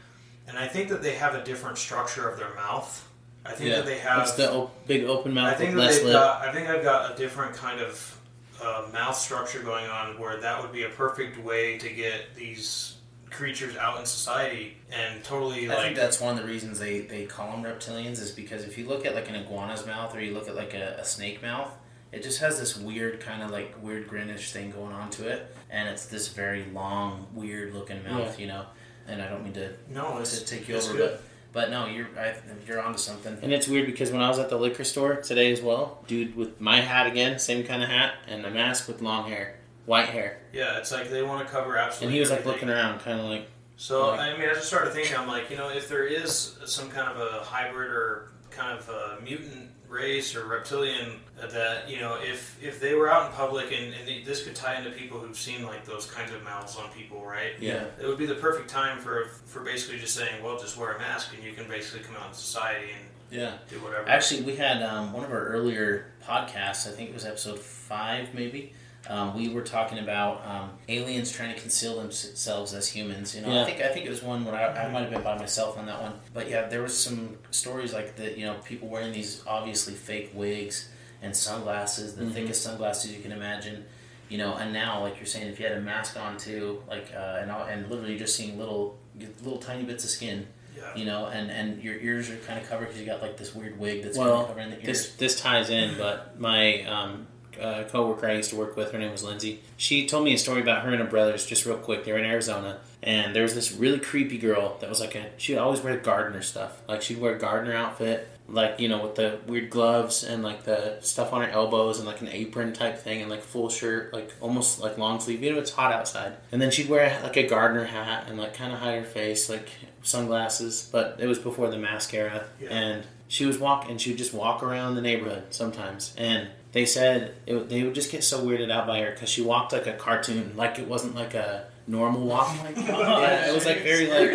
And 0.47 0.57
I 0.57 0.69
think 0.69 0.89
that 0.91 1.03
they 1.03 1.15
have 1.15 1.35
a 1.35 1.43
different 1.43 1.77
structure 1.77 2.29
of 2.29 2.39
their 2.39 2.55
mouth. 2.55 3.05
I 3.45 3.51
think 3.51 3.71
that 3.71 3.85
they 3.85 3.99
have 3.99 4.23
It's 4.23 4.35
the 4.35 4.53
op- 4.53 4.87
big 4.87 5.05
open 5.07 5.35
mouth 5.35 5.53
I 5.53 5.55
think 5.57 5.71
with 5.71 5.79
that 5.79 5.85
less 5.87 5.97
they've 5.97 6.05
lip. 6.07 6.13
got. 6.13 6.43
I 6.47 6.53
think 6.53 6.69
I've 6.69 6.85
got 6.85 7.13
a 7.13 7.17
different 7.17 7.57
kind 7.57 7.81
of 7.81 8.21
uh, 8.63 8.87
mouth 8.93 9.17
structure 9.17 9.61
going 9.61 9.87
on, 9.91 10.21
where 10.21 10.37
that 10.41 10.63
would 10.63 10.71
be 10.71 10.85
a 10.85 10.89
perfect 10.91 11.43
way 11.45 11.79
to 11.79 11.89
get 11.89 12.37
these 12.37 12.98
creatures 13.31 13.77
out 13.77 13.99
in 14.01 14.07
society 14.07 14.77
and 14.91 15.23
totally 15.25 15.69
I 15.71 15.75
like. 15.75 15.85
think 15.85 15.97
that's 15.97 16.21
one 16.21 16.37
of 16.37 16.43
the 16.43 16.49
reasons 16.49 16.79
they, 16.79 17.01
they 17.01 17.27
call 17.27 17.51
them 17.51 17.63
reptilians 17.63 18.21
is 18.21 18.31
because 18.31 18.65
if 18.65 18.79
you 18.79 18.87
look 18.87 19.05
at 19.07 19.15
like 19.15 19.29
an 19.29 19.37
iguana's 19.37 19.87
mouth 19.87 20.15
or 20.15 20.21
you 20.21 20.33
look 20.35 20.49
at 20.49 20.55
like 20.57 20.75
a, 20.75 20.97
a 21.01 21.05
snake 21.05 21.43
mouth, 21.43 21.71
it 22.13 22.23
just 22.23 22.41
has 22.41 22.59
this 22.59 22.77
weird 22.77 23.21
kind 23.21 23.43
of 23.43 23.51
like 23.51 23.75
weird 23.83 24.09
grinish 24.09 24.51
thing 24.53 24.71
going 24.71 24.93
on 24.93 25.11
to 25.11 25.29
it, 25.29 25.55
and 25.69 25.89
it's 25.89 26.07
this 26.07 26.29
very 26.29 26.65
long, 26.73 27.27
weird 27.35 27.75
looking 27.75 28.03
mouth, 28.03 28.41
you 28.41 28.47
know. 28.47 28.65
And 29.07 29.21
I 29.21 29.29
don't 29.29 29.45
mean 29.45 29.53
to, 29.55 29.73
no, 29.91 30.19
it's 30.19 30.39
to 30.39 30.45
take 30.47 30.69
you 30.69 30.77
it's 30.77 30.89
over, 30.89 30.97
good. 30.97 31.11
but 31.11 31.23
but 31.53 31.71
no, 31.71 31.87
you're 31.87 32.09
I, 32.19 32.35
you're 32.67 32.81
onto 32.81 32.99
something. 32.99 33.37
And 33.43 33.53
it's 33.53 33.69
weird 33.69 33.85
because 33.87 34.11
when 34.11 34.23
I 34.23 34.29
was 34.29 34.39
at 34.39 34.49
the 34.49 34.57
liquor 34.57 34.85
store 34.85 35.17
today 35.17 35.53
as 35.53 35.61
well, 35.61 36.03
dude 36.07 36.35
with 36.35 36.59
my 36.61 36.81
hat 36.81 37.07
again, 37.07 37.39
same 37.39 37.65
kind 37.65 37.83
of 37.83 37.91
hat, 37.91 38.15
and 38.27 38.45
a 38.47 38.51
mask 38.51 38.89
with 38.89 39.03
long 39.03 39.29
hair, 39.29 39.58
white 39.89 40.09
hair, 40.11 40.39
yeah, 40.53 40.79
it's 40.79 40.93
like 40.93 41.09
they 41.11 41.23
want 41.23 41.47
to 41.47 41.53
cover 41.53 41.77
absolutely. 41.77 42.07
and 42.07 42.15
he 42.15 42.21
was 42.21 42.31
like 42.31 42.41
everything. 42.41 42.69
looking 42.69 42.71
around, 42.71 43.01
kind 43.01 43.19
of 43.21 43.27
like, 43.27 43.49
So 43.77 44.09
Like- 44.11 44.21
I 44.21 44.37
mean, 44.39 44.49
I 44.49 44.55
just 44.55 44.67
started 44.69 44.93
thinking. 44.93 45.17
I'm 45.17 45.29
like, 45.29 45.51
you 45.51 45.57
know, 45.57 45.69
if 45.71 45.89
there 45.89 46.05
is 46.05 46.57
some 46.67 46.91
kind 46.91 47.09
of 47.09 47.17
a 47.21 47.45
hybrid 47.45 47.91
or 47.91 48.33
kind 48.51 48.77
of 48.79 48.89
a 48.89 49.19
mutant 49.23 49.71
race 49.89 50.35
or 50.37 50.45
reptilian 50.47 51.21
that 51.41 51.89
you 51.89 51.99
know, 52.01 52.19
if 52.21 52.59
if 52.63 52.79
they 52.81 52.95
were 52.95 53.09
out 53.11 53.27
in 53.31 53.33
public 53.37 53.67
and, 53.73 53.95
and 53.95 54.07
they, 54.07 54.23
this 54.23 54.43
could 54.45 54.55
tie 54.55 54.75
into 54.79 54.91
people 54.91 55.19
who've 55.19 55.37
seen 55.39 55.65
like 55.65 55.85
those 55.87 56.05
kinds 56.11 56.31
of 56.33 56.43
mouths 56.45 56.77
on 56.77 56.91
people, 56.91 57.25
right? 57.25 57.53
yeah, 57.61 57.85
It 58.01 58.07
would 58.07 58.19
be 58.19 58.27
the 58.27 58.35
perfect 58.35 58.69
time 58.69 58.99
for 58.99 59.31
for 59.47 59.61
basically 59.61 59.99
just 59.99 60.15
saying, 60.15 60.43
well, 60.43 60.59
just 60.59 60.77
wear 60.77 60.93
a 60.93 60.99
mask 60.99 61.33
and 61.35 61.43
you 61.45 61.53
can 61.55 61.67
basically 61.69 62.01
come 62.05 62.17
out 62.17 62.29
in 62.29 62.35
society 62.35 62.91
and 62.99 63.05
Yeah. 63.41 63.53
do 63.71 63.77
whatever. 63.77 64.09
Actually, 64.09 64.43
we 64.43 64.57
had 64.57 64.83
um, 64.83 65.13
one 65.13 65.25
of 65.25 65.31
our 65.31 65.47
earlier 65.47 66.13
podcasts. 66.23 66.87
I 66.87 66.91
think 66.95 67.09
it 67.11 67.15
was 67.15 67.25
episode 67.25 67.59
five, 67.61 68.35
maybe. 68.35 68.73
Um, 69.09 69.35
we 69.35 69.49
were 69.49 69.63
talking 69.63 69.99
about 70.01 70.45
um, 70.47 70.71
aliens 70.89 71.33
trying 71.33 71.55
to 71.55 71.61
conceal 71.61 71.99
themselves 72.01 72.75
as 72.75 72.89
humans. 72.89 73.35
You 73.35 73.41
know, 73.43 73.53
Yeah. 73.53 73.63
I 73.63 73.65
think 73.65 73.81
I 73.81 73.89
think 73.89 74.05
it 74.07 74.11
was 74.11 74.23
one 74.23 74.45
where 74.45 74.55
I, 74.55 74.85
I 74.87 74.91
might 74.93 75.01
have 75.01 75.11
been 75.11 75.23
by 75.23 75.39
myself 75.39 75.79
on 75.79 75.87
that 75.87 76.01
one. 76.03 76.13
But 76.35 76.49
yeah, 76.51 76.67
there 76.69 76.83
was 76.83 76.97
some 76.97 77.39
stories 77.51 77.93
like 77.95 78.17
that. 78.17 78.37
You 78.37 78.47
know, 78.47 78.55
people 78.65 78.89
wearing 78.89 79.13
these 79.13 79.43
obviously 79.47 79.95
fake 79.95 80.31
wigs 80.35 80.89
and 81.23 81.35
sunglasses, 81.35 82.15
the 82.17 82.25
Mhm. 82.25 82.33
thickest 82.35 82.63
sunglasses 82.63 83.11
you 83.15 83.21
can 83.23 83.33
imagine. 83.33 83.87
You 84.29 84.37
know, 84.37 84.55
and 84.57 84.75
now 84.75 85.01
like 85.03 85.17
you're 85.17 85.27
saying, 85.27 85.49
if 85.49 85.59
you 85.59 85.67
had 85.67 85.79
a 85.79 85.81
mask 85.81 86.19
on 86.21 86.37
too, 86.37 86.83
like 86.87 87.07
uh, 87.17 87.39
and 87.41 87.51
and 87.51 87.89
literally 87.91 88.19
just 88.19 88.37
seeing 88.37 88.59
little 88.59 88.99
little 89.43 89.59
tiny 89.59 89.85
bits 89.85 90.05
of 90.05 90.11
skin 90.11 90.47
yeah. 90.77 90.95
you 90.95 91.05
know, 91.07 91.27
and 91.27 91.51
and 91.51 91.83
your 91.83 91.95
ears 91.97 92.29
are 92.31 92.37
kind 92.37 92.61
of 92.61 92.69
covered 92.69 92.87
because 92.89 93.01
you 93.01 93.07
got 93.07 93.23
like 93.23 93.37
this 93.39 93.55
weird 93.55 93.79
wig 93.79 94.03
that's 94.03 94.19
Well, 94.19 94.29
kind 94.29 94.41
of 94.43 94.49
covering 94.49 94.71
the 94.71 94.77
ears. 94.77 94.87
this 94.87 95.15
this 95.17 95.41
ties 95.41 95.71
in, 95.71 95.97
but 95.97 96.39
my 96.39 96.83
um, 96.83 97.27
uh, 97.61 97.85
coworker 97.89 98.27
I 98.29 98.35
used 98.35 98.51
to 98.51 98.57
work 98.57 98.77
with, 98.77 98.93
her 98.93 98.99
name 98.99 99.13
was 99.13 99.23
Lindsay. 99.25 99.61
She 99.77 100.07
told 100.07 100.25
me 100.25 100.35
a 100.35 100.39
story 100.39 100.61
about 100.61 100.83
her 100.85 100.91
and 100.91 101.01
her 101.01 101.07
brothers. 101.07 101.47
Just 101.47 101.67
real 101.67 101.77
quick, 101.79 102.05
they 102.05 102.13
were 102.13 102.19
in 102.19 102.25
Arizona, 102.25 102.81
and 103.03 103.35
there 103.35 103.43
was 103.43 103.55
this 103.55 103.73
really 103.73 103.99
creepy 104.01 104.39
girl 104.39 104.77
that 104.81 104.89
was 104.89 105.01
like 105.01 105.15
a. 105.15 105.27
She'd 105.37 105.59
always 105.59 105.81
wear 105.81 105.97
gardener 105.99 106.43
stuff. 106.43 106.81
Like 106.89 107.03
she'd 107.03 107.21
wear 107.21 107.35
a 107.37 107.39
gardener 107.39 107.75
outfit, 107.75 108.29
like 108.49 108.81
you 108.81 108.89
know 108.89 109.03
with 109.03 109.15
the 109.17 109.39
weird 109.47 109.69
gloves 109.71 110.25
and 110.25 110.43
like 110.43 110.65
the 110.65 110.99
stuff 111.01 111.33
on 111.33 111.43
her 111.43 111.51
elbows 111.51 111.99
and 111.99 112.07
like 112.07 112.21
an 112.21 112.29
apron 112.29 112.73
type 112.73 112.99
thing 112.99 113.21
and 113.21 113.31
like 113.31 113.43
full 113.43 113.69
shirt 113.69 114.11
like 114.15 114.33
almost 114.41 114.81
like 114.81 114.97
long 114.97 115.21
sleeve 115.21 115.43
you 115.43 115.53
know 115.53 115.59
it's 115.59 115.73
hot 115.73 115.93
outside 115.93 116.33
and 116.51 116.63
then 116.63 116.71
she'd 116.71 116.89
wear 116.89 117.21
like 117.23 117.37
a 117.37 117.47
gardener 117.47 117.85
hat 117.85 118.25
and 118.27 118.39
like 118.39 118.55
kind 118.55 118.73
of 118.73 118.79
hide 118.79 118.99
her 119.01 119.05
face 119.05 119.51
like 119.51 119.69
sunglasses 120.03 120.89
but 120.91 121.17
it 121.21 121.27
was 121.27 121.39
before 121.39 121.69
the 121.69 121.77
mascara 121.79 122.45
Yeah. 122.61 122.69
and 122.71 123.05
she 123.29 123.45
was 123.45 123.59
walk 123.59 123.89
and 123.89 124.01
she 124.01 124.11
would 124.11 124.19
just 124.19 124.33
walk 124.35 124.63
around 124.63 124.95
the 124.95 125.03
neighborhood 125.03 125.45
sometimes 125.51 126.15
and 126.17 126.49
they 126.73 126.85
said 126.87 127.35
it, 127.47 127.69
they 127.69 127.83
would 127.83 127.95
just 127.95 128.11
get 128.13 128.23
so 128.25 128.45
weirded 128.45 128.71
out 128.71 128.87
by 128.87 129.01
her 129.01 129.11
because 129.13 129.29
she 129.29 129.43
walked 129.43 129.73
like 129.73 129.87
a 129.87 129.95
cartoon 129.95 130.53
like 130.57 130.79
it 130.79 130.87
wasn't 130.89 131.15
like 131.15 131.35
a 131.35 131.65
normal 131.87 132.21
walk 132.27 132.55
yeah, 132.77 133.49
it 133.49 133.55
was 133.55 133.65
like 133.65 133.83
very 133.83 134.07
like 134.07 134.31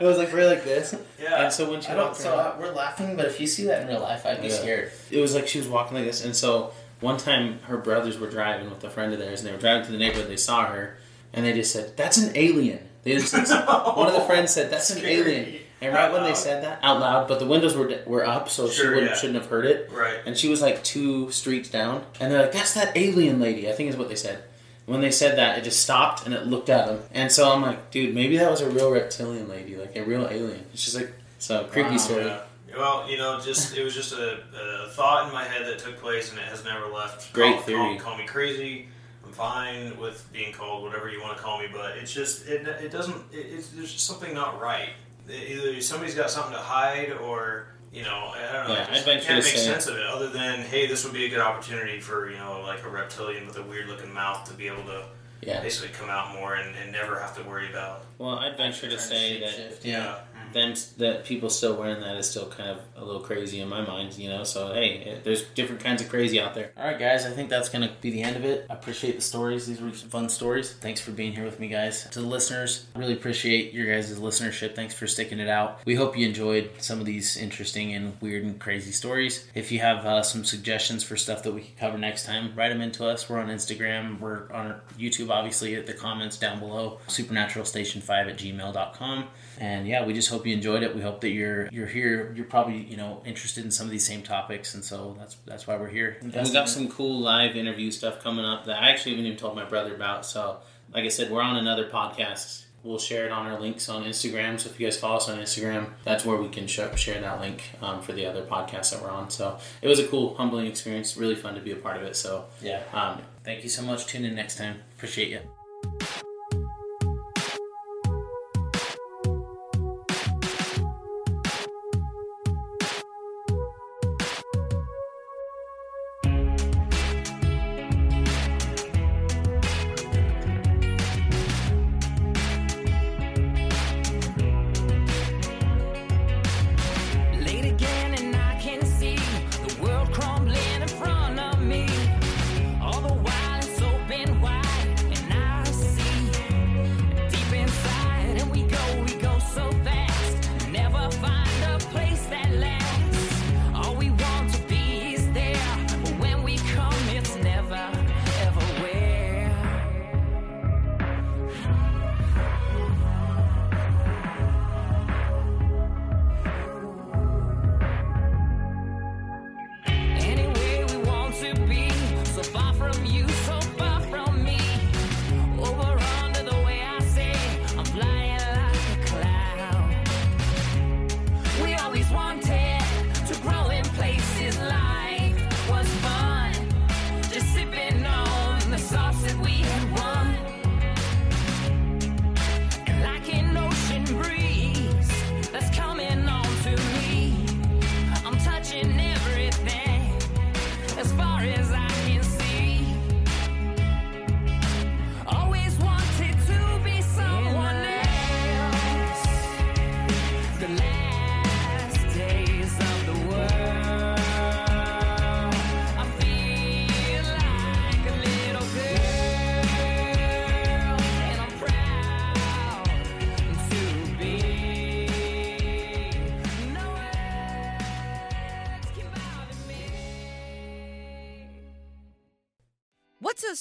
it 0.00 0.04
was 0.04 0.16
like 0.18 0.28
very 0.30 0.46
like 0.46 0.64
this 0.64 0.94
Yeah. 1.20 1.44
and 1.44 1.52
so 1.52 1.70
when 1.70 1.80
she 1.82 1.88
I 1.88 1.96
walked 1.96 2.16
so 2.16 2.30
around 2.36 2.46
uh, 2.46 2.54
we're 2.58 2.72
laughing, 2.72 3.16
but 3.16 3.26
if 3.26 3.40
you 3.40 3.46
see 3.46 3.64
that 3.66 3.82
in 3.82 3.88
real 3.88 4.00
life, 4.00 4.24
I'd 4.24 4.40
be 4.40 4.48
Yeah. 4.48 4.54
scared. 4.54 4.92
it 5.10 5.18
was 5.20 5.34
like 5.34 5.46
she 5.48 5.58
was 5.58 5.68
walking 5.68 5.96
like 5.96 6.06
this. 6.06 6.24
And 6.24 6.34
so 6.34 6.72
one 7.00 7.18
time 7.18 7.58
her 7.64 7.76
brothers 7.76 8.18
were 8.18 8.30
driving 8.30 8.70
with 8.70 8.82
a 8.84 8.88
friend 8.90 9.12
of 9.12 9.18
theirs, 9.18 9.40
and 9.40 9.48
they 9.48 9.52
were 9.52 9.58
driving 9.60 9.84
to 9.84 9.92
the 9.92 9.98
neighborhood. 9.98 10.28
They 10.30 10.36
saw 10.38 10.64
her, 10.66 10.96
and 11.34 11.44
they 11.44 11.52
just 11.52 11.70
said, 11.72 11.94
"That's 11.98 12.16
an 12.16 12.32
alien." 12.34 12.80
They 13.02 13.12
just 13.16 13.34
one 13.96 14.06
of 14.08 14.14
the 14.14 14.22
friends 14.26 14.52
said, 14.54 14.70
"That's 14.70 14.88
an 14.90 15.04
alien." 15.04 15.56
And 15.86 15.94
right 15.94 16.12
when 16.12 16.24
they 16.24 16.34
said 16.34 16.62
that 16.64 16.80
out 16.82 17.00
loud, 17.00 17.28
but 17.28 17.38
the 17.38 17.46
windows 17.46 17.76
were 17.76 18.00
were 18.06 18.26
up, 18.26 18.48
so 18.48 18.68
she 18.68 18.86
wouldn't, 18.86 19.06
yeah. 19.06 19.14
shouldn't 19.14 19.38
have 19.40 19.46
heard 19.50 19.66
it. 19.66 19.90
Right. 19.92 20.18
And 20.26 20.36
she 20.36 20.48
was 20.48 20.60
like 20.62 20.82
two 20.84 21.30
streets 21.30 21.68
down, 21.70 22.04
and 22.20 22.30
they're 22.32 22.42
like, 22.42 22.52
"That's 22.52 22.74
that 22.74 22.96
alien 22.96 23.40
lady." 23.40 23.68
I 23.68 23.72
think 23.72 23.90
is 23.90 23.96
what 23.96 24.08
they 24.08 24.16
said. 24.16 24.42
When 24.86 25.00
they 25.00 25.10
said 25.10 25.36
that, 25.38 25.58
it 25.58 25.64
just 25.64 25.82
stopped 25.82 26.26
and 26.26 26.34
it 26.34 26.46
looked 26.46 26.68
at 26.70 26.86
them. 26.86 27.00
And 27.12 27.32
so 27.32 27.50
I'm 27.50 27.60
like, 27.60 27.90
dude, 27.90 28.14
maybe 28.14 28.36
that 28.36 28.48
was 28.48 28.60
a 28.60 28.70
real 28.70 28.92
reptilian 28.92 29.48
lady, 29.48 29.74
like 29.74 29.96
a 29.96 30.04
real 30.04 30.28
alien. 30.30 30.64
It's 30.72 30.84
just 30.84 30.94
like 30.94 31.12
so 31.38 31.64
creepy 31.64 31.90
Wow. 31.90 31.96
story. 31.96 32.24
Yeah. 32.26 32.40
Well, 32.76 33.10
you 33.10 33.16
know, 33.16 33.40
just 33.40 33.76
it 33.76 33.82
was 33.82 33.94
just 33.94 34.12
a, 34.12 34.38
a 34.84 34.88
thought 34.90 35.26
in 35.26 35.32
my 35.32 35.44
head 35.44 35.66
that 35.66 35.78
took 35.78 35.98
place, 35.98 36.30
and 36.30 36.38
it 36.38 36.44
has 36.44 36.62
never 36.64 36.86
left. 36.86 37.32
Great 37.32 37.54
call, 37.54 37.62
theory. 37.62 37.96
Call, 37.96 38.10
call 38.10 38.18
me 38.18 38.26
crazy. 38.26 38.88
I'm 39.24 39.32
fine 39.32 39.98
with 39.98 40.28
being 40.32 40.52
called 40.52 40.84
whatever 40.84 41.08
you 41.08 41.20
want 41.20 41.36
to 41.36 41.42
call 41.42 41.58
me, 41.58 41.66
but 41.72 41.96
it's 41.96 42.12
just 42.12 42.46
it, 42.46 42.66
it 42.68 42.92
doesn't. 42.92 43.16
It, 43.32 43.46
it's 43.46 43.68
there's 43.70 43.92
just 43.92 44.06
something 44.06 44.32
not 44.34 44.60
right. 44.60 44.90
Either 45.28 45.80
somebody's 45.80 46.14
got 46.14 46.30
something 46.30 46.52
to 46.52 46.58
hide, 46.58 47.12
or 47.12 47.68
you 47.92 48.02
know, 48.02 48.32
I 48.34 48.52
don't 48.52 48.68
know. 48.68 48.74
Yeah, 48.74 48.86
I 48.88 48.94
just 48.94 49.08
I'd 49.08 49.12
venture 49.14 49.26
can't 49.26 49.44
make 49.44 49.54
say- 49.54 49.64
sense 49.64 49.86
of 49.86 49.96
it 49.96 50.06
other 50.06 50.28
than 50.28 50.60
hey, 50.62 50.86
this 50.86 51.04
would 51.04 51.14
be 51.14 51.24
a 51.26 51.28
good 51.28 51.40
opportunity 51.40 52.00
for 52.00 52.30
you 52.30 52.36
know 52.38 52.60
like 52.62 52.82
a 52.84 52.88
reptilian 52.88 53.46
with 53.46 53.56
a 53.58 53.62
weird 53.62 53.88
looking 53.88 54.12
mouth 54.12 54.46
to 54.48 54.54
be 54.54 54.66
able 54.68 54.84
to 54.84 55.04
Yeah. 55.42 55.60
basically 55.62 55.90
come 55.98 56.08
out 56.10 56.32
more 56.34 56.54
and, 56.56 56.74
and 56.76 56.92
never 56.92 57.18
have 57.18 57.36
to 57.36 57.42
worry 57.42 57.68
about. 57.70 58.04
Well, 58.18 58.38
I'd 58.38 58.56
venture 58.56 58.88
to 58.88 58.96
Trying 58.96 59.08
say 59.08 59.40
that 59.40 59.48
shapeshift, 59.50 59.84
yeah. 59.84 60.18
Them 60.56 60.74
that 60.98 61.24
people 61.24 61.50
still 61.50 61.76
wearing 61.76 62.00
that 62.00 62.16
is 62.16 62.28
still 62.28 62.48
kind 62.48 62.70
of 62.70 62.78
a 62.96 63.04
little 63.04 63.20
crazy 63.20 63.60
in 63.60 63.68
my 63.68 63.84
mind, 63.84 64.16
you 64.18 64.28
know. 64.28 64.44
So 64.44 64.72
hey, 64.72 64.96
it, 64.98 65.24
there's 65.24 65.44
different 65.54 65.82
kinds 65.82 66.02
of 66.02 66.08
crazy 66.08 66.40
out 66.40 66.54
there. 66.54 66.72
All 66.76 66.84
right, 66.84 66.98
guys. 66.98 67.26
I 67.26 67.30
think 67.30 67.48
that's 67.48 67.68
gonna 67.68 67.92
be 68.00 68.10
the 68.10 68.22
end 68.22 68.36
of 68.36 68.44
it. 68.44 68.66
I 68.68 68.74
appreciate 68.74 69.16
the 69.16 69.22
stories. 69.22 69.66
These 69.66 69.80
were 69.80 69.92
some 69.92 70.08
fun 70.08 70.28
stories. 70.28 70.72
Thanks 70.72 71.00
for 71.00 71.10
being 71.12 71.32
here 71.32 71.44
with 71.44 71.60
me, 71.60 71.68
guys. 71.68 72.08
To 72.10 72.20
the 72.20 72.26
listeners, 72.26 72.86
really 72.96 73.12
appreciate 73.12 73.72
your 73.72 73.86
guys' 73.86 74.18
listenership. 74.18 74.74
Thanks 74.74 74.94
for 74.94 75.06
sticking 75.06 75.38
it 75.38 75.48
out. 75.48 75.80
We 75.84 75.94
hope 75.94 76.16
you 76.16 76.26
enjoyed 76.26 76.70
some 76.78 77.00
of 77.00 77.06
these 77.06 77.36
interesting 77.36 77.94
and 77.94 78.20
weird 78.20 78.44
and 78.44 78.58
crazy 78.58 78.92
stories. 78.92 79.46
If 79.54 79.70
you 79.70 79.80
have 79.80 80.04
uh, 80.04 80.22
some 80.22 80.44
suggestions 80.44 81.04
for 81.04 81.16
stuff 81.16 81.42
that 81.42 81.52
we 81.52 81.62
could 81.62 81.78
cover 81.78 81.98
next 81.98 82.24
time, 82.26 82.52
write 82.56 82.70
them 82.70 82.80
into 82.80 83.06
us. 83.06 83.28
We're 83.28 83.38
on 83.38 83.48
Instagram. 83.48 84.18
We're 84.20 84.50
on 84.52 84.80
YouTube, 84.98 85.30
obviously, 85.30 85.74
at 85.74 85.86
the 85.86 85.92
comments 85.92 86.38
down 86.38 86.58
below. 86.58 86.98
Supernaturalstation5 87.08 88.10
at 88.10 88.38
gmail.com. 88.38 89.28
And 89.58 89.86
yeah, 89.86 90.04
we 90.04 90.12
just 90.12 90.28
hope 90.28 90.46
you 90.46 90.52
enjoyed 90.54 90.82
it. 90.82 90.94
We 90.94 91.00
hope 91.02 91.20
that 91.22 91.30
you're 91.30 91.68
you're 91.70 91.86
here. 91.86 92.32
You're 92.36 92.44
probably 92.46 92.78
you 92.78 92.96
know 92.96 93.22
interested 93.24 93.64
in 93.64 93.70
some 93.70 93.86
of 93.86 93.90
these 93.90 94.06
same 94.06 94.22
topics, 94.22 94.74
and 94.74 94.84
so 94.84 95.16
that's 95.18 95.36
that's 95.46 95.66
why 95.66 95.76
we're 95.76 95.88
here. 95.88 96.18
And 96.20 96.32
we 96.32 96.52
got 96.52 96.68
some 96.68 96.88
cool 96.90 97.20
live 97.20 97.56
interview 97.56 97.90
stuff 97.90 98.22
coming 98.22 98.44
up 98.44 98.66
that 98.66 98.82
I 98.82 98.90
actually 98.90 99.12
haven't 99.12 99.26
even 99.26 99.38
told 99.38 99.54
my 99.56 99.64
brother 99.64 99.94
about. 99.94 100.26
So, 100.26 100.58
like 100.92 101.04
I 101.04 101.08
said, 101.08 101.30
we're 101.30 101.42
on 101.42 101.56
another 101.56 101.88
podcast. 101.88 102.64
We'll 102.82 102.98
share 103.00 103.24
it 103.26 103.32
on 103.32 103.46
our 103.46 103.58
links 103.60 103.88
on 103.88 104.04
Instagram. 104.04 104.60
So 104.60 104.70
if 104.70 104.78
you 104.78 104.86
guys 104.86 104.96
follow 104.96 105.16
us 105.16 105.28
on 105.28 105.38
Instagram, 105.40 105.88
that's 106.04 106.24
where 106.24 106.36
we 106.36 106.48
can 106.48 106.68
sh- 106.68 106.78
share 106.94 107.20
that 107.20 107.40
link 107.40 107.64
um, 107.82 108.00
for 108.00 108.12
the 108.12 108.26
other 108.26 108.44
podcasts 108.44 108.92
that 108.92 109.02
we're 109.02 109.10
on. 109.10 109.28
So 109.28 109.58
it 109.82 109.88
was 109.88 109.98
a 109.98 110.06
cool, 110.06 110.36
humbling 110.36 110.66
experience. 110.66 111.16
Really 111.16 111.34
fun 111.34 111.56
to 111.56 111.60
be 111.60 111.72
a 111.72 111.76
part 111.76 111.96
of 111.96 112.04
it. 112.04 112.14
So 112.14 112.44
Yeah. 112.62 112.82
um, 112.92 113.22
Thank 113.42 113.64
you 113.64 113.68
so 113.70 113.82
much. 113.82 114.06
Tune 114.06 114.24
in 114.24 114.36
next 114.36 114.56
time. 114.56 114.82
Appreciate 114.96 115.30
you. 115.30 116.15